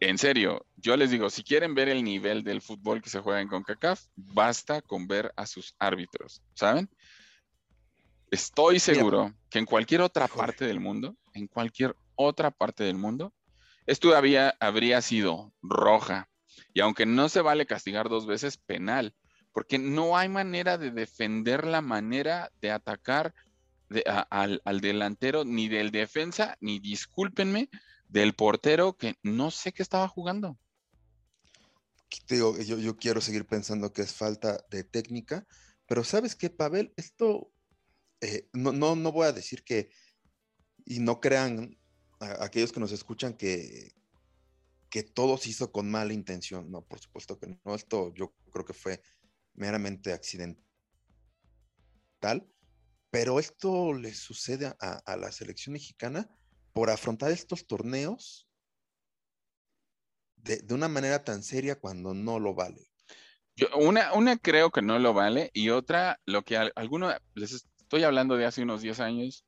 En 0.00 0.18
serio, 0.18 0.66
yo 0.76 0.96
les 0.96 1.10
digo, 1.10 1.30
si 1.30 1.44
quieren 1.44 1.74
ver 1.74 1.88
el 1.88 2.02
nivel 2.02 2.42
del 2.42 2.62
fútbol 2.62 3.02
que 3.02 3.10
se 3.10 3.20
juega 3.20 3.40
en 3.40 3.48
CONCACAF, 3.48 4.02
basta 4.16 4.82
con 4.82 5.06
ver 5.06 5.32
a 5.36 5.46
sus 5.46 5.76
árbitros, 5.78 6.42
¿saben? 6.54 6.90
Estoy 8.32 8.80
seguro 8.80 9.34
que 9.50 9.58
en 9.58 9.66
cualquier 9.66 10.00
otra 10.00 10.26
parte 10.26 10.64
del 10.64 10.80
mundo, 10.80 11.18
en 11.34 11.46
cualquier 11.46 11.94
otra 12.14 12.50
parte 12.50 12.82
del 12.82 12.96
mundo, 12.96 13.34
esto 13.84 14.08
todavía 14.08 14.56
habría 14.58 15.02
sido 15.02 15.52
roja. 15.60 16.30
Y 16.72 16.80
aunque 16.80 17.04
no 17.04 17.28
se 17.28 17.42
vale 17.42 17.66
castigar 17.66 18.08
dos 18.08 18.26
veces, 18.26 18.56
penal, 18.56 19.14
porque 19.52 19.78
no 19.78 20.16
hay 20.16 20.30
manera 20.30 20.78
de 20.78 20.90
defender 20.90 21.66
la 21.66 21.82
manera 21.82 22.50
de 22.62 22.70
atacar 22.70 23.34
al, 24.30 24.80
delantero, 24.80 25.44
ni 25.44 25.68
del 25.68 25.90
defensa, 25.90 26.56
ni 26.58 26.78
discúlpenme, 26.78 27.68
del 28.08 28.32
portero 28.32 28.96
que 28.96 29.16
no 29.22 29.50
sé 29.50 29.72
qué 29.72 29.82
estaba 29.82 30.08
jugando. 30.08 30.58
yo, 32.28 32.56
yo 32.58 32.96
quiero 32.96 33.20
seguir 33.20 33.44
pensando 33.44 33.92
que 33.92 34.00
es 34.00 34.14
falta 34.14 34.64
de 34.70 34.84
técnica, 34.84 35.46
pero 35.86 36.02
¿sabes 36.02 36.34
qué, 36.34 36.48
Pavel? 36.48 36.94
Esto 36.96 37.51
eh, 38.22 38.48
no, 38.52 38.72
no, 38.72 38.96
no 38.96 39.12
voy 39.12 39.26
a 39.26 39.32
decir 39.32 39.64
que, 39.64 39.90
y 40.86 41.00
no 41.00 41.20
crean 41.20 41.76
aquellos 42.20 42.72
que 42.72 42.80
nos 42.80 42.92
escuchan 42.92 43.34
que, 43.34 43.92
que 44.88 45.02
todo 45.02 45.36
se 45.38 45.50
hizo 45.50 45.72
con 45.72 45.90
mala 45.90 46.12
intención. 46.12 46.70
No, 46.70 46.82
por 46.82 47.00
supuesto 47.00 47.38
que 47.38 47.58
no. 47.64 47.74
Esto 47.74 48.14
yo 48.14 48.34
creo 48.52 48.64
que 48.64 48.74
fue 48.74 49.02
meramente 49.54 50.12
accidental. 50.12 50.62
Pero 53.10 53.40
esto 53.40 53.92
le 53.92 54.14
sucede 54.14 54.74
a, 54.78 55.16
la 55.16 55.32
selección 55.32 55.72
mexicana 55.72 56.30
por 56.72 56.90
afrontar 56.90 57.32
estos 57.32 57.66
torneos 57.66 58.48
de, 60.36 60.62
una 60.72 60.88
manera 60.88 61.24
tan 61.24 61.42
seria 61.42 61.78
cuando 61.78 62.14
no 62.14 62.38
lo 62.38 62.54
vale. 62.54 62.90
una, 63.76 64.12
una 64.14 64.38
creo 64.38 64.70
que 64.70 64.80
no 64.80 64.98
lo 64.98 65.12
vale 65.12 65.50
y 65.52 65.70
otra, 65.70 66.20
lo 66.24 66.42
que 66.42 66.56
alguno 66.56 67.12
les, 67.34 67.66
Estoy 67.92 68.04
hablando 68.04 68.38
de 68.38 68.46
hace 68.46 68.62
unos 68.62 68.80
10 68.80 69.00
años. 69.00 69.44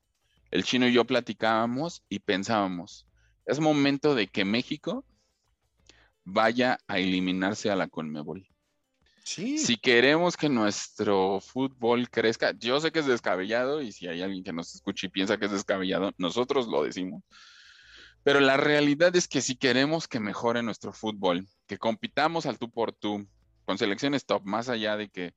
El 0.50 0.64
chino 0.64 0.86
y 0.86 0.92
yo 0.92 1.06
platicábamos 1.06 2.02
y 2.10 2.18
pensábamos, 2.18 3.06
es 3.46 3.58
momento 3.58 4.14
de 4.14 4.26
que 4.26 4.44
México 4.44 5.02
vaya 6.24 6.78
a 6.86 6.98
eliminarse 6.98 7.70
a 7.70 7.74
la 7.74 7.88
Conmebol. 7.88 8.46
Sí. 9.24 9.56
Si 9.56 9.78
queremos 9.78 10.36
que 10.36 10.50
nuestro 10.50 11.40
fútbol 11.40 12.10
crezca, 12.10 12.52
yo 12.58 12.78
sé 12.80 12.92
que 12.92 12.98
es 12.98 13.06
descabellado 13.06 13.80
y 13.80 13.92
si 13.92 14.08
hay 14.08 14.20
alguien 14.20 14.44
que 14.44 14.52
nos 14.52 14.74
escuche 14.74 15.06
y 15.06 15.10
piensa 15.10 15.38
que 15.38 15.46
es 15.46 15.50
descabellado, 15.50 16.12
nosotros 16.18 16.66
lo 16.66 16.84
decimos. 16.84 17.22
Pero 18.24 18.40
la 18.40 18.58
realidad 18.58 19.16
es 19.16 19.26
que 19.26 19.40
si 19.40 19.56
queremos 19.56 20.06
que 20.06 20.20
mejore 20.20 20.62
nuestro 20.62 20.92
fútbol, 20.92 21.48
que 21.66 21.78
compitamos 21.78 22.44
al 22.44 22.58
tú 22.58 22.70
por 22.70 22.92
tú 22.92 23.26
con 23.64 23.78
selecciones 23.78 24.26
top, 24.26 24.44
más 24.44 24.68
allá 24.68 24.98
de 24.98 25.08
que 25.08 25.32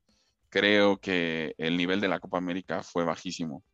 creo 0.50 0.98
que 0.98 1.54
el 1.58 1.76
nivel 1.76 2.00
de 2.00 2.08
la 2.08 2.20
Copa 2.20 2.38
América 2.38 2.82
fue 2.82 3.04
bajísimo. 3.04 3.64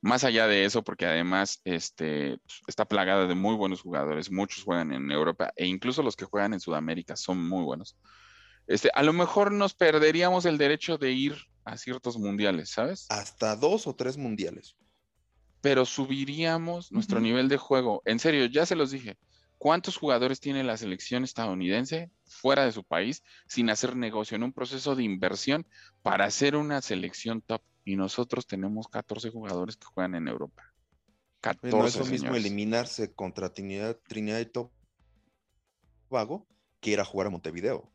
Más 0.00 0.24
allá 0.24 0.48
de 0.48 0.64
eso, 0.64 0.82
porque 0.82 1.06
además 1.06 1.60
este, 1.64 2.38
está 2.66 2.84
plagada 2.84 3.26
de 3.26 3.34
muy 3.36 3.54
buenos 3.54 3.82
jugadores, 3.82 4.32
muchos 4.32 4.64
juegan 4.64 4.92
en 4.92 5.10
Europa 5.12 5.52
e 5.54 5.66
incluso 5.66 6.02
los 6.02 6.16
que 6.16 6.24
juegan 6.24 6.54
en 6.54 6.60
Sudamérica 6.60 7.14
son 7.14 7.48
muy 7.48 7.62
buenos. 7.62 7.96
Este, 8.66 8.90
a 8.94 9.02
lo 9.02 9.12
mejor 9.12 9.52
nos 9.52 9.74
perderíamos 9.74 10.44
el 10.44 10.58
derecho 10.58 10.98
de 10.98 11.12
ir 11.12 11.36
a 11.64 11.76
ciertos 11.76 12.16
mundiales, 12.18 12.70
¿sabes? 12.70 13.06
Hasta 13.10 13.54
dos 13.54 13.86
o 13.86 13.94
tres 13.94 14.16
mundiales. 14.16 14.76
Pero 15.60 15.84
subiríamos 15.84 16.90
nuestro 16.90 17.20
nivel 17.20 17.48
de 17.48 17.56
juego. 17.56 18.02
En 18.04 18.18
serio, 18.18 18.46
ya 18.46 18.66
se 18.66 18.74
los 18.74 18.90
dije. 18.90 19.16
¿Cuántos 19.62 19.96
jugadores 19.96 20.40
tiene 20.40 20.64
la 20.64 20.76
selección 20.76 21.22
estadounidense 21.22 22.10
fuera 22.24 22.64
de 22.64 22.72
su 22.72 22.82
país 22.82 23.22
sin 23.46 23.70
hacer 23.70 23.94
negocio 23.94 24.34
en 24.34 24.42
un 24.42 24.52
proceso 24.52 24.96
de 24.96 25.04
inversión 25.04 25.68
para 26.02 26.24
hacer 26.24 26.56
una 26.56 26.82
selección 26.82 27.42
top? 27.42 27.62
Y 27.84 27.94
nosotros 27.94 28.48
tenemos 28.48 28.88
14 28.88 29.30
jugadores 29.30 29.76
que 29.76 29.86
juegan 29.86 30.16
en 30.16 30.26
Europa. 30.26 30.64
14, 31.42 31.76
no 31.76 31.86
es 31.86 31.96
lo 31.96 32.04
mismo 32.06 32.34
eliminarse 32.34 33.14
contra 33.14 33.52
Trinidad, 33.54 34.00
Trinidad 34.08 34.40
y 34.40 34.46
Tobago 36.08 36.48
que 36.80 36.90
ir 36.90 36.98
a 36.98 37.04
jugar 37.04 37.28
a 37.28 37.30
Montevideo. 37.30 37.88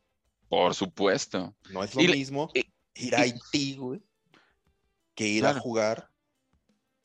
Por 0.48 0.74
supuesto. 0.74 1.54
No 1.72 1.84
es 1.84 1.94
lo 1.94 2.02
mismo 2.02 2.50
ir 2.94 3.14
a 3.14 3.24
Haití, 3.24 3.76
güey, 3.76 4.02
que 5.16 5.28
ir 5.28 5.46
a 5.46 5.60
jugar 5.60 6.12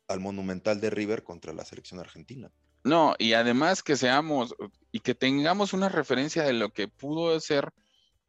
al 0.06 0.20
Monumental 0.20 0.80
de 0.80 0.90
River 0.90 1.24
contra 1.24 1.52
la 1.52 1.64
selección 1.64 1.98
argentina. 1.98 2.52
No, 2.84 3.14
y 3.18 3.34
además 3.34 3.82
que 3.82 3.96
seamos, 3.96 4.54
y 4.90 5.00
que 5.00 5.14
tengamos 5.14 5.72
una 5.72 5.88
referencia 5.88 6.42
de 6.42 6.52
lo 6.52 6.70
que 6.70 6.88
pudo 6.88 7.38
ser 7.40 7.72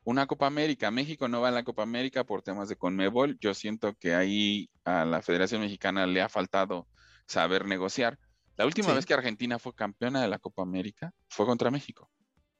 una 0.04 0.28
Copa 0.28 0.47
América. 0.47 0.91
México 0.91 1.28
no 1.28 1.41
va 1.41 1.47
a 1.47 1.51
la 1.51 1.64
Copa 1.64 1.84
América 1.84 2.24
por 2.24 2.41
temas 2.41 2.70
de 2.70 2.76
Conmebol. 2.76 3.38
Yo 3.39 3.54
siento 3.54 3.93
que 3.95 4.14
ahí 4.16 4.70
a 4.84 5.06
la 5.06 5.22
Federación 5.22 5.62
Mexicana 5.62 6.06
le 6.06 6.22
ha 6.22 6.30
faltado 6.30 6.88
saber 7.26 7.66
negociar. 7.66 8.20
La 8.56 8.66
última 8.66 8.93
vez 8.93 9.06
que 9.06 9.14
Argentina 9.14 9.58
fue 9.60 9.74
campeona 9.74 10.22
de 10.22 10.28
la 10.28 10.39
Copa 10.39 10.62
América 10.62 11.14
fue 11.30 11.45
contra 11.45 11.72
México. 11.72 12.12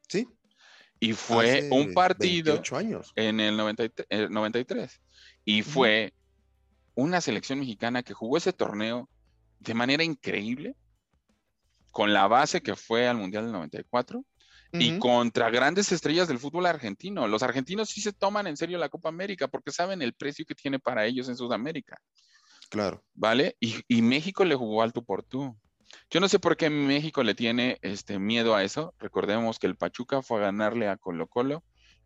Sí. 0.07 0.27
Y 0.99 1.13
fue 1.13 1.69
un 1.69 1.93
partido 1.93 2.61
en 3.15 3.39
el 3.39 3.57
93. 3.57 5.01
Y 5.43 5.61
fue 5.61 6.13
una 6.95 7.21
selección 7.21 7.59
mexicana 7.59 8.03
que 8.03 8.13
jugó 8.13 8.37
ese 8.37 8.53
torneo 8.53 9.09
de 9.59 9.73
manera 9.73 10.03
increíble, 10.03 10.75
con 11.93 12.11
la 12.11 12.27
base 12.27 12.63
que 12.63 12.75
fue 12.75 13.07
al 13.07 13.17
Mundial 13.17 13.43
del 13.43 13.53
94 13.53 14.25
y 14.73 14.97
contra 14.97 15.51
grandes 15.51 15.91
estrellas 15.91 16.27
del 16.27 16.39
fútbol 16.39 16.65
argentino. 16.65 17.27
Los 17.27 17.43
argentinos 17.43 17.89
sí 17.89 18.01
se 18.01 18.11
toman 18.11 18.47
en 18.47 18.57
serio 18.57 18.79
la 18.79 18.89
Copa 18.89 19.09
América 19.09 19.47
porque 19.47 19.71
saben 19.71 20.01
el 20.01 20.13
precio 20.13 20.43
que 20.43 20.55
tiene 20.55 20.79
para 20.79 21.05
ellos 21.05 21.29
en 21.29 21.37
Sudamérica. 21.37 22.01
Claro. 22.69 23.03
¿Vale? 23.13 23.55
Y, 23.59 24.01
México 24.01 24.43
le 24.43 24.55
jugó 24.55 24.81
al 24.81 24.91
tú 24.91 25.05
por 25.05 25.21
tú. 25.21 25.55
Yo 26.09 26.19
no 26.19 26.27
sé 26.27 26.39
por 26.39 26.57
qué 26.57 26.71
México 26.71 27.21
le 27.21 27.35
tiene 27.35 27.77
este 27.83 28.17
miedo 28.17 28.55
a 28.55 28.63
eso. 28.63 28.95
Recordemos 28.97 29.59
que 29.59 29.67
el 29.67 29.75
Pachuca 29.75 30.23
fue 30.23 30.39
a 30.39 30.45
ganarle 30.45 30.89
a 30.89 30.97
Colo 30.97 31.27
Colo 31.27 31.63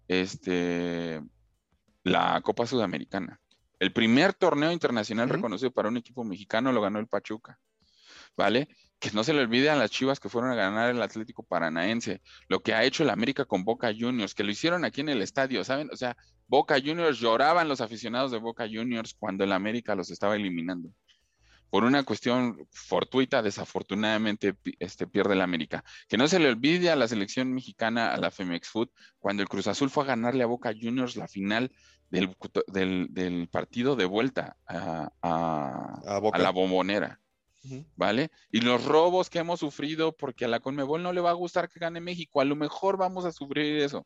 este, 0.10 1.22
la 2.04 2.42
Copa 2.42 2.68
Sudamericana. 2.68 3.40
El 3.80 3.94
primer 3.94 4.34
torneo 4.34 4.74
internacional 4.74 5.30
reconocido 5.30 5.72
para 5.72 5.88
un 5.88 5.96
equipo 5.96 6.26
mexicano 6.26 6.74
lo 6.74 6.82
ganó 6.82 7.00
el 7.00 7.08
Pachuca. 7.08 7.58
¿Vale? 8.36 8.68
Que 9.00 9.12
no 9.12 9.24
se 9.24 9.34
le 9.34 9.42
olvide 9.42 9.70
a 9.70 9.76
las 9.76 9.92
Chivas 9.92 10.20
que 10.20 10.30
fueron 10.30 10.52
a 10.52 10.56
ganar 10.56 10.90
el 10.90 11.02
Atlético 11.02 11.44
Paranaense, 11.44 12.22
lo 12.48 12.62
que 12.62 12.74
ha 12.74 12.84
hecho 12.84 13.04
el 13.04 13.10
América 13.10 13.46
con 13.46 13.64
Boca 13.64 13.94
Juniors, 13.98 14.34
que 14.34 14.44
lo 14.44 14.52
hicieron 14.52 14.86
aquí 14.86 15.02
en 15.02 15.10
el 15.10 15.22
estadio, 15.22 15.64
¿saben? 15.64 15.90
O 15.92 15.96
sea, 15.96 16.18
Boca 16.48 16.80
Juniors 16.84 17.20
lloraban 17.20 17.68
los 17.68 17.82
aficionados 17.82 18.32
de 18.32 18.40
Boca 18.40 18.66
Juniors 18.66 19.16
cuando 19.18 19.44
el 19.44 19.52
América 19.52 19.96
los 19.96 20.10
estaba 20.10 20.36
eliminando. 20.36 20.90
Por 21.70 21.84
una 21.84 22.04
cuestión 22.04 22.66
fortuita, 22.72 23.42
desafortunadamente 23.42 24.56
este, 24.80 25.06
pierde 25.06 25.34
el 25.34 25.42
América. 25.42 25.84
Que 26.08 26.18
no 26.18 26.28
se 26.30 26.40
le 26.40 26.48
olvide 26.48 26.90
a 26.90 26.96
la 26.96 27.10
selección 27.10 27.54
mexicana, 27.54 28.14
a 28.14 28.18
la 28.18 28.32
Femex 28.32 28.70
Food, 28.70 28.90
cuando 29.20 29.44
el 29.44 29.50
Cruz 29.50 29.68
Azul 29.68 29.90
fue 29.90 30.06
a 30.06 30.08
ganarle 30.08 30.44
a 30.44 30.48
Boca 30.48 30.74
Juniors 30.74 31.18
la 31.18 31.28
final 31.28 31.72
del, 32.10 33.50
partido 33.52 33.98
de 33.98 34.06
vuelta 34.06 34.56
a, 34.66 35.12
a 35.22 36.40
la 36.40 36.50
bombonera. 36.52 37.20
¿Vale? 37.96 38.30
Y 38.52 38.62
los 38.62 38.86
robos 38.86 39.30
que 39.30 39.40
hemos 39.40 39.60
sufrido, 39.60 40.12
porque 40.16 40.46
a 40.46 40.48
la 40.48 40.60
Conmebol 40.60 41.04
no 41.04 41.14
le 41.14 41.22
va 41.22 41.32
a 41.32 41.34
gustar 41.34 41.70
que 41.70 41.80
gane 41.80 42.00
México, 42.00 42.42
a 42.42 42.46
lo 42.46 42.56
mejor 42.56 42.98
vamos 42.98 43.26
a 43.26 43.32
sufrir 43.32 43.78
eso. 43.78 44.06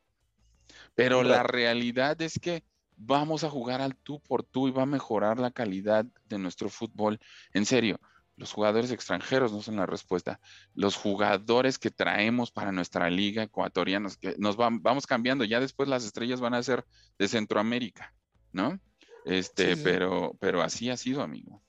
Pero 0.94 1.22
la 1.22 1.42
realidad 1.42 2.20
es 2.22 2.38
que 2.38 2.64
vamos 2.96 3.44
a 3.44 3.50
jugar 3.50 3.80
al 3.80 3.96
tú 3.96 4.20
por 4.20 4.42
tú 4.42 4.68
y 4.68 4.70
va 4.70 4.82
a 4.82 4.86
mejorar 4.86 5.38
la 5.38 5.50
calidad 5.50 6.06
de 6.26 6.38
nuestro 6.38 6.68
fútbol. 6.68 7.18
En 7.52 7.66
serio, 7.66 7.98
los 8.36 8.52
jugadores 8.52 8.90
extranjeros 8.90 9.52
no 9.52 9.62
son 9.62 9.76
la 9.76 9.86
respuesta. 9.86 10.40
Los 10.74 10.96
jugadores 10.96 11.78
que 11.78 11.90
traemos 11.90 12.50
para 12.50 12.72
nuestra 12.72 13.10
liga 13.10 13.42
ecuatoriana, 13.42 14.08
que 14.20 14.34
nos 14.38 14.56
vamos 14.56 15.06
cambiando. 15.06 15.44
Ya 15.44 15.60
después 15.60 15.88
las 15.88 16.04
estrellas 16.04 16.40
van 16.40 16.54
a 16.54 16.62
ser 16.62 16.84
de 17.18 17.28
Centroamérica, 17.28 18.14
¿no? 18.52 18.78
Este, 19.24 19.76
pero, 19.76 20.36
pero 20.40 20.62
así 20.62 20.90
ha 20.90 20.96
sido, 20.96 21.22
amigo. 21.22 21.62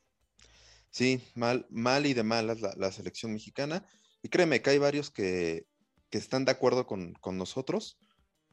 Sí, 0.94 1.24
mal, 1.34 1.66
mal 1.72 2.06
y 2.06 2.14
de 2.14 2.22
malas 2.22 2.62
la, 2.62 2.92
selección 2.92 3.34
mexicana. 3.34 3.84
Y 4.22 4.30
créeme 4.30 4.62
que 4.62 4.70
hay 4.70 4.78
varios 4.78 5.10
que, 5.10 5.66
están 6.12 6.46
de 6.46 6.52
acuerdo 6.52 6.86
con, 6.86 7.18
nosotros, 7.32 7.98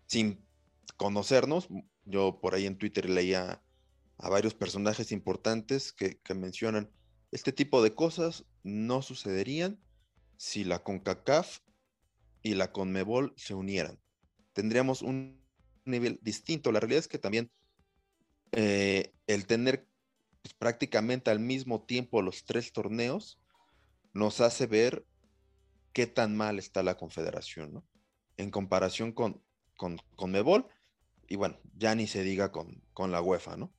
sin 0.07 0.49
conocernos. 0.97 1.69
Yo 2.07 2.41
por 2.41 2.55
ahí 2.55 2.65
en 2.65 2.79
Twitter 2.79 3.11
leía 3.11 3.63
a 4.17 4.29
varios 4.31 4.55
personajes 4.55 5.13
importantes 5.13 5.93
que, 5.93 6.19
mencionan 6.35 6.91
este 7.31 7.53
tipo 7.53 7.83
de 7.83 7.95
cosas 7.95 8.47
no 8.63 9.03
sucederían 9.03 9.79
si 10.39 10.65
la 10.65 10.83
CONCACAF 10.83 11.59
y 12.43 12.55
la 12.55 12.73
CONMEBOL 12.73 13.35
se 13.37 13.53
unieran. 13.53 14.01
Tendríamos 14.55 15.03
un 15.03 15.45
nivel 15.85 16.19
distinto. 16.23 16.73
La 16.73 16.81
realidad 16.81 17.01
es 17.01 17.09
que 17.09 17.19
también 17.19 17.53
eh, 18.53 19.13
el 19.27 19.47
tener 19.47 19.90
pues, 20.43 20.55
prácticamente 20.55 21.31
al 21.31 21.41
mismo 21.41 21.83
tiempo 21.83 22.23
los 22.23 22.45
tres 22.45 22.73
torneos, 22.73 23.39
nos 24.13 24.41
hace 24.41 24.67
ver 24.67 25.07
qué 25.93 26.07
tan 26.07 26.37
mal 26.37 26.59
está 26.59 26.83
la 26.83 26.97
confederación, 26.97 27.73
¿no? 27.73 27.85
En 28.37 28.51
comparación 28.51 29.13
con, 29.13 29.43
con, 29.77 30.01
con 30.17 30.31
Mebol, 30.31 30.67
y 31.29 31.37
bueno, 31.37 31.59
ya 31.77 31.95
ni 31.95 32.07
se 32.07 32.23
diga 32.23 32.51
con, 32.51 32.83
con 32.93 33.13
la 33.13 33.23
UEFA, 33.23 33.57
¿no? 33.57 33.73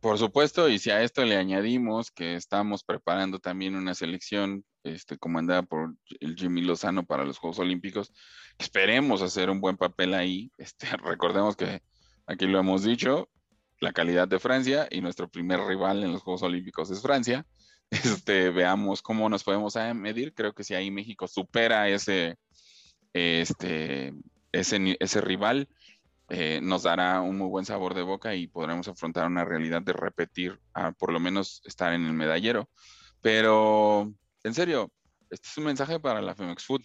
Por 0.00 0.18
supuesto, 0.18 0.68
y 0.68 0.80
si 0.80 0.90
a 0.90 1.02
esto 1.02 1.24
le 1.24 1.36
añadimos 1.36 2.10
que 2.10 2.34
estamos 2.34 2.82
preparando 2.82 3.38
también 3.38 3.76
una 3.76 3.94
selección 3.94 4.64
este, 4.82 5.16
comandada 5.16 5.62
por 5.62 5.94
el 6.18 6.34
Jimmy 6.34 6.62
Lozano 6.62 7.06
para 7.06 7.24
los 7.24 7.38
Juegos 7.38 7.60
Olímpicos, 7.60 8.12
esperemos 8.58 9.22
hacer 9.22 9.48
un 9.48 9.60
buen 9.60 9.76
papel 9.76 10.14
ahí. 10.14 10.50
Este, 10.58 10.86
recordemos 11.04 11.56
que 11.56 11.82
Aquí 12.32 12.46
lo 12.46 12.58
hemos 12.58 12.82
dicho, 12.82 13.28
la 13.78 13.92
calidad 13.92 14.26
de 14.26 14.38
Francia 14.38 14.88
y 14.90 15.02
nuestro 15.02 15.28
primer 15.28 15.60
rival 15.60 16.02
en 16.02 16.12
los 16.12 16.22
Juegos 16.22 16.42
Olímpicos 16.42 16.90
es 16.90 17.02
Francia. 17.02 17.46
Este, 17.90 18.48
veamos 18.48 19.02
cómo 19.02 19.28
nos 19.28 19.44
podemos 19.44 19.76
medir. 19.94 20.32
Creo 20.32 20.54
que 20.54 20.64
si 20.64 20.72
ahí 20.72 20.90
México 20.90 21.28
supera 21.28 21.90
ese, 21.90 22.38
este, 23.12 24.14
ese, 24.50 24.96
ese 24.98 25.20
rival, 25.20 25.68
eh, 26.30 26.60
nos 26.62 26.84
dará 26.84 27.20
un 27.20 27.36
muy 27.36 27.48
buen 27.50 27.66
sabor 27.66 27.92
de 27.92 28.00
boca 28.00 28.34
y 28.34 28.46
podremos 28.46 28.88
afrontar 28.88 29.26
una 29.26 29.44
realidad 29.44 29.82
de 29.82 29.92
repetir, 29.92 30.58
por 30.98 31.12
lo 31.12 31.20
menos 31.20 31.60
estar 31.66 31.92
en 31.92 32.06
el 32.06 32.14
medallero. 32.14 32.70
Pero, 33.20 34.10
en 34.42 34.54
serio, 34.54 34.90
este 35.28 35.48
es 35.48 35.58
un 35.58 35.64
mensaje 35.64 36.00
para 36.00 36.22
la 36.22 36.34
Femex 36.34 36.64
Food 36.64 36.82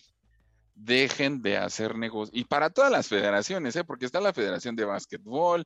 dejen 0.78 1.42
de 1.42 1.58
hacer 1.58 1.96
negocios. 1.96 2.38
Y 2.38 2.46
para 2.46 2.70
todas 2.70 2.92
las 2.92 3.08
federaciones, 3.08 3.76
¿eh? 3.76 3.84
porque 3.84 4.06
está 4.06 4.22
la 4.22 4.34
Federación 4.34 4.76
de 4.76 4.86
Básquetbol, 4.86 5.66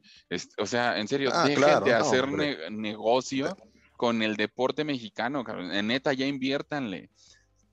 o 0.57 0.65
sea, 0.65 0.97
en 0.99 1.07
serio, 1.07 1.29
ah, 1.33 1.45
dejen 1.45 1.83
de 1.83 1.93
hacer 1.93 2.27
negocio 2.71 3.57
con 3.97 4.23
el 4.23 4.35
deporte 4.35 4.83
mexicano, 4.83 5.43
en 5.47 5.87
neta, 5.87 6.13
ya 6.13 6.25
inviértanle. 6.25 7.09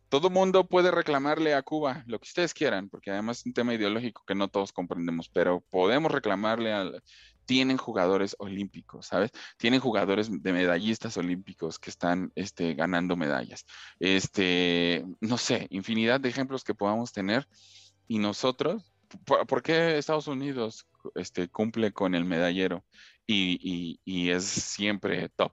Todo 0.09 0.31
mundo 0.31 0.67
puede 0.67 0.91
reclamarle 0.91 1.55
a 1.55 1.63
Cuba 1.63 2.03
lo 2.07 2.19
que 2.19 2.29
ustedes 2.29 2.55
quieran, 2.55 2.89
porque 2.89 3.11
además 3.11 3.39
es 3.39 3.47
un 3.47 3.53
tema 3.53 3.75
ideológico 3.75 4.25
que 4.27 4.35
no 4.35 4.49
todos 4.49 4.73
comprendemos, 4.73 5.29
pero 5.29 5.63
podemos 5.71 6.11
reclamarle 6.11 6.73
al, 6.73 7.03
tienen 7.49 7.79
jugadores 7.79 8.37
olímpicos, 8.39 9.07
¿sabes? 9.07 9.31
Tienen 9.57 9.81
jugadores 9.81 10.29
de 10.31 10.53
medallistas 10.53 11.17
olímpicos 11.17 11.79
que 11.79 11.89
están 11.89 12.31
este, 12.35 12.75
ganando 12.75 13.17
medallas. 13.17 13.65
Este, 13.99 15.03
no 15.23 15.39
sé, 15.39 15.67
infinidad 15.71 16.21
de 16.21 16.29
ejemplos 16.29 16.63
que 16.63 16.75
podamos 16.75 17.11
tener. 17.11 17.49
Y 18.07 18.19
nosotros, 18.19 18.93
¿por, 19.25 19.63
qué 19.63 19.97
Estados 19.97 20.29
Unidos 20.29 20.87
este, 21.15 21.49
cumple 21.49 21.91
con 21.91 22.15
el 22.15 22.27
medallero 22.27 22.85
y, 23.27 23.99
y 24.05 24.29
es 24.29 24.45
siempre 24.45 25.31
top? 25.31 25.53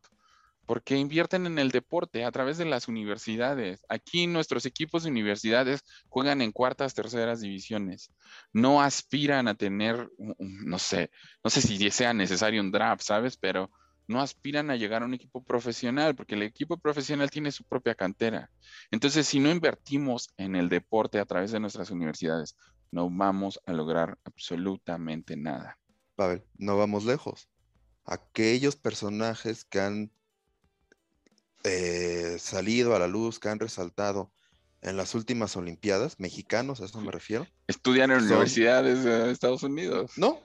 Porque 0.66 0.98
invierten 0.98 1.46
en 1.46 1.60
el 1.60 1.72
deporte 1.72 2.24
a 2.24 2.32
través 2.32 2.58
de 2.58 2.66
las 2.66 2.88
universidades. 2.88 3.86
Aquí 3.90 4.28
nuestros 4.28 4.66
equipos 4.66 5.04
de 5.04 5.12
universidades 5.12 5.84
juegan 6.10 6.42
en 6.42 6.52
cuartas, 6.52 6.94
terceras 6.94 7.42
divisiones. 7.42 8.12
No 8.52 8.82
aspiran 8.82 9.48
a 9.48 9.56
tener, 9.56 10.10
no 10.40 10.80
sé, 10.80 11.12
no 11.44 11.50
sé 11.50 11.62
si 11.62 11.92
sea 11.92 12.14
necesario 12.14 12.62
un 12.62 12.72
draft, 12.72 13.04
¿sabes? 13.04 13.38
Pero 13.38 13.70
no 14.08 14.22
aspiran 14.22 14.70
a 14.70 14.76
llegar 14.76 15.02
a 15.02 15.06
un 15.06 15.14
equipo 15.14 15.44
profesional, 15.44 16.16
porque 16.16 16.36
el 16.36 16.44
equipo 16.44 16.78
profesional 16.78 17.30
tiene 17.30 17.52
su 17.52 17.64
propia 17.64 17.96
cantera. 17.96 18.52
Entonces, 18.92 19.28
si 19.28 19.40
no 19.40 19.50
invertimos 19.50 20.30
en 20.38 20.56
el 20.56 20.70
deporte 20.70 21.20
a 21.20 21.26
través 21.26 21.52
de 21.52 21.60
nuestras 21.60 21.92
universidades, 21.92 22.56
no 22.92 23.10
vamos 23.10 23.60
a 23.66 23.74
lograr 23.74 24.18
absolutamente 24.24 25.36
nada. 25.36 25.78
Pavel, 26.16 26.44
no 26.58 26.78
vamos 26.78 27.06
lejos. 27.06 27.50
Aquellos 28.06 28.76
personajes 28.76 29.66
que 29.66 29.80
han 29.80 30.12
eh, 31.66 32.38
salido 32.40 32.96
a 32.96 33.00
la 33.00 33.08
luz, 33.08 33.40
que 33.40 33.50
han 33.50 33.60
resaltado 33.60 34.32
en 34.82 34.98
las 34.98 35.16
últimas 35.16 35.56
Olimpiadas, 35.56 36.20
mexicanos, 36.20 36.80
a 36.80 36.86
eso 36.86 37.02
me 37.02 37.12
refiero. 37.12 37.48
Estudian 37.68 38.12
en 38.12 38.20
universidades 38.24 39.04
de 39.04 39.32
Estados 39.32 39.64
Unidos. 39.64 40.12
No, 40.16 40.42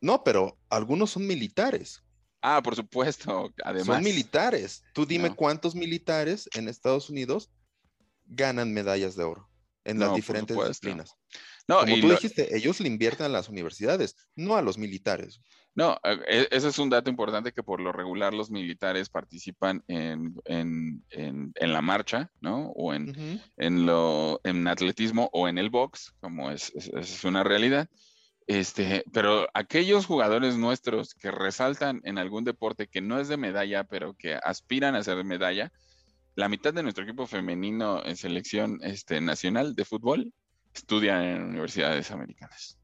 no, 0.00 0.24
pero 0.24 0.58
algunos 0.70 1.10
son 1.10 1.26
militares. 1.26 2.02
Ah, 2.40 2.62
por 2.62 2.74
supuesto, 2.74 3.52
además. 3.64 3.86
Son 3.86 4.02
militares. 4.02 4.82
Tú 4.94 5.04
dime 5.04 5.34
cuántos 5.34 5.74
militares 5.74 6.48
en 6.54 6.68
Estados 6.68 7.10
Unidos 7.10 7.50
ganan 8.24 8.72
medallas 8.72 9.14
de 9.14 9.24
oro. 9.24 9.48
en 9.84 9.98
las 9.98 10.14
diferentes 10.14 10.56
disciplinas. 10.56 11.14
No, 11.68 11.80
Como 11.80 12.00
tú 12.00 12.10
dijiste, 12.10 12.56
ellos 12.56 12.80
le 12.80 12.88
invierten 12.88 13.26
a 13.26 13.28
las 13.28 13.48
universidades, 13.48 14.16
no 14.34 14.56
a 14.56 14.62
los 14.62 14.78
militares. 14.78 15.40
No, 15.74 15.98
e, 16.04 16.48
ese 16.50 16.68
es 16.68 16.78
un 16.78 16.90
dato 16.90 17.08
importante 17.08 17.52
que 17.52 17.62
por 17.62 17.80
lo 17.80 17.92
regular 17.92 18.34
los 18.34 18.50
militares 18.50 19.08
participan 19.08 19.82
en, 19.88 20.34
la 21.60 21.82
marcha, 21.82 22.30
¿no? 22.40 22.72
O 22.76 22.92
en, 22.92 23.40
en, 23.56 23.86
lo, 23.86 24.40
en 24.44 24.68
atletismo 24.68 25.30
o 25.32 25.48
en 25.48 25.58
el 25.58 25.70
box, 25.70 26.14
como 26.20 26.50
es, 26.50 26.72
es, 26.74 27.24
una 27.24 27.42
realidad. 27.42 27.88
Este, 28.46 29.04
pero 29.12 29.48
aquellos 29.54 30.04
jugadores 30.04 30.56
nuestros 30.56 31.14
que 31.14 31.30
resaltan 31.30 32.00
en 32.04 32.18
algún 32.18 32.44
deporte 32.44 32.88
que 32.88 33.00
no 33.00 33.18
es 33.18 33.28
de 33.28 33.36
medalla, 33.36 33.84
pero 33.84 34.14
que 34.14 34.34
aspiran 34.34 34.94
a 34.94 35.02
ser 35.02 35.24
medalla, 35.24 35.72
la 36.34 36.48
mitad 36.48 36.74
de 36.74 36.82
nuestro 36.82 37.04
equipo 37.04 37.26
femenino 37.26 38.04
en 38.04 38.16
selección 38.16 38.78
este, 38.82 39.20
nacional 39.20 39.74
de 39.74 39.84
fútbol 39.84 40.32
estudian 40.74 41.22
en 41.22 41.42
universidades 41.42 42.10
americanas, 42.10 42.78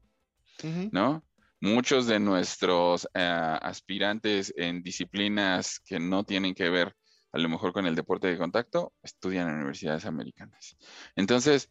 ¿no? 0.91 1.23
Muchos 1.61 2.07
de 2.07 2.19
nuestros 2.19 3.07
eh, 3.13 3.57
aspirantes 3.61 4.53
en 4.55 4.81
disciplinas 4.81 5.79
que 5.79 5.99
no 5.99 6.23
tienen 6.23 6.55
que 6.55 6.69
ver 6.69 6.95
a 7.31 7.37
lo 7.37 7.49
mejor 7.49 7.73
con 7.73 7.85
el 7.85 7.95
deporte 7.95 8.27
de 8.27 8.37
contacto 8.37 8.93
estudian 9.03 9.49
en 9.49 9.55
universidades 9.55 10.05
americanas. 10.05 10.77
Entonces, 11.15 11.69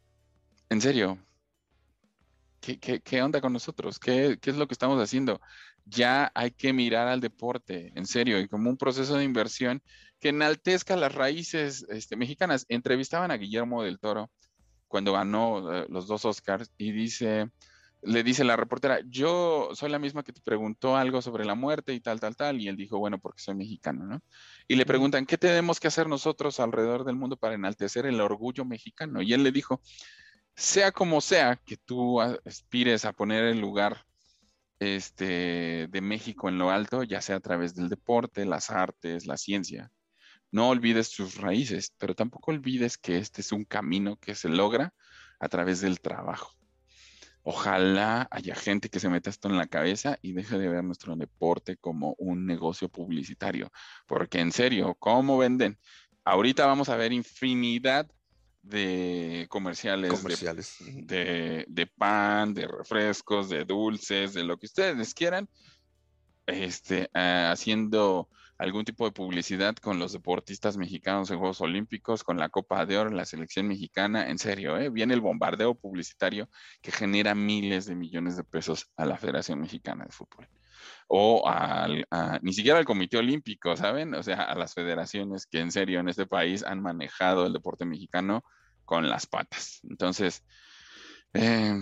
en 0.68 0.80
serio, 0.80 1.18
¿qué, 2.61 3.22
onda 3.22 3.41
con 3.41 3.53
nosotros? 3.53 3.99
¿Qué, 3.99 4.39
¿Qué 4.41 4.51
es 4.51 4.57
lo 4.57 4.68
que 4.68 4.74
estamos 4.74 5.03
haciendo? 5.03 5.41
Ya 5.84 6.30
hay 6.34 6.51
que 6.51 6.72
mirar 6.72 7.09
al 7.09 7.20
deporte, 7.20 7.93
en 7.95 8.07
serio, 8.07 8.39
y 8.41 8.49
como 8.49 8.68
un 8.68 8.76
proceso 8.76 9.16
de 9.16 9.24
inversión 9.24 9.82
que 10.20 10.30
enaltezca 10.30 10.97
las 10.97 11.14
raíces 11.14 11.86
este, 11.89 12.16
mexicanas. 12.16 12.66
Entrevistaban 12.68 13.30
a 13.30 13.36
Guillermo 13.36 13.82
del 13.82 13.99
Toro 13.99 14.30
cuando 14.86 15.12
ganó 15.12 15.72
eh, 15.72 15.86
los 15.89 16.07
dos 16.07 16.24
Oscars 16.24 16.70
y 16.76 16.93
dice, 16.93 17.51
le 18.03 18.23
dice 18.23 18.45
la 18.45 18.57
reportera, 18.57 19.01
yo 19.07 19.71
soy 19.75 19.91
la 19.91 19.99
misma 19.99 20.23
que 20.23 20.33
te 20.33 20.41
preguntó 20.41 20.97
algo 20.97 21.21
sobre 21.21 21.45
la 21.45 21.55
muerte 21.55 21.95
y 21.95 22.01
tal, 22.01 22.21
tal, 22.21 22.37
tal, 22.37 22.61
y 22.61 22.69
él 22.69 22.77
dijo, 22.77 22.99
bueno, 22.99 23.19
porque 23.19 23.43
soy 23.43 23.55
mexicano, 23.55 24.05
¿no? 24.05 24.23
Y 24.69 24.77
le 24.77 24.87
preguntan, 24.87 25.27
¿qué 25.27 25.39
tenemos 25.39 25.81
que 25.81 25.89
hacer 25.89 26.09
nosotros 26.09 26.61
alrededor 26.61 27.05
del 27.05 27.17
mundo 27.17 27.37
para 27.37 27.55
enaltecer 27.55 28.07
el 28.07 28.21
orgullo 28.21 28.65
mexicano? 28.65 29.23
Y 29.23 29.33
él 29.33 29.43
le 29.43 29.53
dijo, 29.53 29.81
sea 30.55 30.93
como 30.93 31.21
sea 31.21 31.57
que 31.57 31.77
tú 31.77 32.21
aspires 32.21 33.05
a 33.05 33.13
poner 33.13 33.45
el 33.45 33.61
lugar 33.61 34.05
este, 34.79 35.89
de 35.89 36.01
México 36.01 36.49
en 36.49 36.59
lo 36.59 36.71
alto, 36.71 37.03
ya 37.03 37.21
sea 37.21 37.37
a 37.37 37.41
través 37.41 37.75
del 37.75 37.89
deporte, 37.89 38.45
las 38.45 38.71
artes, 38.71 39.27
la 39.27 39.37
ciencia, 39.37 39.91
no 40.51 40.69
olvides 40.69 41.09
sus 41.09 41.37
raíces, 41.37 41.95
pero 41.99 42.15
tampoco 42.15 42.51
olvides 42.53 42.97
que 42.97 43.19
este 43.19 43.41
es 43.43 43.53
un 43.53 43.65
camino 43.65 44.17
que 44.17 44.35
se 44.35 44.49
logra 44.49 44.95
a 45.41 45.49
través 45.49 45.81
del 45.81 46.01
trabajo. 46.01 46.58
Ojalá 47.51 48.29
haya 48.31 48.55
gente 48.55 48.91
que 48.91 49.01
se 49.01 49.09
meta 49.09 49.31
esto 49.31 49.49
en 49.49 49.57
la 49.57 49.67
cabeza 49.67 50.19
y 50.21 50.35
deje 50.35 50.59
de 50.59 50.69
ver 50.69 50.85
nuestro 50.85 51.17
deporte 51.17 51.79
como 51.79 52.15
un 52.19 52.45
negocio 52.45 52.91
publicitario, 52.91 53.73
porque 54.07 54.41
en 54.41 54.53
serio, 54.53 54.95
¿cómo 54.99 55.39
venden? 55.39 55.79
Ahorita 56.25 56.67
vamos 56.67 56.91
a 56.91 56.97
ver 56.97 57.11
infinidad 57.11 58.07
de 58.61 59.47
comerciales, 59.49 60.11
De, 61.07 61.91
pan, 61.97 62.53
de 62.53 62.69
refrescos, 62.69 63.49
de 63.49 63.65
dulces, 63.65 64.35
de 64.35 64.45
lo 64.45 64.59
que 64.59 64.67
ustedes 64.67 65.15
quieran, 65.15 65.49
este, 66.45 67.09
ah, 67.15 67.51
haciendo 67.51 68.29
algún 68.59 68.85
tipo 68.85 69.05
de 69.05 69.13
publicidad 69.13 69.77
con 69.77 69.99
los 69.99 70.13
deportistas 70.13 70.77
mexicanos 70.77 71.31
en 71.31 71.39
Juegos 71.39 71.61
Olímpicos, 71.61 72.25
con 72.25 72.39
la 72.39 72.49
Copa 72.49 72.85
de 72.85 72.99
Oro, 72.99 73.11
la 73.11 73.25
selección 73.25 73.69
mexicana, 73.69 74.29
en 74.29 74.39
serio, 74.39 74.77
¿eh? 74.77 74.91
viene 74.91 75.15
el 75.15 75.21
bombardeo 75.21 75.77
publicitario 75.77 76.51
que 76.83 76.91
genera 76.91 77.35
miles 77.37 77.87
de 77.87 77.95
millones 77.95 78.37
de 78.37 78.43
pesos 78.43 78.91
a 78.97 79.07
la 79.07 79.17
Federación 79.17 79.61
Mexicana 79.61 80.05
de 80.05 80.13
Fútbol. 80.13 80.49
O 81.07 81.49
al, 81.49 82.07
ni 82.43 82.53
siquiera 82.53 82.79
al 82.79 82.85
Comité 82.85 83.17
Olímpico, 83.17 83.77
¿saben? 83.77 84.15
O 84.15 84.23
sea, 84.23 84.43
a 84.43 84.55
las 84.57 84.75
federaciones 84.75 85.47
que 85.47 85.61
en 85.61 85.73
serio 85.73 86.01
en 86.01 86.09
este 86.09 86.27
país 86.27 86.65
han 86.65 86.83
manejado 86.83 87.47
el 87.47 87.53
deporte 87.53 87.85
mexicano 87.85 88.45
con 88.85 89.09
las 89.09 89.27
patas. 89.27 89.81
Entonces, 89.89 90.45
eh, 91.33 91.75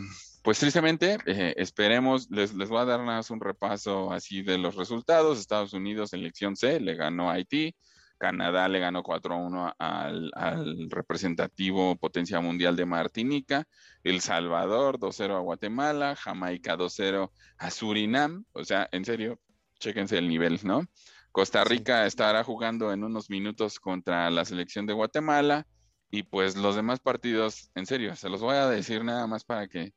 pues 0.47 0.61
tristemente, 0.61 1.19
eh, 1.27 1.55
esperemos, 1.57 2.31
les, 2.31 2.55
les, 2.55 2.69
voy 2.69 2.79
a 2.79 2.85
dar 2.85 3.03
más 3.03 3.33
un 3.33 3.41
repaso 3.41 4.13
así 4.13 4.43
de 4.43 4.59
los 4.59 4.77
resultados. 4.77 5.41
Estados 5.41 5.73
Unidos, 5.73 6.13
elección 6.13 6.55
C, 6.55 6.79
le 6.79 6.95
ganó 6.95 7.29
a 7.29 7.33
Haití. 7.33 7.75
Canadá 8.17 8.69
le 8.69 8.79
ganó 8.79 9.03
4-1 9.03 9.75
al, 9.77 10.31
al, 10.37 10.89
representativo 10.89 11.97
potencia 11.97 12.39
mundial 12.39 12.77
de 12.77 12.87
Martinica. 12.87 13.65
El 14.05 14.21
Salvador 14.21 15.01
2-0 15.01 15.35
a 15.35 15.41
Guatemala. 15.41 16.15
Jamaica 16.15 16.77
2-0 16.77 17.29
a 17.59 17.71
Surinam. 17.73 18.45
O 18.53 18.63
sea, 18.63 18.89
en 18.93 19.05
serio, 19.05 19.41
chéquense 19.81 20.17
el 20.17 20.29
nivel, 20.29 20.61
¿no? 20.63 20.87
Costa 21.33 21.65
Rica 21.65 22.07
estará 22.07 22.45
jugando 22.45 22.93
en 22.93 23.03
unos 23.03 23.31
minutos 23.31 23.81
contra 23.81 24.31
la 24.31 24.45
selección 24.45 24.87
de 24.87 24.93
Guatemala. 24.93 25.67
Y 26.09 26.23
pues 26.23 26.55
los 26.55 26.77
demás 26.77 27.01
partidos, 27.01 27.73
en 27.75 27.85
serio, 27.85 28.15
se 28.15 28.29
los 28.29 28.41
voy 28.41 28.55
a 28.55 28.69
decir 28.69 29.03
nada 29.03 29.27
más 29.27 29.43
para 29.43 29.67
que 29.67 29.93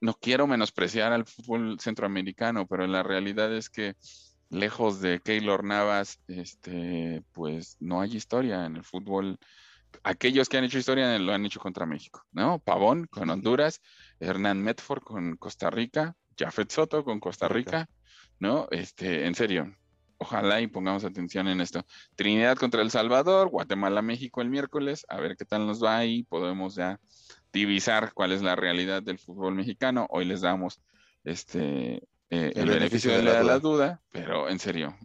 no 0.00 0.14
quiero 0.14 0.46
menospreciar 0.46 1.12
al 1.12 1.26
fútbol 1.26 1.78
centroamericano, 1.80 2.66
pero 2.66 2.86
la 2.86 3.02
realidad 3.02 3.54
es 3.54 3.68
que 3.68 3.94
lejos 4.50 5.00
de 5.00 5.20
Keylor 5.20 5.64
Navas, 5.64 6.20
este, 6.28 7.22
pues 7.32 7.76
no 7.80 8.00
hay 8.00 8.16
historia 8.16 8.64
en 8.64 8.76
el 8.76 8.84
fútbol. 8.84 9.38
Aquellos 10.02 10.48
que 10.48 10.58
han 10.58 10.64
hecho 10.64 10.78
historia 10.78 11.18
lo 11.18 11.32
han 11.32 11.44
hecho 11.46 11.60
contra 11.60 11.86
México, 11.86 12.22
¿no? 12.32 12.58
Pavón 12.58 13.06
con 13.06 13.30
Honduras, 13.30 13.80
Hernán 14.20 14.62
Medford 14.62 15.02
con 15.02 15.36
Costa 15.36 15.70
Rica, 15.70 16.14
Jafet 16.38 16.70
Soto 16.70 17.04
con 17.04 17.20
Costa 17.20 17.48
Rica, 17.48 17.88
¿no? 18.38 18.68
Este, 18.70 19.26
en 19.26 19.34
serio, 19.34 19.74
ojalá 20.18 20.60
y 20.60 20.66
pongamos 20.66 21.04
atención 21.04 21.48
en 21.48 21.60
esto. 21.60 21.84
Trinidad 22.16 22.56
contra 22.56 22.82
El 22.82 22.90
Salvador, 22.90 23.48
Guatemala, 23.48 24.02
México 24.02 24.40
el 24.42 24.50
miércoles, 24.50 25.06
a 25.08 25.18
ver 25.18 25.36
qué 25.36 25.44
tal 25.44 25.66
nos 25.66 25.82
va 25.82 25.96
ahí, 25.96 26.24
podemos 26.24 26.74
ya 26.74 27.00
divisar 27.52 28.12
cuál 28.12 28.32
es 28.32 28.42
la 28.42 28.56
realidad 28.56 29.02
del 29.02 29.18
fútbol 29.18 29.54
mexicano. 29.54 30.06
Hoy 30.10 30.24
les 30.24 30.40
damos 30.40 30.80
este 31.24 32.02
eh, 32.30 32.52
el, 32.54 32.68
beneficio, 32.68 33.10
de, 33.12 33.22
la, 33.22 33.58
duda, 33.58 34.02
pero 34.12 34.48
en 34.48 34.58
serio, 34.58 34.96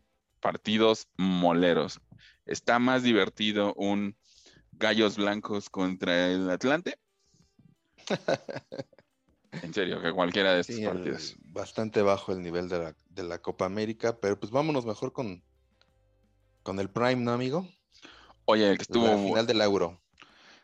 partidos 0.42 1.08
moleros. 1.18 2.02
Está 2.46 2.80
más 2.80 3.04
divertido 3.04 3.74
un 3.76 4.18
Gallos 4.74 5.16
Blancos 5.16 5.70
contra 5.70 6.28
el 6.28 6.50
Atlante. 6.50 6.98
en 9.64 9.74
serio, 9.74 10.02
que 10.02 10.12
cualquiera 10.12 10.54
de 10.54 10.62
estos 10.62 10.80
partidos. 10.82 11.36
bastante 11.40 12.02
bajo 12.02 12.34
el 12.34 12.42
nivel 12.42 12.68
de 12.68 12.80
la, 12.80 12.96
de 13.08 13.24
la, 13.24 13.40
Copa 13.40 13.66
América, 13.66 14.20
pero 14.20 14.38
pues 14.38 14.52
vámonos 14.52 14.86
mejor 14.86 15.14
con, 15.14 15.42
con 16.62 16.80
el 16.80 16.90
Prime, 16.90 17.16
¿no, 17.16 17.32
amigo? 17.32 17.66
Oye, 18.44 18.70
el 18.70 18.78
que 18.78 18.84
estuvo. 18.84 19.08
al 19.08 19.20
final 19.20 19.48
del 19.48 19.62
Euro. 19.62 20.02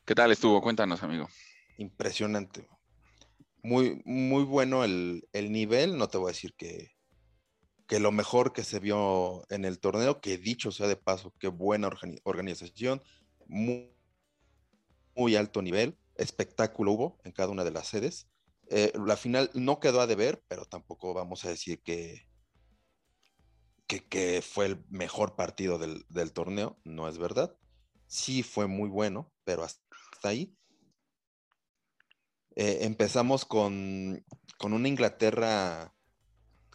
¿Qué 0.04 0.14
tal 0.14 0.32
estuvo? 0.32 0.62
Cuéntanos, 0.62 1.02
amigo 1.04 1.30
impresionante. 1.80 2.68
Muy, 3.64 4.02
muy 4.06 4.44
bueno 4.44 4.84
el, 4.84 5.24
nivel, 5.34 5.98
no 5.98 6.08
te 6.08 6.18
voy 6.18 6.30
a 6.30 6.34
decir 6.34 6.54
que, 6.56 6.92
que 7.88 8.00
lo 8.00 8.12
mejor 8.12 8.54
que 8.54 8.64
se 8.64 8.80
vio 8.80 9.44
en 9.50 9.66
el 9.66 9.80
torneo, 9.80 10.22
que 10.22 10.38
dicho 10.38 10.72
sea 10.72 10.88
de 10.88 10.96
paso, 10.96 11.34
qué 11.40 11.48
buena 11.48 11.90
organización, 12.24 13.02
muy, 13.48 13.96
alto 15.36 15.62
nivel, 15.62 15.98
espectáculo 16.16 16.92
hubo 16.92 17.20
en 17.24 17.32
cada 17.32 17.50
una 17.50 17.64
de 17.64 17.72
las 17.72 17.88
sedes. 17.88 18.28
Eh, 18.70 18.94
la 19.06 19.18
final 19.18 19.50
no 19.54 19.80
quedó 19.80 20.02
a 20.02 20.08
deber, 20.08 20.44
pero 20.48 20.66
tampoco 20.66 21.14
vamos 21.14 21.44
a 21.44 21.50
decir 21.50 21.82
que, 21.82 22.28
que, 23.88 24.42
fue 24.42 24.68
el 24.68 24.86
mejor 24.90 25.36
partido 25.36 25.80
del, 25.80 26.06
del, 26.10 26.32
torneo, 26.32 26.80
no 26.84 27.08
es 27.08 27.18
verdad. 27.18 27.56
Sí 28.08 28.44
fue 28.44 28.68
muy 28.68 28.90
bueno, 28.90 29.32
pero 29.44 29.64
hasta 29.64 29.80
ahí. 30.24 30.56
Eh, 32.62 32.80
empezamos 32.86 33.46
con, 33.46 34.22
una 34.62 34.88
Inglaterra 34.90 35.94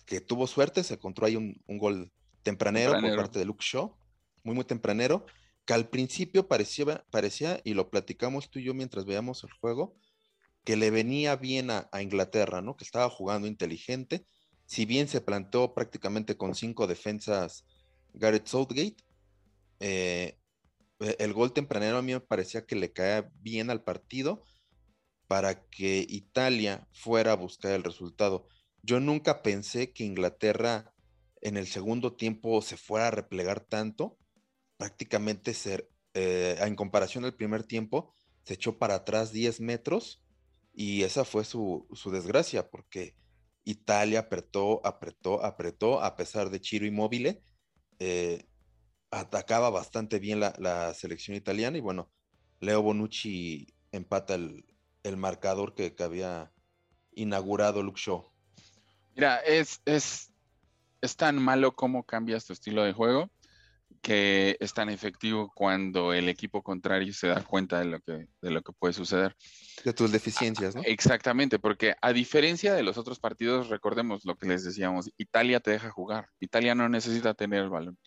que 0.07 0.23
tuvo 0.23 0.47
suerte, 0.47 0.83
se 0.83 0.95
encontró 0.95 1.27
ahí 1.27 1.37
un, 1.37 1.63
gol 1.67 2.11
tempranero, 2.43 2.99
por 2.99 3.17
parte 3.17 3.39
de 3.39 3.45
Luke 3.45 3.63
Shaw, 3.63 3.95
muy, 4.45 4.55
muy 4.55 4.65
tempranero, 4.65 5.27
que 5.67 5.75
al 5.75 5.91
principio 5.91 6.49
parecía, 6.49 7.05
parecía, 7.11 7.61
y 7.65 7.75
lo 7.75 7.91
platicamos 7.91 8.51
tú 8.51 8.61
y 8.61 8.65
yo 8.65 8.73
mientras 8.73 9.05
veíamos 9.05 9.45
el 9.45 9.53
juego, 9.53 9.95
que 10.65 10.77
le 10.77 10.91
venía 10.91 11.37
bien 11.37 11.69
a, 11.71 11.91
Inglaterra, 12.01 12.63
¿no? 12.63 12.79
Que 12.79 12.85
estaba 12.85 13.11
jugando 13.11 13.47
inteligente, 13.47 14.25
si 14.65 14.87
bien 14.87 15.07
se 15.07 15.21
planteó 15.21 15.75
prácticamente 15.75 16.39
con 16.39 16.55
cinco 16.55 16.87
defensas 16.87 17.67
Gareth 18.15 18.47
Southgate, 18.47 19.05
eh, 19.81 20.39
el 21.19 21.35
gol 21.35 21.53
tempranero 21.53 21.99
a 21.99 22.03
mí 22.03 22.15
me 22.15 22.21
parecía 22.21 22.65
que 22.65 22.75
le 22.75 22.91
caía 22.91 23.31
bien 23.43 23.69
al 23.69 23.85
partido 23.85 24.45
para 25.35 25.67
que 25.69 26.07
Italia 26.09 26.87
fuera 26.93 27.33
a 27.33 27.35
buscar 27.35 27.73
el 27.73 27.83
resultado. 27.83 28.47
Yo 28.85 29.01
nunca 29.01 29.43
pensé 29.43 29.93
que 29.93 30.05
Inglaterra 30.05 30.95
en 31.41 31.57
el 31.57 31.67
segundo 31.67 32.15
tiempo 32.15 32.63
se 32.63 32.77
fuera 32.77 33.09
a 33.09 33.11
replegar 33.11 33.59
tanto. 33.59 34.17
Prácticamente 34.77 35.53
ser, 35.53 35.91
eh, 36.15 36.57
en 36.61 36.77
comparación 36.77 37.25
al 37.25 37.35
primer 37.35 37.65
tiempo, 37.65 38.15
se 38.45 38.55
echó 38.55 38.79
para 38.79 38.95
atrás 38.95 39.33
10 39.33 39.61
metros 39.61 40.23
Y 40.73 41.03
esa 41.03 41.25
fue 41.25 41.45
su, 41.45 41.89
desgracia, 42.13 42.71
porque 42.71 43.17
Italia 43.65 44.21
apretó, 44.21 44.87
apretó, 44.87 45.45
apretó, 45.45 46.01
a 46.01 46.15
pesar 46.15 46.51
de 46.51 46.61
Chiro 46.61 46.87
Immobile, 46.87 47.43
eh, 47.99 48.47
atacaba 49.11 49.69
bastante 49.71 50.21
bien 50.21 50.39
la, 50.39 50.95
selección 50.95 51.37
italiana 51.37 51.77
y 51.77 51.81
bueno, 51.81 52.13
Leo 52.61 52.83
Bonucci 52.83 53.67
empata 53.91 54.37
el, 54.37 54.65
marcador 55.17 55.75
que, 55.75 55.95
había 56.01 56.53
inaugurado 57.13 57.83
Luke 57.83 58.01
Shaw. 58.01 58.25
Mira, 59.15 59.39
es, 59.39 59.81
es, 59.85 60.33
es 61.01 61.17
tan 61.17 61.41
malo 61.41 61.77
como 61.77 62.05
cambias 62.05 62.47
tu 62.47 62.53
estilo 62.53 62.83
de 62.83 62.93
juego 62.93 63.31
que 64.05 64.59
es 64.61 64.75
tan 64.75 64.91
efectivo 64.91 65.51
cuando 65.55 66.13
el 66.13 66.29
equipo 66.29 66.63
contrario 66.63 67.13
se 67.15 67.29
da 67.29 67.43
cuenta 67.43 67.79
de 67.79 67.87
lo 67.87 68.01
que, 68.01 68.29
de 68.43 68.51
lo 68.51 68.63
que 68.63 68.73
puede 68.73 68.93
suceder. 68.93 69.35
De 69.83 69.95
tus 69.95 70.13
deficiencias, 70.13 70.75
¿no? 70.75 70.83
Exactamente, 70.85 71.59
porque 71.59 71.95
a 72.03 72.13
diferencia 72.13 72.75
de 72.75 72.83
los 72.83 72.99
otros 72.99 73.19
partidos, 73.19 73.71
recordemos 73.71 74.27
lo 74.27 74.37
que 74.37 74.47
les 74.47 74.63
decíamos, 74.63 75.11
Italia 75.17 75.59
te 75.59 75.71
deja 75.71 75.91
jugar, 75.91 76.29
Italia 76.39 76.75
no 76.75 76.89
necesita 76.91 77.33
tener 77.33 77.63
el 77.63 77.71
balón. 77.71 77.99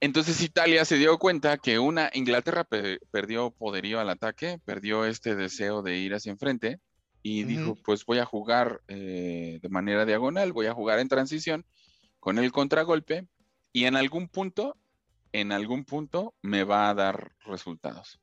Entonces 0.00 0.42
Italia 0.42 0.84
se 0.84 0.98
dio 0.98 1.18
cuenta 1.18 1.56
que 1.56 1.78
una 1.78 2.10
Inglaterra 2.12 2.64
perdió 3.10 3.50
poderío 3.50 3.98
al 3.98 4.10
ataque, 4.10 4.60
perdió 4.64 5.06
este 5.06 5.34
deseo 5.34 5.82
de 5.82 5.96
ir 5.96 6.14
hacia 6.14 6.32
enfrente 6.32 6.80
y 7.22 7.44
dijo, 7.44 7.76
pues 7.84 8.04
voy 8.04 8.18
a 8.18 8.24
jugar 8.24 8.82
eh, 8.88 9.58
de 9.60 9.68
manera 9.68 10.04
diagonal, 10.04 10.52
voy 10.52 10.66
a 10.66 10.74
jugar 10.74 10.98
en 10.98 11.08
transición 11.08 11.64
con 12.20 12.38
el 12.38 12.52
contragolpe 12.52 13.26
y 13.72 13.84
en 13.86 13.96
algún 13.96 14.28
punto, 14.28 14.76
en 15.32 15.50
algún 15.50 15.84
punto 15.84 16.34
me 16.42 16.62
va 16.62 16.88
a 16.88 16.94
dar 16.94 17.32
resultados. 17.44 18.20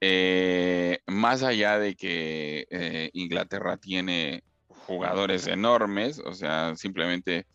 Eh, 0.00 1.00
más 1.06 1.42
allá 1.42 1.78
de 1.78 1.94
que 1.94 2.66
eh, 2.70 3.10
Inglaterra 3.12 3.76
tiene 3.76 4.44
jugadores 4.68 5.46
enormes, 5.46 6.20
o 6.20 6.32
sea, 6.32 6.76
simplemente 6.76 7.46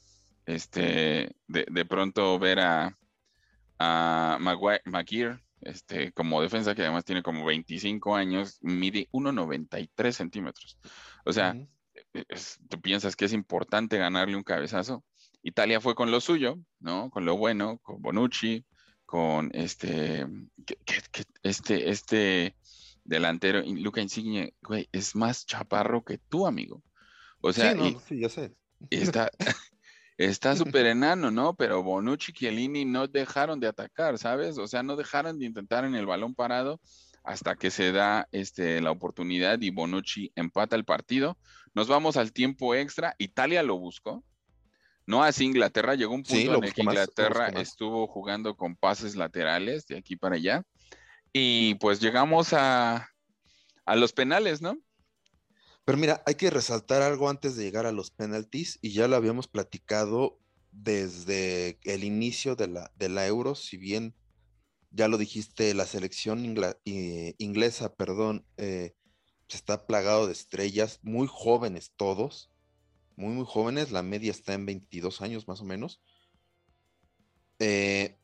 este, 0.46 1.32
de, 1.48 1.86
pronto 1.86 2.38
ver 2.40 2.60
a, 2.60 2.98
a 3.82 4.38
Maguire, 4.40 5.40
este, 5.62 6.12
como 6.12 6.42
defensa, 6.42 6.76
que 6.76 6.84
además 6.84 7.06
tiene 7.06 7.24
como 7.24 7.46
25 7.46 8.16
años, 8.16 8.58
mide 8.62 9.10
1,93 9.12 10.12
centímetros. 10.12 10.78
O 11.26 11.34
sea, 11.34 11.56
tú 12.70 12.82
piensas 12.82 13.16
que 13.16 13.26
es 13.26 13.34
importante 13.34 13.98
ganarle 13.98 14.36
un 14.36 14.44
cabezazo. 14.44 15.04
Italia 15.42 15.82
fue 15.82 15.96
con 15.96 16.12
lo 16.12 16.22
suyo, 16.22 16.60
¿no? 16.80 17.10
Con 17.10 17.26
lo 17.26 17.38
bueno, 17.38 17.80
con 17.80 18.02
Bonucci, 18.02 18.66
con 19.06 19.50
este, 19.54 20.28
este, 21.42 21.90
este 21.90 22.56
delantero, 23.04 23.64
Luca 23.66 24.02
Insigne, 24.02 24.54
güey, 24.62 24.88
es 24.92 25.16
más 25.16 25.46
chaparro 25.46 26.04
que 26.04 26.20
tú, 26.20 26.46
amigo. 26.46 26.84
O 27.42 27.52
sea, 27.52 27.74
sí, 27.74 27.98
sí, 28.08 28.20
ya 28.20 28.30
sé. 28.30 28.56
Está, 28.92 29.32
está 30.26 30.56
súper 30.76 30.86
enano, 30.86 31.32
¿no? 31.32 31.56
Pero 31.56 31.84
Bonucci 31.84 32.32
y 32.32 32.34
Chiellini 32.34 32.86
no 32.86 33.08
dejaron 33.08 33.60
de 33.60 33.68
atacar, 33.68 34.18
¿sabes? 34.18 34.58
O 34.58 34.68
sea, 34.68 34.84
no 34.84 34.96
dejaron 34.96 35.40
de 35.40 35.46
intentar 35.46 35.86
en 35.86 35.96
el 35.96 36.06
balón 36.06 36.36
parado 36.36 36.80
hasta 37.24 37.56
que 37.56 37.70
se 37.70 37.92
da 37.92 38.28
este, 38.32 38.82
la 38.82 38.92
oportunidad 38.92 39.62
y 39.62 39.70
Bonucci 39.70 40.32
empata 40.36 40.76
el 40.76 40.86
partido. 40.86 41.38
Nos 41.74 41.88
vamos 41.88 42.18
al 42.18 42.34
tiempo 42.34 42.74
extra. 42.76 43.16
Italia 43.20 43.64
lo 43.64 43.78
buscó, 43.78 44.24
no 45.06 45.24
así 45.24 45.46
Inglaterra, 45.46 45.96
llegó 45.96 46.14
un 46.14 46.24
punto 46.24 46.56
en 46.56 46.64
el 46.64 46.74
que 46.74 46.82
Inglaterra 46.82 47.50
estuvo 47.50 48.08
jugando 48.08 48.56
con 48.56 48.76
pases 48.76 49.16
laterales 49.16 49.86
de 49.88 49.98
aquí 49.98 50.16
para 50.16 50.36
allá. 50.36 50.64
Y 51.34 51.76
pues 51.76 52.00
llegamos 52.00 52.54
a, 52.54 53.10
a 53.86 53.96
los 53.96 54.14
penales, 54.14 54.62
¿no? 54.62 54.78
Pero 55.86 55.98
mira, 55.98 56.24
hay 56.26 56.36
que 56.36 56.50
resaltar 56.50 57.02
algo 57.02 57.30
antes 57.30 57.56
de 57.56 57.64
llegar 57.64 57.86
a 57.86 57.92
los 57.92 58.12
penaltis, 58.12 58.80
y 58.82 58.92
ya 58.92 59.08
lo 59.08 59.16
habíamos 59.16 59.48
platicado 59.48 60.40
desde 60.72 61.80
el 61.84 62.04
inicio 62.04 62.56
de 62.56 62.68
la, 62.68 62.92
de 62.98 63.10
la 63.10 63.28
Euro, 63.28 63.56
si 63.56 63.78
bien 63.78 64.16
ya 64.92 65.08
lo 65.08 65.18
dijiste, 65.18 65.74
la 65.74 65.86
selección 65.86 66.46
inglesa, 66.86 67.96
perdón, 67.96 68.46
eh, 68.58 68.94
está 69.56 69.86
plagado 69.86 70.28
de 70.28 70.34
estrellas, 70.34 71.00
muy 71.02 71.28
jóvenes 71.30 71.92
todos, 71.96 72.52
muy, 73.16 73.34
muy 73.34 73.46
jóvenes, 73.46 73.92
la 73.92 74.04
media 74.04 74.32
está 74.32 74.54
en 74.54 74.66
22 74.66 75.22
años 75.22 75.48
más 75.48 75.62
o 75.62 75.66
menos. 75.66 76.02
Eh, 77.60 78.18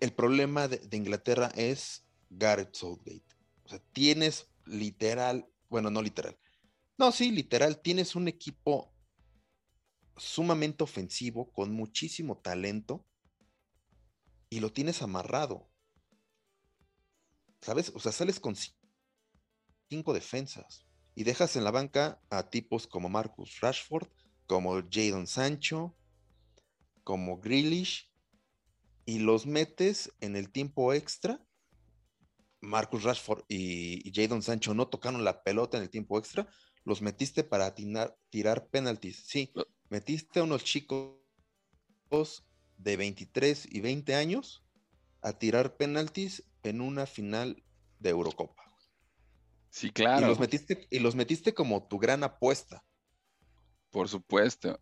el 0.00 0.12
problema 0.12 0.68
de, 0.68 0.96
Inglaterra 0.96 1.50
es 1.56 2.04
Gareth 2.30 2.74
Southgate. 2.74 3.24
O 3.64 3.68
sea, 3.68 3.78
tienes 3.92 4.48
literal, 4.66 5.48
bueno, 5.68 5.90
no 5.90 6.02
literal. 6.02 6.36
No, 7.02 7.10
sí, 7.10 7.32
literal, 7.32 7.82
tienes 7.82 8.14
un 8.14 8.28
equipo 8.28 8.94
sumamente 10.16 10.84
ofensivo, 10.84 11.52
con 11.52 11.72
muchísimo 11.72 12.38
talento, 12.38 13.04
y 14.48 14.60
lo 14.60 14.72
tienes 14.72 15.02
amarrado. 15.02 15.68
¿Sabes? 17.60 17.90
O 17.96 17.98
sea, 17.98 18.12
sales 18.12 18.38
con 18.38 18.54
cinco 19.90 20.12
defensas 20.12 20.86
y 21.16 21.24
dejas 21.24 21.56
en 21.56 21.64
la 21.64 21.72
banca 21.72 22.22
a 22.30 22.48
tipos 22.50 22.86
como 22.86 23.08
Marcus 23.08 23.58
Rashford, 23.60 24.06
como 24.46 24.80
Jadon 24.88 25.26
Sancho, 25.26 25.98
como 27.02 27.40
Grealish, 27.40 28.12
y 29.06 29.18
los 29.18 29.44
metes 29.44 30.12
en 30.20 30.36
el 30.36 30.52
tiempo 30.52 30.92
extra. 30.92 31.44
Marcus 32.60 33.02
Rashford 33.02 33.42
y, 33.48 34.08
Jadon 34.14 34.40
Sancho 34.40 34.72
no 34.72 34.86
tocaron 34.86 35.24
la 35.24 35.42
pelota 35.42 35.78
en 35.78 35.82
el 35.82 35.90
tiempo 35.90 36.16
extra, 36.16 36.48
los 36.84 37.02
metiste 37.02 37.44
para 37.44 37.74
tirar 37.74 38.68
penaltis. 38.70 39.24
Sí, 39.26 39.52
metiste 39.88 40.40
a 40.40 40.44
unos 40.44 40.64
chicos 40.64 41.16
de 42.76 42.96
23 42.96 43.68
y 43.70 43.80
20 43.80 44.14
años 44.14 44.64
a 45.20 45.38
tirar 45.38 45.76
penaltis 45.76 46.44
en 46.62 46.80
una 46.80 47.06
final 47.06 47.62
de 48.00 48.10
Eurocopa. 48.10 48.62
Sí, 49.70 49.90
claro. 49.90 50.26
Y 50.26 50.28
los 50.28 50.38
metiste, 50.38 50.86
y 50.90 50.98
los 50.98 51.14
metiste 51.14 51.54
como 51.54 51.86
tu 51.86 51.98
gran 51.98 52.24
apuesta. 52.24 52.84
Por 53.90 54.08
supuesto. 54.08 54.80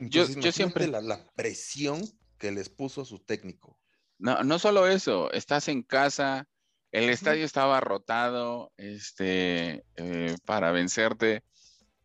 yo, 0.00 0.26
siempre. 0.26 0.86
La, 0.88 1.24
presión 1.34 2.02
que 2.38 2.50
les 2.50 2.68
puso 2.68 3.04
su 3.04 3.18
técnico. 3.18 3.78
No, 4.18 4.42
no 4.42 4.58
solo 4.58 4.86
eso, 4.86 5.30
estás 5.32 5.68
en 5.68 5.82
casa, 5.82 6.48
el 6.92 7.10
estadio 7.10 7.44
estaba 7.44 7.80
rotado 7.80 8.72
este, 8.76 9.84
eh, 9.96 10.36
para 10.44 10.72
vencerte. 10.72 11.42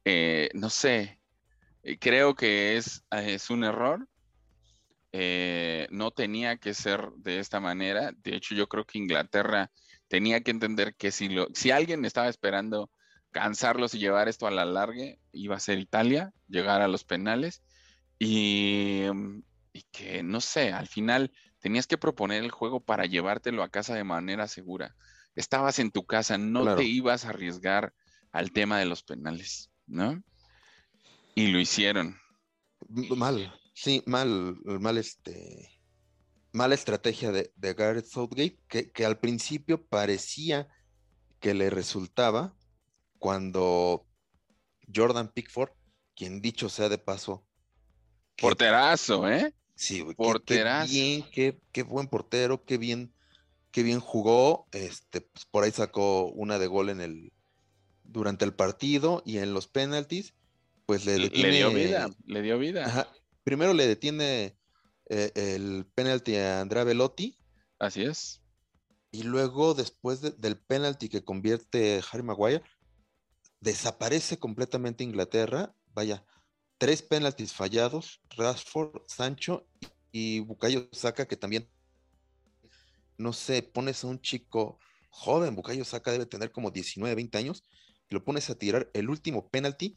Eh, 0.05 0.49
no 0.53 0.69
sé, 0.69 1.19
eh, 1.83 1.97
creo 1.99 2.35
que 2.35 2.77
es, 2.77 3.03
es 3.11 3.49
un 3.49 3.63
error. 3.63 4.07
no 5.91 6.11
tenía 6.11 6.57
que 6.57 6.73
ser 6.73 7.09
de 7.17 7.39
esta 7.39 7.59
manera. 7.59 8.11
De 8.23 8.35
hecho, 8.35 8.55
yo 8.55 8.67
creo 8.67 8.85
que 8.85 8.97
Inglaterra 8.97 9.71
tenía 10.07 10.41
que 10.41 10.51
entender 10.51 10.95
que 10.95 11.11
si, 11.11 11.29
lo, 11.29 11.47
si 11.53 11.71
alguien 11.71 12.05
estaba 12.05 12.27
esperando 12.29 12.89
cansarlos 13.31 13.93
y 13.93 13.99
llevar 13.99 14.27
esto 14.29 14.47
a 14.47 14.51
la 14.51 14.65
larga, 14.65 15.03
iba 15.31 15.55
a 15.55 15.59
ser 15.59 15.79
Italia, 15.79 16.31
llegar 16.47 16.81
a 16.81 16.87
los 16.87 17.03
penales 17.03 17.63
y, 18.19 19.03
que, 19.91 20.23
no 20.23 20.39
sé, 20.39 20.71
al 20.71 20.87
final 20.87 21.31
tenías 21.63 21.87
que 21.87 21.97
proponer 21.97 22.43
el 22.43 22.51
juego 22.51 22.81
para 22.81 23.05
llevártelo 23.05 23.63
a 23.63 23.69
casa 23.69 23.95
de 23.95 24.03
manera 24.03 24.49
segura. 24.49 24.97
Estabas 25.33 25.79
en 25.79 25.91
tu 25.91 26.05
casa, 26.05 26.37
no 26.37 26.75
te 26.75 26.83
ibas 26.83 27.23
a 27.23 27.29
arriesgar 27.29 27.93
al 28.33 28.51
tema 28.51 28.79
de 28.79 28.85
los 28.85 29.01
penales, 29.01 29.71
¿no? 29.87 30.21
Y 31.35 31.47
lo 31.47 31.59
hicieron. 31.59 32.19
Mal, 32.89 33.57
sí, 33.73 34.03
mal, 34.05 34.57
mal 34.65 34.97
este, 34.97 35.81
mala 36.51 36.75
estrategia 36.75 37.31
de, 37.31 37.53
de 37.55 37.73
Gareth 37.73 38.07
Southgate, 38.07 38.59
que, 38.67 38.91
que 38.91 39.05
al 39.05 39.19
principio 39.19 39.85
parecía 39.85 40.67
que 41.39 41.53
le 41.53 41.69
resultaba, 41.69 42.57
cuando 43.19 44.05
Jordan 44.93 45.31
Pickford, 45.31 45.71
quien 46.13 46.41
dicho 46.41 46.67
sea 46.67 46.89
de 46.89 46.97
paso. 46.97 47.47
Porterazo, 48.35 49.29
¿eh? 49.29 49.55
Sí, 49.75 50.03
Porterazo. 50.15 50.91
Qué, 50.91 50.93
bien, 50.93 51.25
qué, 51.31 51.59
qué, 51.71 51.83
buen 51.83 52.07
portero, 52.07 52.63
qué 52.63 52.77
bien, 52.77 53.13
qué 53.71 53.83
bien 53.83 53.99
jugó. 53.99 54.67
Este, 54.71 55.21
pues 55.21 55.45
por 55.45 55.63
ahí 55.63 55.71
sacó 55.71 56.27
una 56.27 56.59
de 56.59 56.67
gol 56.67 56.89
en 56.89 57.01
el 57.01 57.33
durante 58.03 58.45
el 58.45 58.53
partido 58.53 59.23
y 59.25 59.39
en 59.39 59.53
los 59.53 59.67
penalties, 59.67 60.33
pues 60.85 61.05
le 61.05 61.13
detiene. 61.13 61.49
Le 61.49 61.57
dio 61.57 61.71
vida, 61.71 62.09
le 62.25 62.41
dio 62.41 62.59
vida. 62.59 63.09
Primero 63.43 63.73
le 63.73 63.87
detiene 63.87 64.55
eh, 65.09 65.31
el 65.35 65.85
penalti 65.93 66.35
a 66.35 66.61
Andrea 66.61 66.83
Velotti. 66.83 67.37
Así 67.79 68.03
es. 68.03 68.41
Y 69.11 69.23
luego, 69.23 69.73
después 69.73 70.21
del 70.21 70.57
penalti 70.57 71.09
que 71.09 71.23
convierte 71.23 72.01
Harry 72.11 72.23
Maguire, 72.23 72.63
desaparece 73.59 74.39
completamente 74.39 75.03
Inglaterra. 75.03 75.75
Vaya, 75.93 76.25
tres 76.77 77.01
penaltis 77.01 77.53
fallados, 77.53 78.21
Rashford, 78.35 79.01
Sancho 79.07 79.67
y 80.11 80.41
Bukayo 80.41 80.89
Saka, 80.91 81.27
que 81.27 81.37
también, 81.37 81.69
no 83.17 83.33
sé, 83.33 83.63
pones 83.63 84.03
a 84.03 84.07
un 84.07 84.21
chico 84.21 84.79
joven, 85.09 85.55
Bukayo 85.55 85.85
Saka 85.85 86.11
debe 86.11 86.25
tener 86.25 86.51
como 86.51 86.71
19, 86.71 87.15
20 87.15 87.37
años, 87.37 87.63
y 88.09 88.13
lo 88.13 88.23
pones 88.23 88.49
a 88.49 88.55
tirar 88.55 88.89
el 88.93 89.09
último 89.09 89.49
penalti 89.49 89.95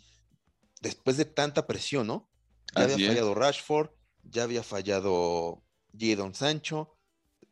después 0.80 1.16
de 1.16 1.24
tanta 1.24 1.66
presión, 1.66 2.06
¿no? 2.06 2.30
Ya 2.74 2.84
había 2.84 3.08
fallado 3.08 3.34
Rashford, 3.34 3.90
ya 4.22 4.42
había 4.42 4.62
fallado 4.62 5.62
Jadon 5.98 6.34
Sancho, 6.34 6.96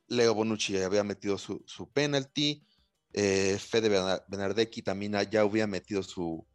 Leo 0.09 0.35
Bonucci 0.35 0.77
había 0.77 1.05
metido 1.05 1.39
su, 1.39 1.63
su 1.67 1.91
penalti, 1.91 2.67
eh, 3.13 3.59
Fede 3.59 3.89
Bernardecchi 3.89 4.83
también 4.83 5.13
ya 5.31 5.41
había 5.41 5.67
metido 5.67 6.03
su, 6.03 6.47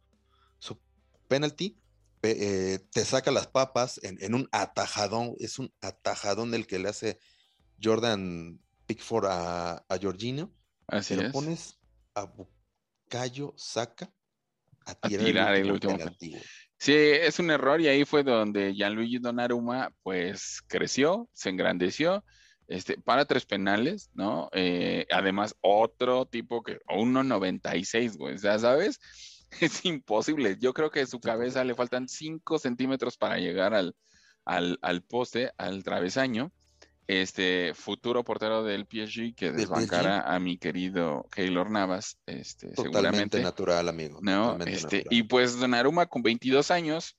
su 0.58 0.78
penalti, 1.26 1.80
eh, 2.22 2.78
te 2.92 3.04
saca 3.04 3.30
las 3.30 3.46
papas 3.46 4.00
en, 4.02 4.34
un 4.34 4.48
atajadón, 4.52 5.34
es 5.38 5.58
un 5.58 5.72
atajadón 5.80 6.54
el 6.54 6.66
que 6.66 6.78
le 6.78 6.88
hace 6.88 7.18
Jordan 7.82 8.60
Pickford 8.86 9.26
a, 9.26 9.84
a 9.88 9.98
Jorginho, 10.00 10.52
Así 10.86 11.14
lo 11.14 11.30
pones 11.30 11.78
a 12.14 12.24
Bucayo 12.24 13.54
Saca 13.56 14.12
a 14.84 14.94
tirar, 14.94 15.54
el, 15.54 15.70
último, 15.70 15.96
Sí, 16.78 16.94
es 16.94 17.38
un 17.38 17.50
error 17.50 17.80
y 17.80 17.88
ahí 17.88 18.04
fue 18.04 18.22
donde 18.22 18.74
Gianluigi 18.74 19.18
Donnarumma 19.18 19.92
pues 20.02 20.62
creció, 20.66 21.28
se 21.32 21.50
engrandeció, 21.50 22.24
este, 22.66 22.98
para 22.98 23.26
tres 23.26 23.44
penales, 23.44 24.10
¿no? 24.14 24.48
Eh, 24.52 25.06
además, 25.10 25.54
otro 25.60 26.24
tipo 26.26 26.62
que, 26.62 26.78
1.96, 26.86 28.16
güey, 28.16 28.38
ya 28.38 28.58
sabes, 28.58 28.98
es 29.60 29.84
imposible. 29.84 30.56
Yo 30.60 30.72
creo 30.72 30.90
que 30.90 31.06
su 31.06 31.20
cabeza 31.20 31.64
le 31.64 31.74
faltan 31.74 32.08
5 32.08 32.58
centímetros 32.58 33.16
para 33.16 33.38
llegar 33.38 33.74
al, 33.74 33.94
al, 34.44 34.78
al 34.82 35.02
poste, 35.02 35.52
al 35.58 35.82
travesaño 35.82 36.52
este 37.18 37.74
futuro 37.74 38.22
portero 38.22 38.62
del 38.62 38.86
PSG 38.86 39.34
que 39.34 39.50
desbancara 39.50 40.32
a 40.32 40.38
mi 40.38 40.58
querido 40.58 41.26
Keylor 41.32 41.68
Navas, 41.68 42.18
este, 42.26 42.68
Totalmente 42.68 42.92
seguramente. 42.98 43.42
natural, 43.42 43.88
amigo. 43.88 44.20
No, 44.22 44.56
este, 44.64 45.04
y 45.10 45.24
pues 45.24 45.58
Donnarumma 45.58 46.06
con 46.06 46.22
22 46.22 46.70
años 46.70 47.16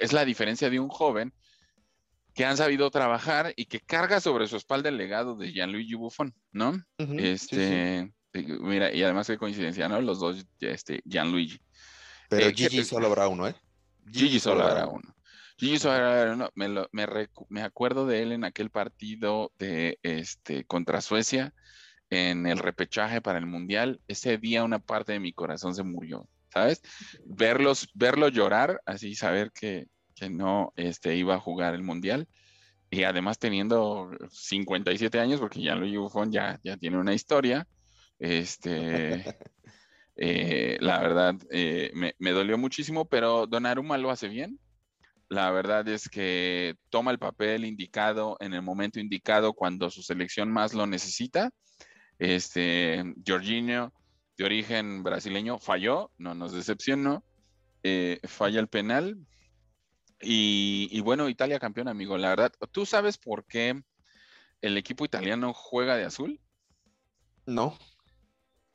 es 0.00 0.12
la 0.12 0.24
diferencia 0.24 0.68
de 0.68 0.80
un 0.80 0.88
joven 0.88 1.32
que 2.34 2.44
han 2.44 2.56
sabido 2.56 2.90
trabajar 2.90 3.52
y 3.54 3.66
que 3.66 3.80
carga 3.80 4.20
sobre 4.20 4.48
su 4.48 4.56
espalda 4.56 4.88
el 4.88 4.96
legado 4.96 5.36
de 5.36 5.52
Gianluigi 5.52 5.94
Buffon, 5.94 6.34
¿no? 6.50 6.84
este, 6.98 8.12
mira, 8.42 8.92
y 8.94 9.02
además 9.02 9.26
qué 9.26 9.38
coincidencia, 9.38 9.88
¿no? 9.88 10.00
Los 10.00 10.20
dos, 10.20 10.46
este, 10.60 11.02
Gianluigi. 11.04 11.60
Pero 12.28 12.46
eh, 12.46 12.54
Gigi 12.54 12.84
solo 12.84 13.06
habrá 13.06 13.28
uno, 13.28 13.48
¿eh? 13.48 13.54
Gigi, 14.12 14.40
solo 14.40 14.64
habrá 14.64 14.86
uno. 14.86 15.14
Sí, 15.58 15.76
me, 16.54 16.68
me, 17.48 17.62
acuerdo 17.62 18.06
de 18.06 18.22
él 18.22 18.30
en 18.30 18.44
aquel 18.44 18.70
partido 18.70 19.50
de 19.58 19.98
este 20.04 20.64
contra 20.64 21.00
Suecia 21.00 21.52
en 22.10 22.46
el 22.46 22.58
repechaje 22.58 23.20
para 23.20 23.38
el 23.38 23.46
mundial. 23.46 24.00
Ese 24.06 24.38
día 24.38 24.62
una 24.62 24.78
parte 24.78 25.12
de 25.12 25.20
mi 25.20 25.32
corazón 25.32 25.74
se 25.74 25.82
murió, 25.82 26.28
¿sabes? 26.52 26.80
Verlos, 27.24 27.88
verlo 27.94 28.28
llorar, 28.28 28.80
así 28.86 29.16
saber 29.16 29.50
que, 29.52 29.88
no 30.30 30.72
este, 30.76 31.16
iba 31.16 31.34
a 31.34 31.40
jugar 31.40 31.74
el 31.74 31.82
mundial. 31.82 32.28
Y 32.90 33.02
además 33.02 33.38
teniendo 33.38 34.10
57 34.30 35.18
años, 35.18 35.40
porque 35.40 35.60
ya 35.60 35.74
lo 35.74 36.02
Buffon 36.02 36.32
ya, 36.32 36.58
ya 36.62 36.76
tiene 36.76 36.98
una 36.98 37.14
historia. 37.14 37.66
Este, 38.18 39.24
eh, 40.16 40.78
la 40.80 41.00
verdad, 41.00 41.34
eh, 41.50 41.90
me, 41.94 42.14
me, 42.18 42.32
dolió 42.32 42.58
muchísimo, 42.58 43.04
pero 43.06 43.46
Don 43.46 43.66
Aruma 43.66 43.98
lo 43.98 44.10
hace 44.10 44.28
bien. 44.28 44.58
La 45.28 45.50
verdad 45.50 45.86
es 45.88 46.08
que 46.08 46.76
toma 46.88 47.10
el 47.10 47.18
papel 47.18 47.64
indicado 47.64 48.36
en 48.40 48.54
el 48.54 48.62
momento 48.62 48.98
indicado 48.98 49.52
cuando 49.52 49.90
su 49.90 50.02
selección 50.02 50.50
más 50.50 50.72
lo 50.72 50.86
necesita. 50.86 51.50
Este, 52.18 53.04
Jorginho, 53.26 53.92
de 54.38 54.44
origen 54.44 55.02
brasileño, 55.02 55.58
falló, 55.58 56.10
no 56.16 56.34
nos 56.34 56.52
decepcionó, 56.52 57.22
eh, 57.82 58.20
falla 58.24 58.60
el 58.60 58.68
penal. 58.68 59.18
Y, 60.20 60.88
y, 60.90 61.00
bueno, 61.00 61.28
Italia 61.28 61.60
campeón, 61.60 61.88
amigo. 61.88 62.16
La 62.18 62.30
verdad, 62.30 62.52
¿tú 62.72 62.86
sabes 62.86 63.18
por 63.18 63.46
qué 63.46 63.80
el 64.62 64.76
equipo 64.76 65.04
italiano 65.04 65.52
juega 65.52 65.96
de 65.96 66.04
azul? 66.04 66.40
No. 67.46 67.78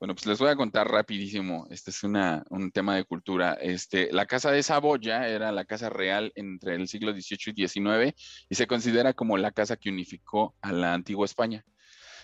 Bueno, 0.04 0.16
pues 0.16 0.26
les 0.26 0.38
voy 0.38 0.50
a 0.50 0.58
contar 0.58 0.92
rapidísimo. 0.92 1.66
Este 1.70 1.90
es 1.90 2.04
una, 2.04 2.44
un 2.50 2.74
tema 2.74 2.98
de 2.98 3.06
cultura. 3.06 3.54
Este, 3.54 4.12
la 4.12 4.26
casa 4.26 4.52
de 4.52 4.62
Saboya 4.62 5.30
era 5.30 5.54
la 5.54 5.64
casa 5.64 5.90
real 5.90 6.34
entre 6.36 6.76
el 6.76 6.90
siglo 6.90 7.14
XVIII 7.14 7.54
y 7.56 7.68
XIX 7.70 8.14
y 8.50 8.56
se 8.56 8.68
considera 8.68 9.14
como 9.14 9.38
la 9.38 9.54
casa 9.54 9.78
que 9.78 9.90
unificó 9.90 10.58
a 10.60 10.74
la 10.74 10.94
antigua 10.94 11.24
España. 11.24 11.64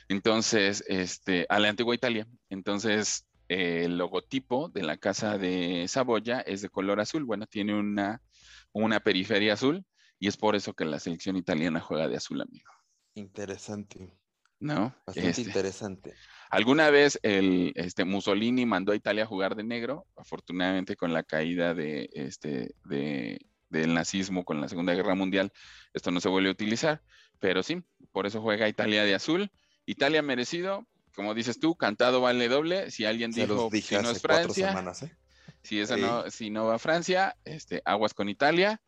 Entonces, 0.09 0.83
este, 0.89 1.45
a 1.47 1.57
la 1.57 1.69
antigua 1.69 1.95
Italia. 1.95 2.27
Entonces, 2.49 3.25
el 3.47 3.97
logotipo 3.97 4.67
de 4.67 4.83
la 4.83 4.97
casa 4.97 5.37
de 5.37 5.85
Saboya 5.87 6.41
es 6.41 6.61
de 6.61 6.67
color 6.67 6.99
azul. 6.99 7.23
Bueno, 7.23 7.47
tiene 7.47 7.79
una, 7.79 8.21
una 8.73 8.99
periferia 8.99 9.53
azul 9.53 9.85
y 10.19 10.27
es 10.27 10.35
por 10.35 10.57
eso 10.57 10.73
que 10.73 10.83
la 10.83 10.99
selección 10.99 11.37
italiana 11.37 11.79
juega 11.79 12.09
de 12.09 12.17
azul, 12.17 12.41
amigo. 12.41 12.73
Interesante. 13.13 14.19
¿No? 14.59 14.93
Bastante 15.07 15.29
este, 15.29 15.41
interesante. 15.43 16.13
Alguna 16.49 16.89
vez 16.89 17.19
el, 17.21 17.73
este, 17.75 18.05
Mussolini 18.05 18.65
mandó 18.65 18.91
a 18.91 18.95
Italia 18.95 19.23
a 19.23 19.27
jugar 19.27 19.55
de 19.55 19.63
negro, 19.63 20.07
afortunadamente 20.15 20.95
con 20.95 21.13
la 21.13 21.21
caída 21.21 21.75
de, 21.75 22.09
este, 22.13 22.73
de, 22.85 23.39
del 23.69 23.93
nazismo 23.93 24.43
con 24.43 24.59
la 24.59 24.67
Segunda 24.67 24.95
Guerra 24.95 25.13
Mundial, 25.13 25.53
esto 25.93 26.09
no 26.09 26.19
se 26.19 26.29
vuelve 26.29 26.49
a 26.49 26.53
utilizar, 26.53 27.03
pero 27.39 27.61
sí, 27.61 27.83
por 28.11 28.25
eso 28.25 28.41
juega 28.41 28.67
Italia 28.67 29.03
de 29.03 29.13
azul. 29.13 29.51
Italia 29.85 30.23
merecido, 30.23 30.87
como 31.15 31.35
dices 31.35 31.59
tú, 31.59 31.75
cantado 31.75 32.21
vale 32.21 32.47
doble. 32.47 32.89
Si 32.89 33.05
alguien 33.05 33.31
dijo 33.31 33.69
si 33.71 33.95
no 33.95 34.09
es 34.09 34.21
Francia, 34.21 34.71
¿eh? 35.03 35.11
si, 35.61 35.79
esa 35.79 35.97
no, 35.97 36.29
si 36.31 36.49
no 36.49 36.65
va 36.65 36.75
a 36.75 36.79
Francia, 36.79 37.35
este, 37.45 37.81
aguas 37.85 38.13
con 38.13 38.27
Italia. 38.27 38.81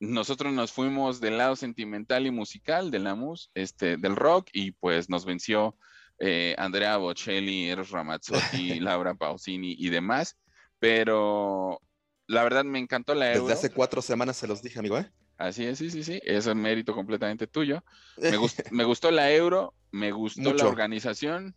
Nosotros 0.00 0.52
nos 0.52 0.72
fuimos 0.72 1.20
del 1.20 1.38
lado 1.38 1.56
sentimental 1.56 2.26
y 2.26 2.30
musical 2.30 2.90
de 2.90 2.98
la 2.98 3.14
mus, 3.14 3.50
este, 3.54 3.96
del 3.96 4.14
rock, 4.14 4.48
y 4.52 4.72
pues 4.72 5.08
nos 5.08 5.24
venció 5.24 5.76
eh, 6.18 6.54
Andrea 6.58 6.96
Bocelli, 6.96 7.68
Eros 7.68 7.90
Ramazzotti, 7.90 8.80
Laura 8.80 9.14
Pausini 9.14 9.74
y 9.78 9.88
demás, 9.90 10.36
pero 10.78 11.80
la 12.26 12.42
verdad 12.42 12.64
me 12.64 12.78
encantó 12.78 13.14
la 13.14 13.32
Euro. 13.32 13.48
Desde 13.48 13.58
hace 13.58 13.70
cuatro 13.70 14.02
semanas 14.02 14.36
se 14.36 14.46
los 14.46 14.62
dije, 14.62 14.78
amigo, 14.78 14.98
¿eh? 14.98 15.10
Así 15.38 15.64
es, 15.64 15.78
sí, 15.78 15.90
sí, 15.90 16.02
sí, 16.02 16.20
es 16.24 16.46
un 16.46 16.60
mérito 16.60 16.94
completamente 16.94 17.46
tuyo. 17.46 17.84
Me, 18.16 18.36
gustó, 18.84 19.10
la 19.12 19.32
Euro, 19.32 19.72
me 19.92 20.10
gustó 20.10 20.52
la 20.52 20.66
organización. 20.66 21.54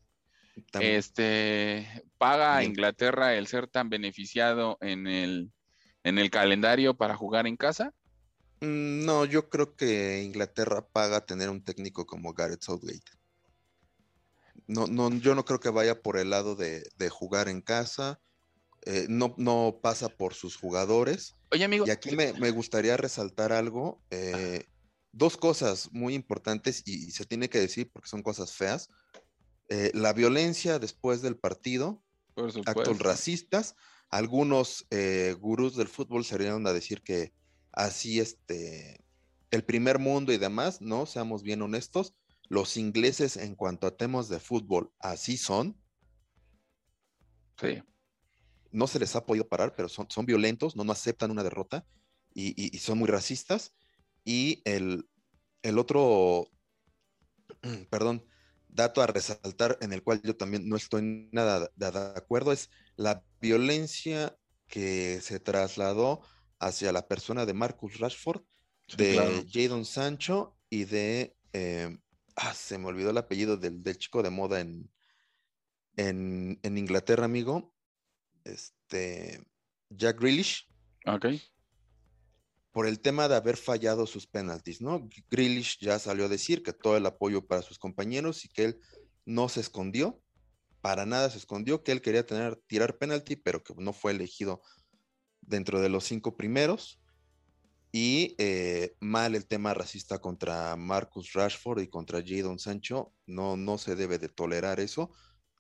Este 0.79 2.03
paga 2.17 2.57
a 2.57 2.63
Inglaterra 2.63 3.33
el 3.33 3.47
ser 3.47 3.67
tan 3.67 3.89
beneficiado 3.89 4.77
en 4.81 5.07
el, 5.07 5.51
en 6.03 6.19
el 6.19 6.29
calendario 6.29 6.95
para 6.95 7.15
jugar 7.15 7.47
en 7.47 7.57
casa. 7.57 7.93
Mm, 8.59 9.05
no, 9.05 9.25
yo 9.25 9.49
creo 9.49 9.75
que 9.75 10.21
Inglaterra 10.21 10.85
paga 10.87 11.25
tener 11.25 11.49
un 11.49 11.63
técnico 11.63 12.05
como 12.05 12.33
Gareth 12.33 12.61
Southgate. 12.61 13.11
No, 14.67 14.87
no, 14.87 15.09
yo 15.17 15.35
no 15.35 15.45
creo 15.45 15.59
que 15.59 15.69
vaya 15.69 16.01
por 16.01 16.17
el 16.17 16.29
lado 16.29 16.55
de, 16.55 16.83
jugar 17.09 17.49
en 17.49 17.61
casa. 17.61 18.19
Eh, 18.85 19.05
no, 19.09 19.35
no 19.37 19.79
pasa 19.81 20.09
por 20.09 20.33
sus 20.33 20.55
jugadores. 20.55 21.35
Oye, 21.51 21.63
amigo. 21.63 21.85
Y 21.85 21.91
aquí 21.91 22.15
me, 22.15 22.51
gustaría 22.51 22.97
resaltar 22.97 23.51
algo. 23.51 24.01
Eh, 24.09 24.65
dos 25.11 25.37
cosas 25.37 25.89
muy 25.91 26.13
importantes 26.13 26.83
y, 26.85 27.11
se 27.11 27.25
tiene 27.25 27.49
que 27.49 27.59
decir 27.59 27.91
porque 27.91 28.09
son 28.09 28.23
cosas 28.23 28.53
feas. 28.53 28.89
Eh, 29.69 29.91
la 29.93 30.13
violencia 30.13 30.79
después 30.79 31.21
del 31.21 31.37
partido, 31.37 32.03
actos 32.65 32.99
racistas. 32.99 33.75
Algunos 34.09 34.87
gurús 35.39 35.77
del 35.77 35.87
fútbol 35.87 36.25
salieron 36.25 36.67
a 36.67 36.73
decir 36.73 37.01
que 37.01 37.33
así 37.71 38.19
este, 38.19 39.05
el 39.51 39.63
primer 39.63 39.99
mundo 39.99 40.33
y 40.33 40.37
demás, 40.37 40.81
¿no? 40.81 41.05
Seamos 41.05 41.43
bien 41.43 41.61
honestos 41.61 42.13
los 42.51 42.75
ingleses 42.75 43.37
en 43.37 43.55
cuanto 43.55 43.87
a 43.87 43.95
temas 43.95 44.27
de 44.27 44.37
fútbol 44.37 44.91
así 44.99 45.37
son. 45.37 45.81
Sí. 47.57 47.81
No 48.71 48.87
se 48.87 48.99
les 48.99 49.15
ha 49.15 49.25
podido 49.25 49.47
parar, 49.47 49.73
pero 49.73 49.87
son, 49.87 50.07
son 50.09 50.25
violentos, 50.25 50.75
no, 50.75 50.83
no 50.83 50.91
aceptan 50.91 51.31
una 51.31 51.43
derrota 51.43 51.85
y, 52.33 52.77
son 52.79 52.97
muy 52.97 53.07
racistas. 53.07 53.73
Y 54.25 54.61
el, 54.65 55.07
el 55.61 55.79
otro, 55.79 56.49
perdón, 57.89 58.25
dato 58.67 59.01
a 59.01 59.07
resaltar 59.07 59.77
en 59.79 59.93
el 59.93 60.03
cual 60.03 60.21
yo 60.21 60.35
también 60.35 60.67
no 60.67 60.75
estoy 60.75 61.29
nada 61.31 61.71
de, 61.73 61.85
acuerdo 62.17 62.51
es 62.51 62.69
la 62.97 63.23
violencia 63.39 64.37
que 64.67 65.21
se 65.21 65.39
trasladó 65.39 66.19
hacia 66.59 66.91
la 66.91 67.07
persona 67.07 67.45
de 67.45 67.53
Marcus 67.53 67.97
Rashford, 67.97 68.41
de 68.97 69.47
Jadon 69.49 69.85
Sancho 69.85 70.57
y 70.69 70.83
de 70.83 71.33
eh, 71.53 71.97
Ah, 72.35 72.53
se 72.53 72.77
me 72.77 72.87
olvidó 72.87 73.11
el 73.11 73.17
apellido 73.17 73.57
del, 73.57 73.97
chico 73.97 74.23
de 74.23 74.29
moda 74.29 74.59
en, 74.59 74.89
en, 75.97 76.77
Inglaterra, 76.77 77.25
amigo. 77.25 77.73
Este. 78.43 79.43
Jack 79.89 80.19
Grealish. 80.19 80.67
Ok. 81.05 81.25
Por 82.71 82.87
el 82.87 83.01
tema 83.01 83.27
de 83.27 83.35
haber 83.35 83.57
fallado 83.57 84.07
sus 84.07 84.27
penaltis, 84.27 84.81
¿no? 84.81 85.09
Grealish 85.29 85.77
ya 85.79 85.99
salió 85.99 86.25
a 86.25 86.29
decir 86.29 86.63
que 86.63 86.71
todo 86.71 86.95
el 86.95 87.05
apoyo 87.05 87.45
para 87.45 87.61
sus 87.61 87.77
compañeros 87.77 88.45
y 88.45 88.49
que 88.49 88.63
él 88.63 88.79
no 89.25 89.49
se 89.49 89.59
escondió 89.59 90.21
para 90.81 91.05
nada 91.05 91.29
se 91.29 91.37
escondió 91.37 91.83
que 91.83 91.91
él 91.91 92.01
quería 92.01 92.25
tener, 92.25 92.55
tirar 92.67 92.97
penalti, 92.97 93.35
pero 93.35 93.63
que 93.63 93.73
no 93.77 93.93
fue 93.93 94.11
elegido 94.11 94.61
dentro 95.39 95.79
de 95.79 95.89
los 95.89 96.03
cinco 96.03 96.35
primeros. 96.35 97.00
Y 97.91 98.35
eh, 98.37 98.95
mal 99.01 99.35
el 99.35 99.45
tema 99.45 99.73
racista 99.73 100.19
contra 100.19 100.77
Marcus 100.77 101.33
Rashford 101.33 101.81
y 101.81 101.87
contra 101.87 102.23
Jadon 102.25 102.57
Sancho. 102.57 103.13
No, 103.25 103.57
no 103.57 103.77
se 103.77 103.95
debe 103.95 104.17
de 104.17 104.29
tolerar 104.29 104.79
eso. 104.79 105.11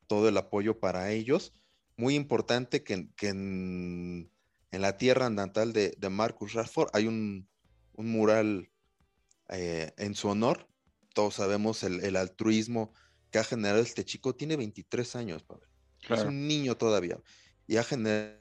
Todo 0.07 0.29
el 0.29 0.37
apoyo 0.37 0.79
para 0.79 1.11
ellos. 1.11 1.53
Muy 1.97 2.15
importante 2.15 2.83
que, 2.83 3.09
en, 3.21 4.31
la 4.71 4.97
tierra 4.97 5.29
natal 5.29 5.73
de, 5.73 5.97
Marcus 6.09 6.53
Rashford 6.53 6.89
hay 6.93 7.07
un, 7.07 7.49
mural 7.97 8.71
eh, 9.49 9.91
en 9.97 10.15
su 10.15 10.29
honor. 10.29 10.69
Todos 11.13 11.35
sabemos 11.35 11.83
el, 11.83 12.15
altruismo 12.15 12.93
que 13.29 13.39
ha 13.39 13.43
generado 13.43 13.81
este 13.81 14.05
chico. 14.05 14.35
Tiene 14.35 14.55
23 14.55 15.17
años, 15.17 15.45
Es 16.09 16.23
un 16.23 16.47
niño 16.47 16.77
todavía. 16.77 17.19
Y 17.67 17.75
ha 17.75 17.83
generado 17.83 18.39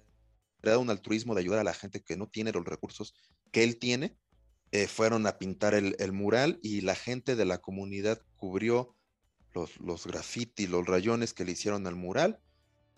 un 0.78 0.90
altruismo 0.90 1.34
de 1.34 1.40
ayudar 1.40 1.58
a 1.58 1.64
la 1.64 1.74
gente 1.74 2.02
que 2.02 2.16
no 2.16 2.28
tiene 2.28 2.52
los 2.52 2.64
recursos 2.64 3.14
que 3.50 3.64
él 3.64 3.78
tiene, 3.78 4.16
eh, 4.72 4.86
fueron 4.86 5.26
a 5.26 5.38
pintar 5.38 5.74
el, 5.74 6.12
mural 6.12 6.60
y 6.62 6.82
la 6.82 6.94
gente 6.94 7.36
de 7.36 7.44
la 7.44 7.58
comunidad 7.58 8.22
cubrió 8.36 8.94
los, 9.52 9.78
los 9.80 10.06
grafitis, 10.06 10.68
los 10.68 10.86
rayones 10.86 11.34
que 11.34 11.44
le 11.44 11.52
hicieron 11.52 11.86
al 11.86 11.96
mural 11.96 12.40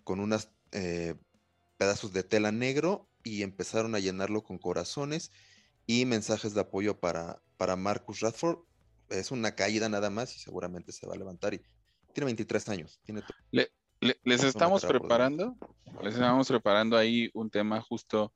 con 0.03 0.19
unos 0.19 0.49
eh, 0.71 1.15
pedazos 1.77 2.13
de 2.13 2.23
tela 2.23 2.51
negro 2.51 3.09
y 3.23 3.41
empezaron 3.41 3.95
a 3.95 3.99
llenarlo 3.99 4.43
con 4.43 4.59
corazones 4.59 5.31
y 5.87 6.05
mensajes 6.05 6.53
de 6.53 6.61
apoyo 6.61 6.99
para, 6.99 7.41
para 7.57 7.75
Marcus 7.75 8.19
Radford. 8.19 8.59
Es 9.09 9.31
una 9.31 9.55
caída 9.55 9.89
nada 9.89 10.09
más 10.09 10.35
y 10.35 10.39
seguramente 10.39 10.91
se 10.91 11.07
va 11.07 11.15
a 11.15 11.17
levantar 11.17 11.53
y 11.53 11.61
tiene 12.13 12.25
23 12.25 12.69
años. 12.69 12.99
Tiene 13.03 13.23
les 14.01 14.43
estamos 14.43 14.85
preparando, 14.85 15.55
les 16.01 16.15
estamos 16.15 16.47
preparando 16.47 16.97
ahí 16.97 17.29
un 17.33 17.49
tema 17.49 17.81
justo 17.81 18.33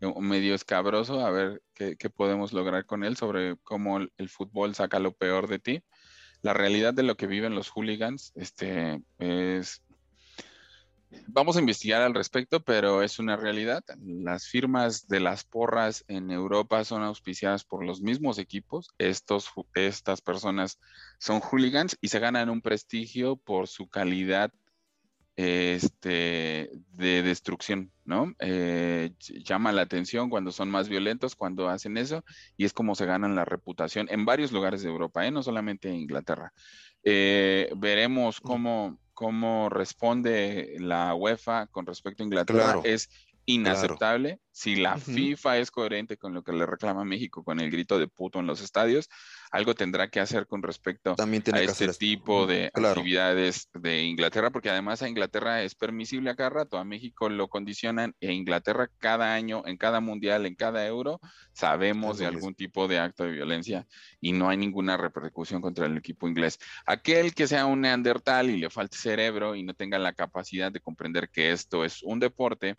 medio 0.00 0.54
escabroso, 0.54 1.24
a 1.24 1.30
ver 1.30 1.62
qué, 1.74 1.96
podemos 2.10 2.52
lograr 2.52 2.86
con 2.86 3.04
él 3.04 3.16
sobre 3.16 3.56
cómo 3.62 3.98
el, 3.98 4.28
fútbol 4.28 4.74
saca 4.74 4.98
lo 4.98 5.12
peor 5.12 5.48
de 5.48 5.58
ti. 5.58 5.82
La 6.42 6.54
realidad 6.54 6.94
de 6.94 7.02
lo 7.02 7.16
que 7.16 7.26
viven 7.26 7.54
los 7.54 7.68
hooligans 7.68 8.32
este, 8.36 9.02
es... 9.18 9.82
Vamos 11.26 11.56
a 11.56 11.60
investigar 11.60 12.02
al 12.02 12.14
respecto, 12.14 12.62
pero 12.62 13.02
es 13.02 13.18
una 13.18 13.36
realidad. 13.36 13.82
Las 13.98 14.46
firmas 14.46 15.08
de 15.08 15.20
las 15.20 15.42
porras 15.42 16.04
en 16.06 16.30
Europa 16.30 16.84
son 16.84 17.02
auspiciadas 17.02 17.64
por 17.64 17.82
los 17.82 18.02
mismos 18.02 18.38
equipos. 18.38 18.90
Estos, 18.98 19.50
estas 19.74 20.20
personas 20.20 20.78
son 21.18 21.40
hooligans 21.40 21.96
y 22.02 22.08
se 22.08 22.18
ganan 22.18 22.50
un 22.50 22.60
prestigio 22.60 23.36
por 23.36 23.68
su 23.68 23.88
calidad 23.88 24.52
este, 25.38 26.68
de 26.94 27.22
destrucción, 27.22 27.92
¿no? 28.04 28.34
Eh, 28.40 29.12
llama 29.44 29.70
la 29.70 29.82
atención 29.82 30.30
cuando 30.30 30.50
son 30.50 30.68
más 30.68 30.88
violentos, 30.88 31.36
cuando 31.36 31.68
hacen 31.68 31.96
eso, 31.96 32.24
y 32.56 32.64
es 32.64 32.72
como 32.72 32.96
se 32.96 33.06
ganan 33.06 33.36
la 33.36 33.44
reputación 33.44 34.08
en 34.10 34.24
varios 34.24 34.50
lugares 34.50 34.82
de 34.82 34.88
Europa, 34.88 35.24
¿eh? 35.24 35.30
no 35.30 35.44
solamente 35.44 35.88
en 35.90 35.94
Inglaterra. 35.94 36.52
Eh, 37.04 37.70
veremos 37.76 38.40
cómo, 38.40 38.98
cómo 39.14 39.68
responde 39.68 40.74
la 40.80 41.14
UEFA 41.14 41.68
con 41.68 41.86
respecto 41.86 42.24
a 42.24 42.26
Inglaterra. 42.26 42.80
Es 42.82 43.08
inaceptable. 43.48 44.40
Si 44.52 44.74
la 44.76 44.98
FIFA 44.98 45.58
es 45.58 45.70
coherente 45.70 46.16
con 46.16 46.34
lo 46.34 46.42
que 46.42 46.52
le 46.52 46.66
reclama 46.66 47.04
México 47.04 47.44
con 47.44 47.60
el 47.60 47.70
grito 47.70 47.98
de 47.98 48.08
puto 48.08 48.40
en 48.40 48.46
los 48.46 48.60
estadios, 48.60 49.08
algo 49.52 49.74
tendrá 49.74 50.10
que 50.10 50.20
hacer 50.20 50.46
con 50.46 50.62
respecto 50.62 51.14
a 51.16 51.62
este 51.62 51.88
tipo 51.94 52.46
de 52.46 52.66
actividades 52.74 53.68
de 53.72 54.02
Inglaterra, 54.02 54.50
porque 54.50 54.68
además 54.68 55.00
a 55.00 55.08
Inglaterra 55.08 55.62
es 55.62 55.76
permisible 55.76 56.30
a 56.30 56.34
cada 56.34 56.50
rato, 56.50 56.76
a 56.76 56.84
México 56.84 57.28
lo 57.28 57.48
condicionan 57.48 58.14
e 58.20 58.32
Inglaterra 58.32 58.90
cada 58.98 59.32
año, 59.32 59.62
en 59.64 59.76
cada 59.76 60.00
mundial, 60.00 60.44
en 60.44 60.56
cada 60.56 60.84
euro, 60.84 61.20
sabemos 61.52 62.18
de 62.18 62.26
algún 62.26 62.54
tipo 62.54 62.88
de 62.88 62.98
acto 62.98 63.24
de 63.24 63.30
violencia 63.30 63.86
y 64.20 64.32
no 64.32 64.50
hay 64.50 64.56
ninguna 64.56 64.96
repercusión 64.96 65.62
contra 65.62 65.86
el 65.86 65.96
equipo 65.96 66.28
inglés. 66.28 66.58
Aquel 66.84 67.32
que 67.32 67.46
sea 67.46 67.64
un 67.64 67.80
neandertal 67.80 68.50
y 68.50 68.58
le 68.58 68.70
falte 68.70 68.98
cerebro 68.98 69.54
y 69.54 69.62
no 69.62 69.72
tenga 69.72 69.98
la 69.98 70.12
capacidad 70.12 70.72
de 70.72 70.80
comprender 70.80 71.30
que 71.30 71.52
esto 71.52 71.84
es 71.84 72.02
un 72.02 72.18
deporte, 72.18 72.76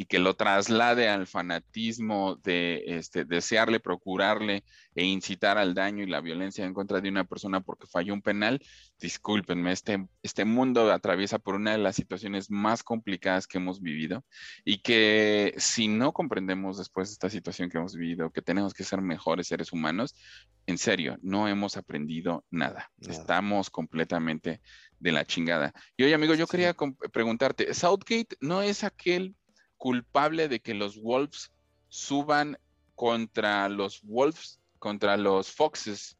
y 0.00 0.06
que 0.06 0.18
lo 0.18 0.32
traslade 0.32 1.10
al 1.10 1.26
fanatismo 1.26 2.36
de 2.36 2.84
este, 2.86 3.26
desearle, 3.26 3.80
procurarle 3.80 4.64
e 4.94 5.04
incitar 5.04 5.58
al 5.58 5.74
daño 5.74 6.02
y 6.02 6.06
la 6.06 6.22
violencia 6.22 6.64
en 6.64 6.72
contra 6.72 7.02
de 7.02 7.10
una 7.10 7.24
persona 7.24 7.60
porque 7.60 7.86
falló 7.86 8.14
un 8.14 8.22
penal, 8.22 8.62
discúlpenme, 8.98 9.72
este, 9.72 10.06
este 10.22 10.46
mundo 10.46 10.90
atraviesa 10.90 11.38
por 11.38 11.54
una 11.54 11.72
de 11.72 11.78
las 11.78 11.96
situaciones 11.96 12.50
más 12.50 12.82
complicadas 12.82 13.46
que 13.46 13.58
hemos 13.58 13.82
vivido 13.82 14.24
y 14.64 14.78
que 14.78 15.52
si 15.58 15.86
no 15.86 16.12
comprendemos 16.14 16.78
después 16.78 17.10
de 17.10 17.12
esta 17.12 17.28
situación 17.28 17.68
que 17.68 17.76
hemos 17.76 17.94
vivido, 17.94 18.30
que 18.30 18.40
tenemos 18.40 18.72
que 18.72 18.84
ser 18.84 19.02
mejores 19.02 19.48
seres 19.48 19.70
humanos, 19.70 20.14
en 20.64 20.78
serio, 20.78 21.18
no 21.20 21.46
hemos 21.46 21.76
aprendido 21.76 22.46
nada. 22.50 22.90
Estamos 23.02 23.68
completamente 23.68 24.62
de 24.98 25.12
la 25.12 25.26
chingada. 25.26 25.74
Y 25.98 26.04
oye, 26.04 26.14
amigo, 26.14 26.34
yo 26.34 26.46
quería 26.46 26.74
preguntarte, 27.12 27.74
Southgate 27.74 28.36
no 28.40 28.62
es 28.62 28.82
aquel 28.82 29.34
culpable 29.80 30.48
de 30.48 30.60
que 30.60 30.74
los 30.74 31.00
Wolves 31.00 31.50
suban 31.88 32.58
contra 32.94 33.66
los 33.70 34.02
Wolves, 34.02 34.60
contra 34.78 35.16
los 35.16 35.50
Foxes, 35.50 36.18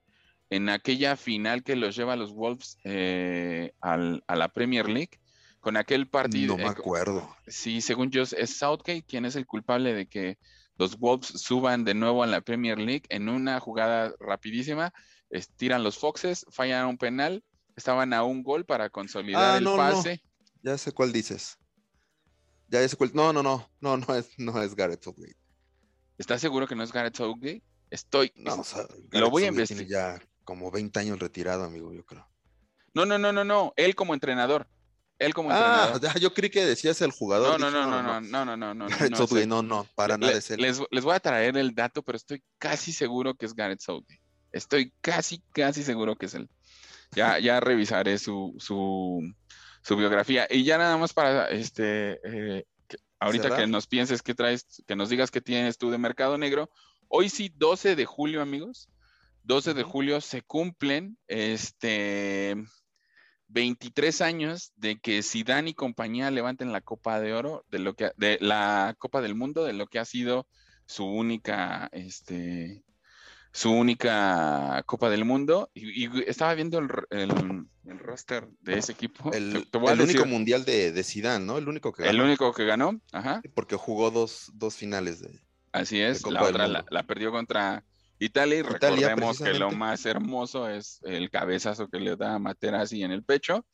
en 0.49 0.71
aquella 0.71 1.15
final 1.15 1.63
que 1.63 1.77
los 1.77 1.95
lleva 1.95 2.17
los 2.17 2.33
Wolves 2.33 2.79
eh, 2.85 3.75
a 3.83 3.99
la 4.35 4.49
Premier 4.49 4.89
League, 4.89 5.21
con 5.61 5.77
aquel 5.77 6.09
partido. 6.09 6.57
No 6.57 6.65
me 6.65 6.71
acuerdo. 6.71 7.37
sí, 7.47 7.83
según 7.83 8.11
yo, 8.11 8.23
es 8.23 8.57
Southgate 8.57 9.05
quien 9.05 9.27
es 9.27 9.37
el 9.37 9.47
culpable 9.47 9.93
de 9.93 10.07
que 10.07 10.39
los 10.79 10.99
Wolves 10.99 11.27
suban 11.27 11.85
de 11.85 11.93
nuevo 11.93 12.23
a 12.23 12.27
la 12.27 12.41
Premier 12.41 12.79
League 12.79 13.05
en 13.11 13.29
una 13.29 13.61
jugada 13.61 14.15
rapidísima. 14.19 14.91
tiran 15.57 15.85
los 15.85 15.99
Foxes, 15.99 16.47
fallan 16.49 16.87
un 16.87 16.97
penal, 16.97 17.45
estaban 17.77 18.15
a 18.15 18.25
un 18.25 18.43
gol 18.43 18.65
para 18.65 18.89
consolidar 18.89 19.57
ah, 19.57 19.59
el 19.59 19.65
pase. 19.65 20.23
Ya 20.63 20.79
sé 20.79 20.93
cuál 20.93 21.13
dices. 21.13 21.59
Ya 22.71 22.81
ese 22.83 22.97
No, 23.15 23.33
no, 23.33 23.43
no, 23.43 23.69
no, 23.81 23.97
no 23.97 24.15
es, 24.15 24.31
no 24.39 24.63
es 24.63 24.75
Gareth 24.75 25.03
Southgate. 25.03 25.37
¿Estás 26.19 26.41
seguro 26.41 26.67
que 26.67 26.77
no 26.77 26.85
es 26.85 26.93
Gareth 26.93 27.17
Southgate? 27.17 27.63
Estoy. 27.91 28.33
No, 28.37 28.63
lo 29.11 29.31
voy 29.31 29.45
a 29.45 29.49
investigar. 29.49 30.21
ya 30.21 30.27
como 30.45 30.71
20 30.71 31.01
años 31.01 31.19
retirado, 31.19 31.65
amigo, 31.65 31.93
yo 31.93 32.05
creo. 32.05 32.29
No, 32.95 33.05
no, 33.05 33.19
no, 33.19 33.33
no, 33.33 33.45
no. 33.45 33.73
Él 33.77 33.95
como 33.95 34.15
entrenador. 34.15 34.69
Él 35.19 35.35
como 35.35 35.51
ah, 35.51 35.91
entrenador. 35.93 36.21
yo 36.21 36.33
creí 36.33 36.51
que 36.51 36.65
decías 36.65 37.01
el 37.03 37.11
jugador. 37.11 37.59
No, 37.59 37.71
no, 37.71 37.87
no, 37.87 38.03
no, 38.03 38.21
no, 38.21 38.45
no, 38.45 38.57
no, 38.57 38.75
no, 38.75 38.89
Gareth 38.89 39.17
Southgate, 39.17 39.47
no, 39.47 39.63
no, 39.63 39.87
para 39.97 40.17
nada 40.17 40.33
es 40.33 40.51
él. 40.51 40.61
Les, 40.61 40.81
les, 40.91 41.05
voy 41.05 41.15
a 41.15 41.21
traer 41.21 41.57
el 41.57 41.75
dato, 41.75 42.03
pero 42.03 42.17
estoy 42.17 42.43
casi 42.59 42.93
seguro 42.93 43.35
que 43.35 43.47
es 43.47 43.55
Gareth 43.55 43.81
Southgate. 43.81 44.23
Estoy 44.53 44.93
casi, 45.01 45.43
casi 45.53 45.83
seguro 45.83 46.17
que 46.17 46.27
es 46.27 46.35
él. 46.35 46.49
Ya, 47.13 47.39
ya 47.41 47.59
revisaré 47.59 48.19
su, 48.19 48.55
su, 48.59 49.21
su 49.83 49.97
biografía. 49.97 50.47
Y 50.51 50.65
ya 50.65 50.79
nada 50.79 50.97
más 50.97 51.13
para 51.13 51.49
este 51.51 52.21
eh, 52.25 52.65
ahorita 53.19 53.57
que 53.57 53.67
nos 53.67 53.87
pienses 53.87 54.23
qué 54.23 54.35
traes, 54.35 54.83
que 54.87 54.97
nos 54.97 55.09
digas 55.09 55.31
qué 55.31 55.41
tienes 55.41 55.79
tú 55.79 55.91
de 55.91 55.99
mercado 55.99 56.39
negro. 56.39 56.71
Hoy 57.09 57.29
sí, 57.29 57.53
12 57.57 57.97
de 57.97 58.07
julio, 58.07 58.43
amigos. 58.43 58.89
12 59.45 59.75
de 59.75 59.83
julio 59.83 60.21
se 60.21 60.43
cumplen 60.43 61.19
este 61.27 62.57
23 63.49 64.21
años 64.21 64.73
de 64.77 64.99
que 65.01 65.23
Zidane 65.23 65.71
y 65.71 65.75
compañía 65.75 66.31
levanten 66.31 66.73
la 66.73 66.81
Copa 66.81 67.21
de 67.21 67.33
Oro 67.33 67.65
de 67.71 67.79
lo 67.79 67.95
que 67.95 68.13
de 68.17 68.39
la 68.41 68.95
Copa 68.99 69.21
del 69.21 69.35
Mundo 69.35 69.65
de 69.65 69.73
lo 69.73 69.87
que 69.87 69.99
ha 69.99 70.05
sido 70.05 70.47
su 70.87 71.05
única 71.05 71.89
este 71.93 72.85
su 73.53 73.71
única 73.73 74.83
Copa 74.87 75.11
del 75.11 75.25
Mundo 75.25 75.71
y, 75.75 76.09
estaba 76.29 76.55
viendo 76.55 76.79
el, 76.79 76.89
el, 77.11 77.99
roster 77.99 78.49
de 78.61 78.79
ese 78.79 78.93
equipo. 78.93 79.33
El, 79.33 79.67
único 80.01 80.27
mundial 80.27 80.65
de, 80.65 80.93
de 80.93 81.03
Zidane, 81.03 81.45
¿no? 81.45 81.59
El 81.59 81.69
único 81.69 81.93
que 81.93 82.05
ganó. 82.05 82.13
El 82.13 82.21
único 82.21 82.53
que 82.53 82.65
ganó, 82.65 83.01
ajá. 83.13 83.43
Porque 83.55 83.77
jugó 83.77 84.11
dos, 84.11 84.51
dos 84.55 84.77
finales 84.77 85.21
de 85.21 85.41
Así 85.73 86.01
es, 86.01 86.27
la 86.27 86.43
otra 86.43 86.67
la, 86.67 87.03
perdió 87.05 87.31
contra 87.31 87.85
Italia 88.19 88.59
y 88.59 88.63
recordemos 88.63 89.39
que 89.39 89.55
lo 89.55 89.71
más 89.71 90.05
hermoso 90.05 90.69
es 90.69 91.01
el 91.05 91.31
cabezazo 91.31 91.89
que 91.89 92.01
le 92.01 92.17
da 92.17 92.35
a 92.35 92.39
Materazzi 92.39 93.03
en 93.03 93.13
el 93.13 93.23
pecho. 93.23 93.65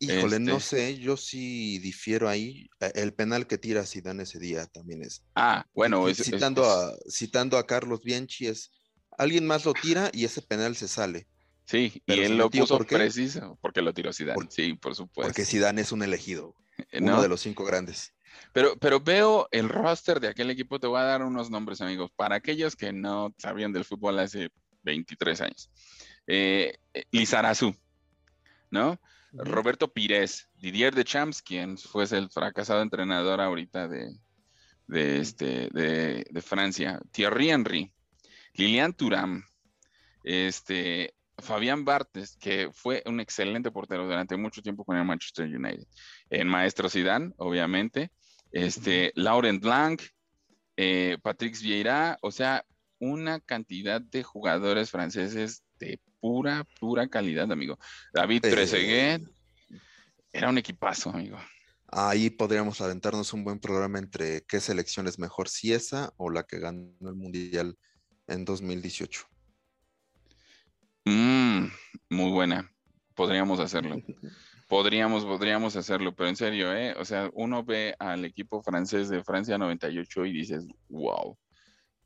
Híjole, 0.00 0.40
no 0.40 0.56
este 0.56 0.76
sé, 0.76 0.98
yo 0.98 1.16
sí 1.16 1.78
difiero 1.78 2.28
ahí. 2.28 2.68
E, 2.80 2.92
el 2.96 3.14
penal 3.14 3.46
que 3.46 3.58
tira 3.58 3.86
Zidane 3.86 4.24
ese 4.24 4.38
día 4.38 4.66
también 4.66 5.02
es. 5.02 5.22
Ah, 5.34 5.66
bueno, 5.74 6.12
citando, 6.14 6.64
a, 6.64 6.94
citando 7.08 7.58
a 7.58 7.66
Carlos 7.66 8.02
Bianchi 8.02 8.46
es 8.46 8.70
alguien 9.18 9.46
más 9.46 9.64
lo 9.64 9.74
tira 9.74 10.10
y 10.12 10.24
ese 10.24 10.42
penal 10.42 10.76
se 10.76 10.88
sale. 10.88 11.26
Sí, 11.64 12.02
y 12.06 12.20
él 12.20 12.36
lo 12.36 12.50
puso 12.50 12.78
preciso 12.78 13.58
porque 13.62 13.80
lo 13.80 13.94
tiró 13.94 14.12
Zidane. 14.12 14.46
sí, 14.50 14.74
por 14.74 14.94
supuesto. 14.94 15.28
Porque 15.28 15.46
Zidane 15.46 15.80
es 15.80 15.92
un 15.92 16.02
elegido, 16.02 16.54
uno 16.92 17.22
de 17.22 17.28
los 17.28 17.40
cinco 17.40 17.64
grandes. 17.64 18.12
Pero, 18.52 18.76
pero 18.76 19.00
veo 19.00 19.48
el 19.50 19.68
roster 19.68 20.20
de 20.20 20.28
aquel 20.28 20.50
equipo, 20.50 20.78
te 20.78 20.86
voy 20.86 21.00
a 21.00 21.04
dar 21.04 21.22
unos 21.22 21.50
nombres, 21.50 21.80
amigos, 21.80 22.10
para 22.14 22.36
aquellos 22.36 22.76
que 22.76 22.92
no 22.92 23.34
sabían 23.38 23.72
del 23.72 23.84
fútbol 23.84 24.18
hace 24.18 24.50
23 24.82 25.40
años. 25.40 25.70
Eh, 26.26 26.76
Lizarazu, 27.10 27.74
¿no? 28.70 29.00
Roberto 29.32 29.92
Pires, 29.92 30.48
Didier 30.54 30.94
Deschamps, 30.94 31.42
quien 31.42 31.76
fue 31.78 32.04
el 32.10 32.30
fracasado 32.30 32.82
entrenador 32.82 33.40
ahorita 33.40 33.88
de, 33.88 34.16
de, 34.86 35.20
este, 35.20 35.68
de, 35.72 36.24
de 36.28 36.42
Francia, 36.42 37.00
Thierry 37.10 37.50
Henry, 37.50 37.93
Lilian 38.54 38.92
Thuram, 38.92 39.44
este, 40.22 41.14
Fabián 41.38 41.84
Bartes, 41.84 42.36
que 42.36 42.70
fue 42.72 43.02
un 43.06 43.20
excelente 43.20 43.70
portero 43.70 44.04
durante 44.04 44.36
mucho 44.36 44.62
tiempo 44.62 44.84
con 44.84 44.96
el 44.96 45.04
Manchester 45.04 45.46
United. 45.46 45.86
El 46.30 46.46
maestro 46.46 46.88
Zidane, 46.88 47.32
obviamente. 47.36 48.10
Este, 48.52 49.12
Laurent 49.16 49.60
Blanc, 49.60 50.00
eh, 50.76 51.18
Patrick 51.22 51.60
Vieira, 51.60 52.18
o 52.22 52.30
sea, 52.30 52.64
una 53.00 53.40
cantidad 53.40 54.00
de 54.00 54.22
jugadores 54.22 54.90
franceses 54.90 55.64
de 55.78 56.00
pura, 56.20 56.64
pura 56.78 57.08
calidad, 57.08 57.50
amigo. 57.50 57.78
David 58.12 58.44
eh, 58.44 59.18
era 60.32 60.48
un 60.48 60.58
equipazo, 60.58 61.10
amigo. 61.10 61.38
Ahí 61.88 62.30
podríamos 62.30 62.80
aventarnos 62.80 63.32
un 63.32 63.44
buen 63.44 63.58
programa 63.58 63.98
entre 63.98 64.42
qué 64.46 64.60
selección 64.60 65.06
es 65.06 65.18
mejor, 65.18 65.48
si 65.48 65.72
esa 65.72 66.12
o 66.16 66.30
la 66.30 66.44
que 66.44 66.58
ganó 66.58 66.92
el 67.00 67.14
Mundial 67.14 67.76
en 68.26 68.44
2018. 68.44 69.26
Mm, 71.04 71.66
muy 72.10 72.30
buena. 72.30 72.70
Podríamos 73.14 73.60
hacerlo. 73.60 73.96
Podríamos, 74.66 75.26
podríamos 75.26 75.76
hacerlo, 75.76 76.16
pero 76.16 76.30
en 76.30 76.36
serio, 76.36 76.74
¿eh? 76.74 76.94
O 76.98 77.04
sea, 77.04 77.30
uno 77.34 77.62
ve 77.62 77.94
al 77.98 78.24
equipo 78.24 78.62
francés 78.62 79.10
de 79.10 79.22
Francia 79.22 79.58
98 79.58 80.24
y 80.24 80.32
dices, 80.32 80.66
wow, 80.88 81.36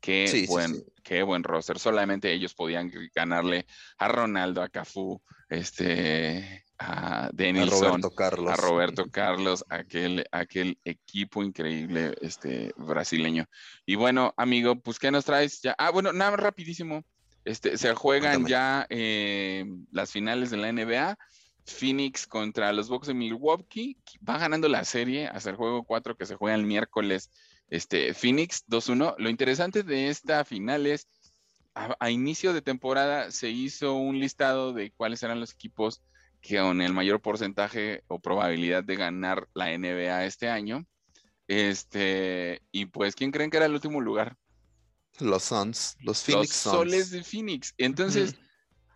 qué 0.01 0.45
buen, 0.49 0.85
qué 1.05 1.23
buen 1.23 1.45
roster. 1.45 1.79
Solamente 1.79 2.33
ellos 2.33 2.55
podían 2.55 2.91
ganarle 3.15 3.65
a 3.97 4.09
Ronaldo, 4.09 4.61
a 4.61 4.69
Cafú, 4.69 5.23
este, 5.49 6.65
a 6.79 7.31
Denilson, 7.33 7.85
a 7.85 7.89
Roberto 7.89 8.11
Carlos, 8.11 8.53
a 8.53 8.57
Roberto 8.57 9.11
Carlos, 9.11 9.65
aquel, 9.69 10.27
aquel 10.31 10.79
equipo 10.85 11.43
increíble, 11.43 12.15
este, 12.21 12.73
brasileño. 12.77 13.47
Y 13.85 13.97
bueno, 13.97 14.33
amigo, 14.37 14.77
pues, 14.77 14.99
¿qué 14.99 15.11
nos 15.11 15.25
traes? 15.25 15.61
Ya, 15.63 15.75
ah, 15.79 15.91
bueno, 15.91 16.13
nada, 16.13 16.37
rapidísimo. 16.37 17.05
Este, 17.45 17.79
se 17.79 17.95
juegan 17.95 18.47
ya 18.47 18.87
eh, 18.91 19.65
las 19.91 20.13
finales 20.13 20.51
de 20.51 20.57
la 20.59 20.73
NBA. 20.73 21.19
Phoenix 21.65 22.27
contra 22.27 22.73
los 22.73 22.89
Bucks 22.89 23.09
de 23.09 23.15
Milwaukee. 23.15 23.97
Va 24.27 24.39
ganando 24.39 24.69
la 24.69 24.85
serie 24.85 25.29
hasta 25.29 25.51
el 25.51 25.57
juego 25.57 25.85
4 25.85 26.17
que 26.17 26.27
se 26.27 26.35
juega 26.35 26.57
el 26.57 26.65
miércoles. 26.65 27.31
Este, 27.69 28.15
Phoenix 28.15 28.65
2-1. 28.67 29.15
Lo 29.19 29.29
interesante 29.29 29.83
de 29.83 30.09
esta 30.09 30.45
final 30.45 30.87
es, 30.87 31.09
a, 31.75 32.11
inicio 32.11 32.53
de 32.53 32.63
temporada 32.63 33.31
se 33.31 33.51
hizo 33.51 33.95
un 33.95 34.19
listado 34.19 34.73
de 34.73 34.91
cuáles 34.91 35.23
eran 35.23 35.41
los 35.41 35.53
equipos 35.53 36.03
que 36.41 36.59
con 36.59 36.81
el 36.81 36.93
mayor 36.93 37.21
porcentaje 37.21 38.05
o 38.09 38.21
probabilidad 38.21 38.85
de 38.85 38.97
ganar 38.97 39.49
la 39.55 39.77
NBA 39.77 40.25
este 40.25 40.49
año. 40.49 40.87
Este, 41.47 42.63
y 42.71 42.87
pues, 42.87 43.15
¿quién 43.15 43.31
creen 43.31 43.51
que 43.51 43.57
era 43.57 43.67
el 43.67 43.73
último 43.73 44.01
lugar? 44.01 44.37
Los 45.19 45.45
Suns, 45.45 45.97
los 46.01 46.23
Phoenix 46.23 46.65
los 46.67 46.75
Soles 46.75 47.11
de 47.11 47.25
Phoenix. 47.25 47.75
Entonces, 47.79 48.37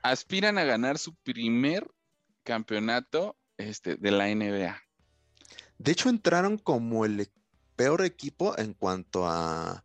aspiran 0.02 0.58
a 0.58 0.64
ganar 0.64 0.98
su 0.98 1.14
primer 1.16 1.90
campeonato 2.44 3.36
este, 3.56 3.96
de 3.96 4.10
la 4.10 4.32
NBA. 4.32 4.80
De 5.78 5.92
hecho, 5.92 6.08
entraron 6.08 6.58
como 6.58 7.04
el 7.04 7.28
peor 7.74 8.04
equipo 8.04 8.56
en 8.58 8.74
cuanto 8.74 9.26
a, 9.26 9.84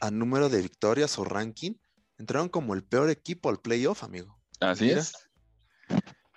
a 0.00 0.10
número 0.10 0.48
de 0.48 0.60
victorias 0.60 1.18
o 1.18 1.24
ranking. 1.24 1.74
Entraron 2.18 2.48
como 2.48 2.74
el 2.74 2.82
peor 2.82 3.08
equipo 3.08 3.48
al 3.48 3.60
playoff, 3.60 4.02
amigo. 4.02 4.38
Así 4.60 4.90
es. 4.90 5.12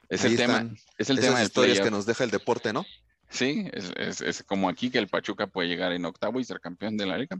Es 0.09 0.25
el 0.25 0.35
tema, 0.35 0.69
es 0.97 1.09
el 1.09 1.19
tema 1.19 1.43
historias 1.43 1.79
que 1.79 1.91
nos 1.91 2.05
deja 2.05 2.23
el 2.23 2.31
deporte, 2.31 2.73
¿no? 2.73 2.85
Sí, 3.29 3.69
es, 3.73 4.21
es, 4.21 4.43
como 4.43 4.69
aquí 4.69 4.89
que 4.89 4.97
el 4.97 5.07
Pachuca 5.07 5.45
puede 5.47 5.67
llegar 5.67 5.91
en 5.91 6.03
octavo 6.05 6.39
y 6.39 6.43
ser 6.43 6.59
campeón 6.59 6.97
de 6.97 7.05
la 7.05 7.17
liga. 7.17 7.39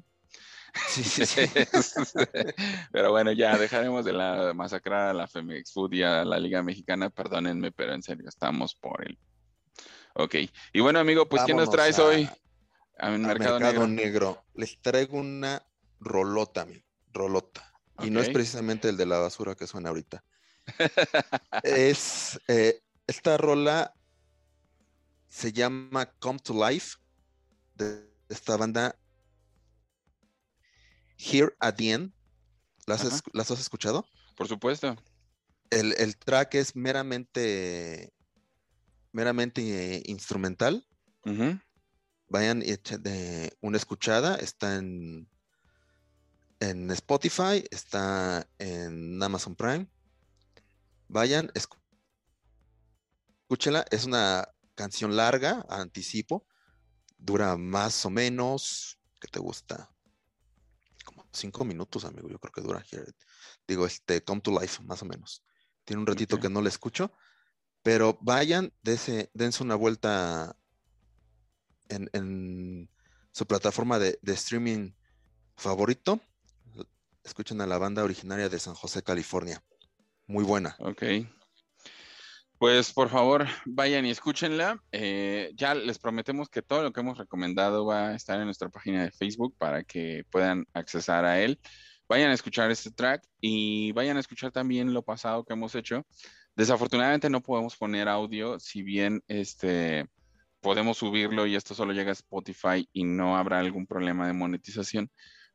Sí, 0.88 1.04
sí, 1.04 1.26
sí. 1.26 1.42
pero 2.92 3.10
bueno, 3.10 3.32
ya 3.32 3.58
dejaremos 3.58 4.06
de 4.06 4.14
la 4.14 4.54
masacrar 4.54 5.10
a 5.10 5.14
la 5.14 5.28
Femex 5.28 5.74
Food 5.74 5.94
y 5.94 6.04
a 6.04 6.24
la 6.24 6.38
Liga 6.40 6.62
Mexicana. 6.62 7.10
Perdónenme, 7.10 7.72
pero 7.72 7.94
en 7.94 8.04
serio, 8.04 8.30
estamos 8.30 8.76
por 8.76 9.06
el. 9.06 9.18
Ok. 10.14 10.36
Y 10.74 10.80
bueno, 10.80 11.00
amigo, 11.00 11.28
pues, 11.28 11.44
¿qué 11.44 11.56
nos 11.56 11.72
traes 11.72 11.98
hoy? 11.98 12.30
A, 13.00 13.10
Mercado, 13.10 13.88
Negro. 13.88 14.44
Les 14.54 14.80
traigo 14.82 15.18
una 15.18 15.64
rolota, 16.00 16.62
amigo. 16.62 16.84
Rolota. 17.12 17.74
Y 18.02 18.12
no 18.12 18.22
es 18.22 18.30
precisamente 18.30 18.90
el 18.90 18.98
de 18.98 19.06
la 19.06 19.18
basura 19.18 19.56
que 19.56 19.68
suena 19.68 19.90
ahorita. 19.90 20.24
es 21.64 22.40
eh, 22.48 22.82
esta 23.08 23.38
rola 23.38 23.94
se 25.28 25.52
llama 25.52 26.06
Come 26.20 26.40
to 26.40 26.54
Life 26.54 26.98
de 27.76 28.10
esta 28.30 28.58
banda 28.58 28.96
Here 31.18 31.56
at 31.60 31.76
the 31.76 31.92
End. 31.92 32.14
¿Las, 32.88 33.04
has 33.04 33.60
escuchado? 33.60 34.06
Por 34.36 34.48
supuesto. 34.48 34.96
El, 35.70 36.18
track 36.18 36.56
es 36.56 36.76
meramente, 36.76 38.12
meramente 39.12 40.02
instrumental. 40.06 40.88
Vayan 42.30 42.64
y 42.64 42.76
de 42.98 43.56
una 43.62 43.78
escuchada. 43.78 44.38
Está 44.38 44.78
en, 44.78 45.30
en 46.60 46.90
Spotify, 46.92 47.64
está 47.70 48.48
en 48.58 49.22
Amazon 49.22 49.56
Prime. 49.56 49.88
Vayan, 51.10 51.52
escúchela. 53.48 53.86
Es 53.92 54.06
una 54.06 54.48
canción 54.76 55.18
larga, 55.18 55.66
anticipo. 55.70 56.46
Dura 57.18 57.58
más 57.58 58.06
o 58.06 58.10
menos, 58.10 58.98
¿qué 59.20 59.28
te 59.28 59.40
gusta? 59.40 59.92
cinco 61.32 61.64
minutos, 61.66 62.06
amigo, 62.06 62.30
yo 62.30 62.40
creo 62.40 62.52
que 62.52 62.62
dura 62.62 62.84
Digo, 63.68 63.86
este, 63.86 64.24
Come 64.24 64.42
to 64.42 64.52
Life, 64.60 64.82
más 64.84 65.02
o 65.02 65.06
menos. 65.06 65.44
Tiene 65.86 66.02
un 66.02 66.08
ratito 66.08 66.40
que 66.40 66.50
no 66.50 66.62
le 66.62 66.70
escucho, 66.70 67.12
pero 67.82 68.18
vayan, 68.22 68.74
dense, 68.82 69.30
dense 69.34 69.64
una 69.64 69.76
vuelta 69.76 70.56
en, 71.88 72.90
su 73.32 73.46
plataforma 73.46 74.00
de, 74.00 74.20
streaming 74.24 74.92
favorito. 75.56 76.20
Escuchen 77.24 77.62
a 77.62 77.68
la 77.68 77.78
banda 77.78 78.04
originaria 78.04 78.50
de 78.50 78.60
San 78.60 78.74
José, 78.74 79.04
California. 79.04 79.64
Muy 80.30 80.44
buena. 80.44 80.76
Ok. 80.78 81.04
Pues 82.60 82.94
por 82.94 83.10
favor, 83.10 83.48
vayan 83.66 84.06
y 84.06 84.12
escúchenla. 84.12 84.80
Eh, 84.92 85.52
ya 85.56 85.74
les 85.74 85.98
prometemos 85.98 86.50
que 86.50 86.62
todo 86.62 86.84
lo 86.84 86.94
que 86.94 87.00
hemos 87.00 87.18
recomendado 87.18 87.84
va 87.88 88.10
a 88.10 88.16
estar 88.16 88.38
en 88.38 88.46
nuestra 88.46 88.70
página 88.70 89.04
de 89.04 89.12
Facebook 89.12 89.56
para 89.58 89.84
que 89.84 90.24
puedan 90.30 90.68
accesar 90.74 91.26
a 91.26 91.42
él. 91.42 91.60
Vayan 92.08 92.30
a 92.30 92.36
escuchar 92.36 92.70
este 92.70 92.92
track 92.92 93.24
y 93.42 93.92
vayan 93.94 94.18
a 94.18 94.20
escuchar 94.20 94.52
también 94.52 94.94
lo 94.94 95.02
pasado 95.02 95.44
que 95.44 95.54
hemos 95.54 95.74
hecho. 95.74 96.06
Desafortunadamente 96.56 97.32
no 97.32 97.42
podemos 97.42 97.76
poner 97.76 98.08
audio, 98.08 98.60
si 98.60 98.84
bien 98.84 99.24
este 99.28 100.06
podemos 100.62 100.98
subirlo 100.98 101.48
y 101.48 101.56
esto 101.56 101.74
solo 101.74 101.92
llega 101.92 102.12
a 102.12 102.14
Spotify 102.14 102.88
y 102.94 103.04
no 103.04 103.36
habrá 103.36 103.58
algún 103.60 103.88
problema 103.88 104.28
de 104.28 104.34
monetización 104.34 105.10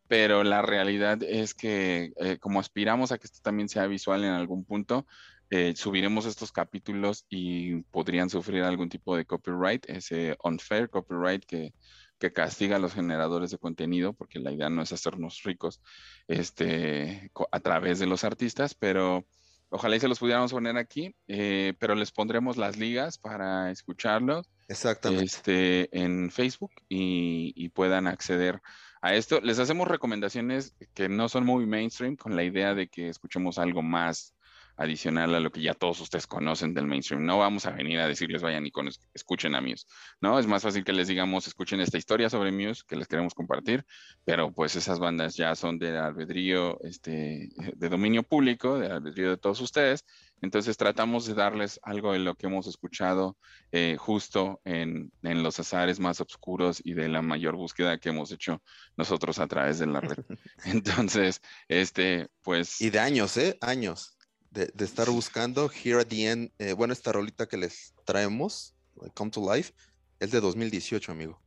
pero 0.09 0.45
la 0.45 0.63
realidad 0.63 1.23
es 1.23 1.55
que 1.55 2.13
eh, 2.17 2.39
como 2.39 2.61
aspiramos 2.61 3.13
a 3.13 3.19
que 3.19 3.27
esto 3.27 3.41
también 3.43 3.69
sea 3.69 3.87
visual 3.87 4.25
en 4.25 4.33
algún 4.33 4.65
punto, 4.65 5.07
eh, 5.51 5.75
subiremos 5.77 6.27
estos 6.27 6.53
capítulos 6.53 7.27
y 7.29 7.83
podrían 7.85 8.31
sufrir 8.31 8.65
algún 8.65 8.89
tipo 8.89 9.17
de 9.17 9.25
copyright, 9.25 9.89
ese 9.89 10.37
unfair 10.43 10.89
copyright 10.89 11.45
que, 11.45 11.73
que 12.19 12.33
castiga 12.33 12.77
a 12.77 12.79
los 12.79 12.95
generadores 12.95 13.51
de 13.51 13.59
contenido, 13.59 14.15
porque 14.15 14.39
la 14.39 14.53
idea 14.53 14.71
no 14.71 14.83
es 14.83 14.93
hacernos 14.93 15.43
ricos 15.43 15.81
este, 16.29 17.31
a 17.51 17.61
través 17.61 17.99
de 17.99 18.07
los 18.07 18.25
artistas, 18.25 18.75
pero 18.75 19.27
ojalá 19.69 19.97
y 19.97 20.01
se 20.01 20.09
los 20.09 20.19
pudiéramos 20.19 20.53
poner 20.53 20.77
aquí, 20.77 21.15
eh, 21.29 21.75
pero 21.79 21.95
les 21.95 22.13
pondremos 22.13 22.57
las 22.57 22.77
ligas 22.77 23.19
para 23.19 23.71
escucharlos. 23.71 24.49
Exactamente. 24.69 25.25
Este, 25.25 25.89
en 25.99 26.31
Facebook 26.31 26.73
y, 26.89 27.53
y 27.55 27.69
puedan 27.69 28.07
acceder 28.07 28.63
a 29.05 29.15
esto. 29.15 29.39
Les 29.43 29.59
hacemos 29.59 29.87
recomendaciones 29.87 30.75
que 30.95 31.11
no 31.11 31.29
son 31.29 31.45
muy 31.45 31.67
mainstream 31.67 32.17
con 32.17 32.35
la 32.37 32.43
idea 32.43 32.75
de 32.75 32.89
que 32.89 33.11
escuchemos 33.11 33.59
algo 33.59 33.83
más 33.83 34.35
adicional 34.77 35.35
a 35.35 35.41
lo 35.41 35.53
que 35.53 35.61
ya 35.61 35.75
todos 35.75 36.01
ustedes 36.01 36.27
conocen 36.27 36.73
del 36.73 36.87
mainstream. 36.87 37.25
No 37.25 37.39
vamos 37.39 37.67
a 37.67 37.71
venir 37.73 38.01
a 38.01 38.09
decirles 38.09 38.41
vayan 38.41 38.67
y 38.67 38.71
con, 38.71 38.89
escuchen 39.13 39.55
a 39.55 39.61
Muse, 39.61 39.87
¿no? 40.23 40.39
Es 40.39 40.47
más 40.47 40.63
fácil 40.63 40.85
que 40.85 40.95
les 40.95 41.07
digamos 41.07 41.47
escuchen 41.47 41.81
esta 41.81 41.99
historia 41.99 42.31
sobre 42.31 42.51
Muse 42.51 42.83
que 42.89 42.97
les 42.97 43.07
queremos 43.07 43.35
compartir, 43.35 43.85
pero 44.25 44.53
pues 44.53 44.75
esas 44.75 44.99
bandas 44.99 45.37
ya 45.37 45.55
son 45.55 45.79
de 45.79 45.99
albedrío, 45.99 46.81
este, 46.83 47.51
de 47.77 47.89
dominio 47.91 48.23
público, 48.23 48.79
de 48.79 48.91
albedrío 48.91 49.29
de 49.29 49.37
todos 49.37 49.61
ustedes. 49.61 50.07
Entonces 50.45 50.77
tratamos 50.77 51.27
de 51.27 51.35
darles 51.35 51.81
algo 51.83 52.13
de 52.13 52.21
lo 52.21 52.35
que 52.37 52.47
hemos 52.47 52.67
escuchado 52.67 53.37
eh, 53.73 53.97
justo 53.99 54.61
en, 54.65 55.11
en, 55.23 55.43
los 55.43 55.59
azares 55.59 55.99
más 55.99 56.21
oscuros 56.21 56.81
y 56.85 56.95
de 56.95 57.09
la 57.09 57.23
mayor 57.23 57.57
búsqueda 57.57 57.99
que 57.99 58.11
hemos 58.11 58.31
hecho 58.31 58.63
nosotros 58.97 59.39
a 59.39 59.47
través 59.49 59.79
de 59.81 59.87
la 59.87 60.01
red. 60.01 60.25
Entonces, 60.65 61.41
este, 61.69 62.29
pues... 62.43 62.81
Y 62.81 62.91
de 62.91 63.01
años, 63.01 63.37
¿eh? 63.37 63.59
Años 63.61 64.15
de, 64.55 64.85
estar 64.85 65.11
buscando. 65.11 65.69
Here 65.69 66.01
at 66.01 66.07
the 66.07 66.31
End, 66.31 66.53
eh, 66.59 66.73
bueno, 66.73 66.93
esta 66.93 67.13
rolita 67.13 67.47
que 67.47 67.57
les 67.57 67.95
traemos, 68.05 68.75
Come 69.15 69.31
to 69.31 69.55
Life, 69.55 69.73
es 70.21 70.31
de 70.31 70.41
2018, 70.41 71.11
amigo. 71.11 71.41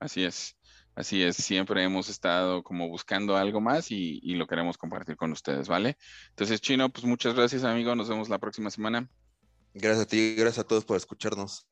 Así 0.00 0.24
es, 0.24 0.56
así 0.98 1.22
es. 1.22 1.36
Siempre 1.36 1.84
hemos 1.84 2.08
estado 2.08 2.62
como 2.62 2.88
buscando 2.88 3.36
algo 3.36 3.60
más 3.60 3.90
y, 3.90 4.20
lo 4.34 4.46
queremos 4.46 4.76
compartir 4.76 5.16
con 5.16 5.32
ustedes, 5.32 5.68
¿vale? 5.68 5.96
Entonces, 6.30 6.60
Chino, 6.60 6.88
pues 6.88 7.04
muchas 7.04 7.34
gracias, 7.34 7.64
amigo. 7.64 7.94
Nos 7.94 8.08
vemos 8.08 8.28
la 8.28 8.38
próxima 8.38 8.70
semana. 8.70 9.08
Gracias 9.74 10.06
a 10.06 10.08
ti, 10.08 10.34
gracias 10.34 10.64
a 10.64 10.68
todos 10.68 10.84
por 10.84 10.96
escucharnos. 10.96 11.66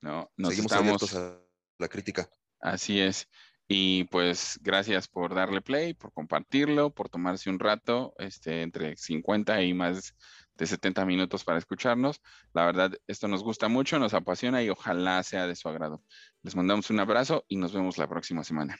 No, 0.00 0.30
nos 0.36 0.50
Seguimos 0.50 0.72
abiertos 0.72 1.14
a 1.14 1.40
la 1.78 1.88
crítica. 1.88 2.28
Así 2.60 3.00
es. 3.00 3.28
Y 3.66 4.04
pues 4.04 4.58
gracias 4.62 5.08
por 5.08 5.34
darle 5.34 5.60
play, 5.60 5.92
por 5.92 6.12
compartirlo, 6.12 6.90
por 6.90 7.08
tomarse 7.08 7.50
un 7.50 7.58
rato, 7.58 8.14
este, 8.18 8.62
entre 8.62 8.96
50 8.96 9.62
y 9.62 9.74
más 9.74 10.14
de 10.58 10.66
70 10.66 11.06
minutos 11.06 11.44
para 11.44 11.58
escucharnos. 11.58 12.20
La 12.52 12.66
verdad, 12.66 12.92
esto 13.06 13.28
nos 13.28 13.42
gusta 13.42 13.68
mucho, 13.68 13.98
nos 13.98 14.12
apasiona 14.12 14.62
y 14.62 14.68
ojalá 14.68 15.22
sea 15.22 15.46
de 15.46 15.56
su 15.56 15.68
agrado. 15.68 16.02
Les 16.42 16.56
mandamos 16.56 16.90
un 16.90 17.00
abrazo 17.00 17.44
y 17.48 17.56
nos 17.56 17.72
vemos 17.72 17.96
la 17.96 18.08
próxima 18.08 18.44
semana. 18.44 18.78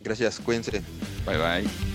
Gracias, 0.00 0.40
cuídense. 0.40 0.82
Bye 1.24 1.38
bye. 1.38 1.91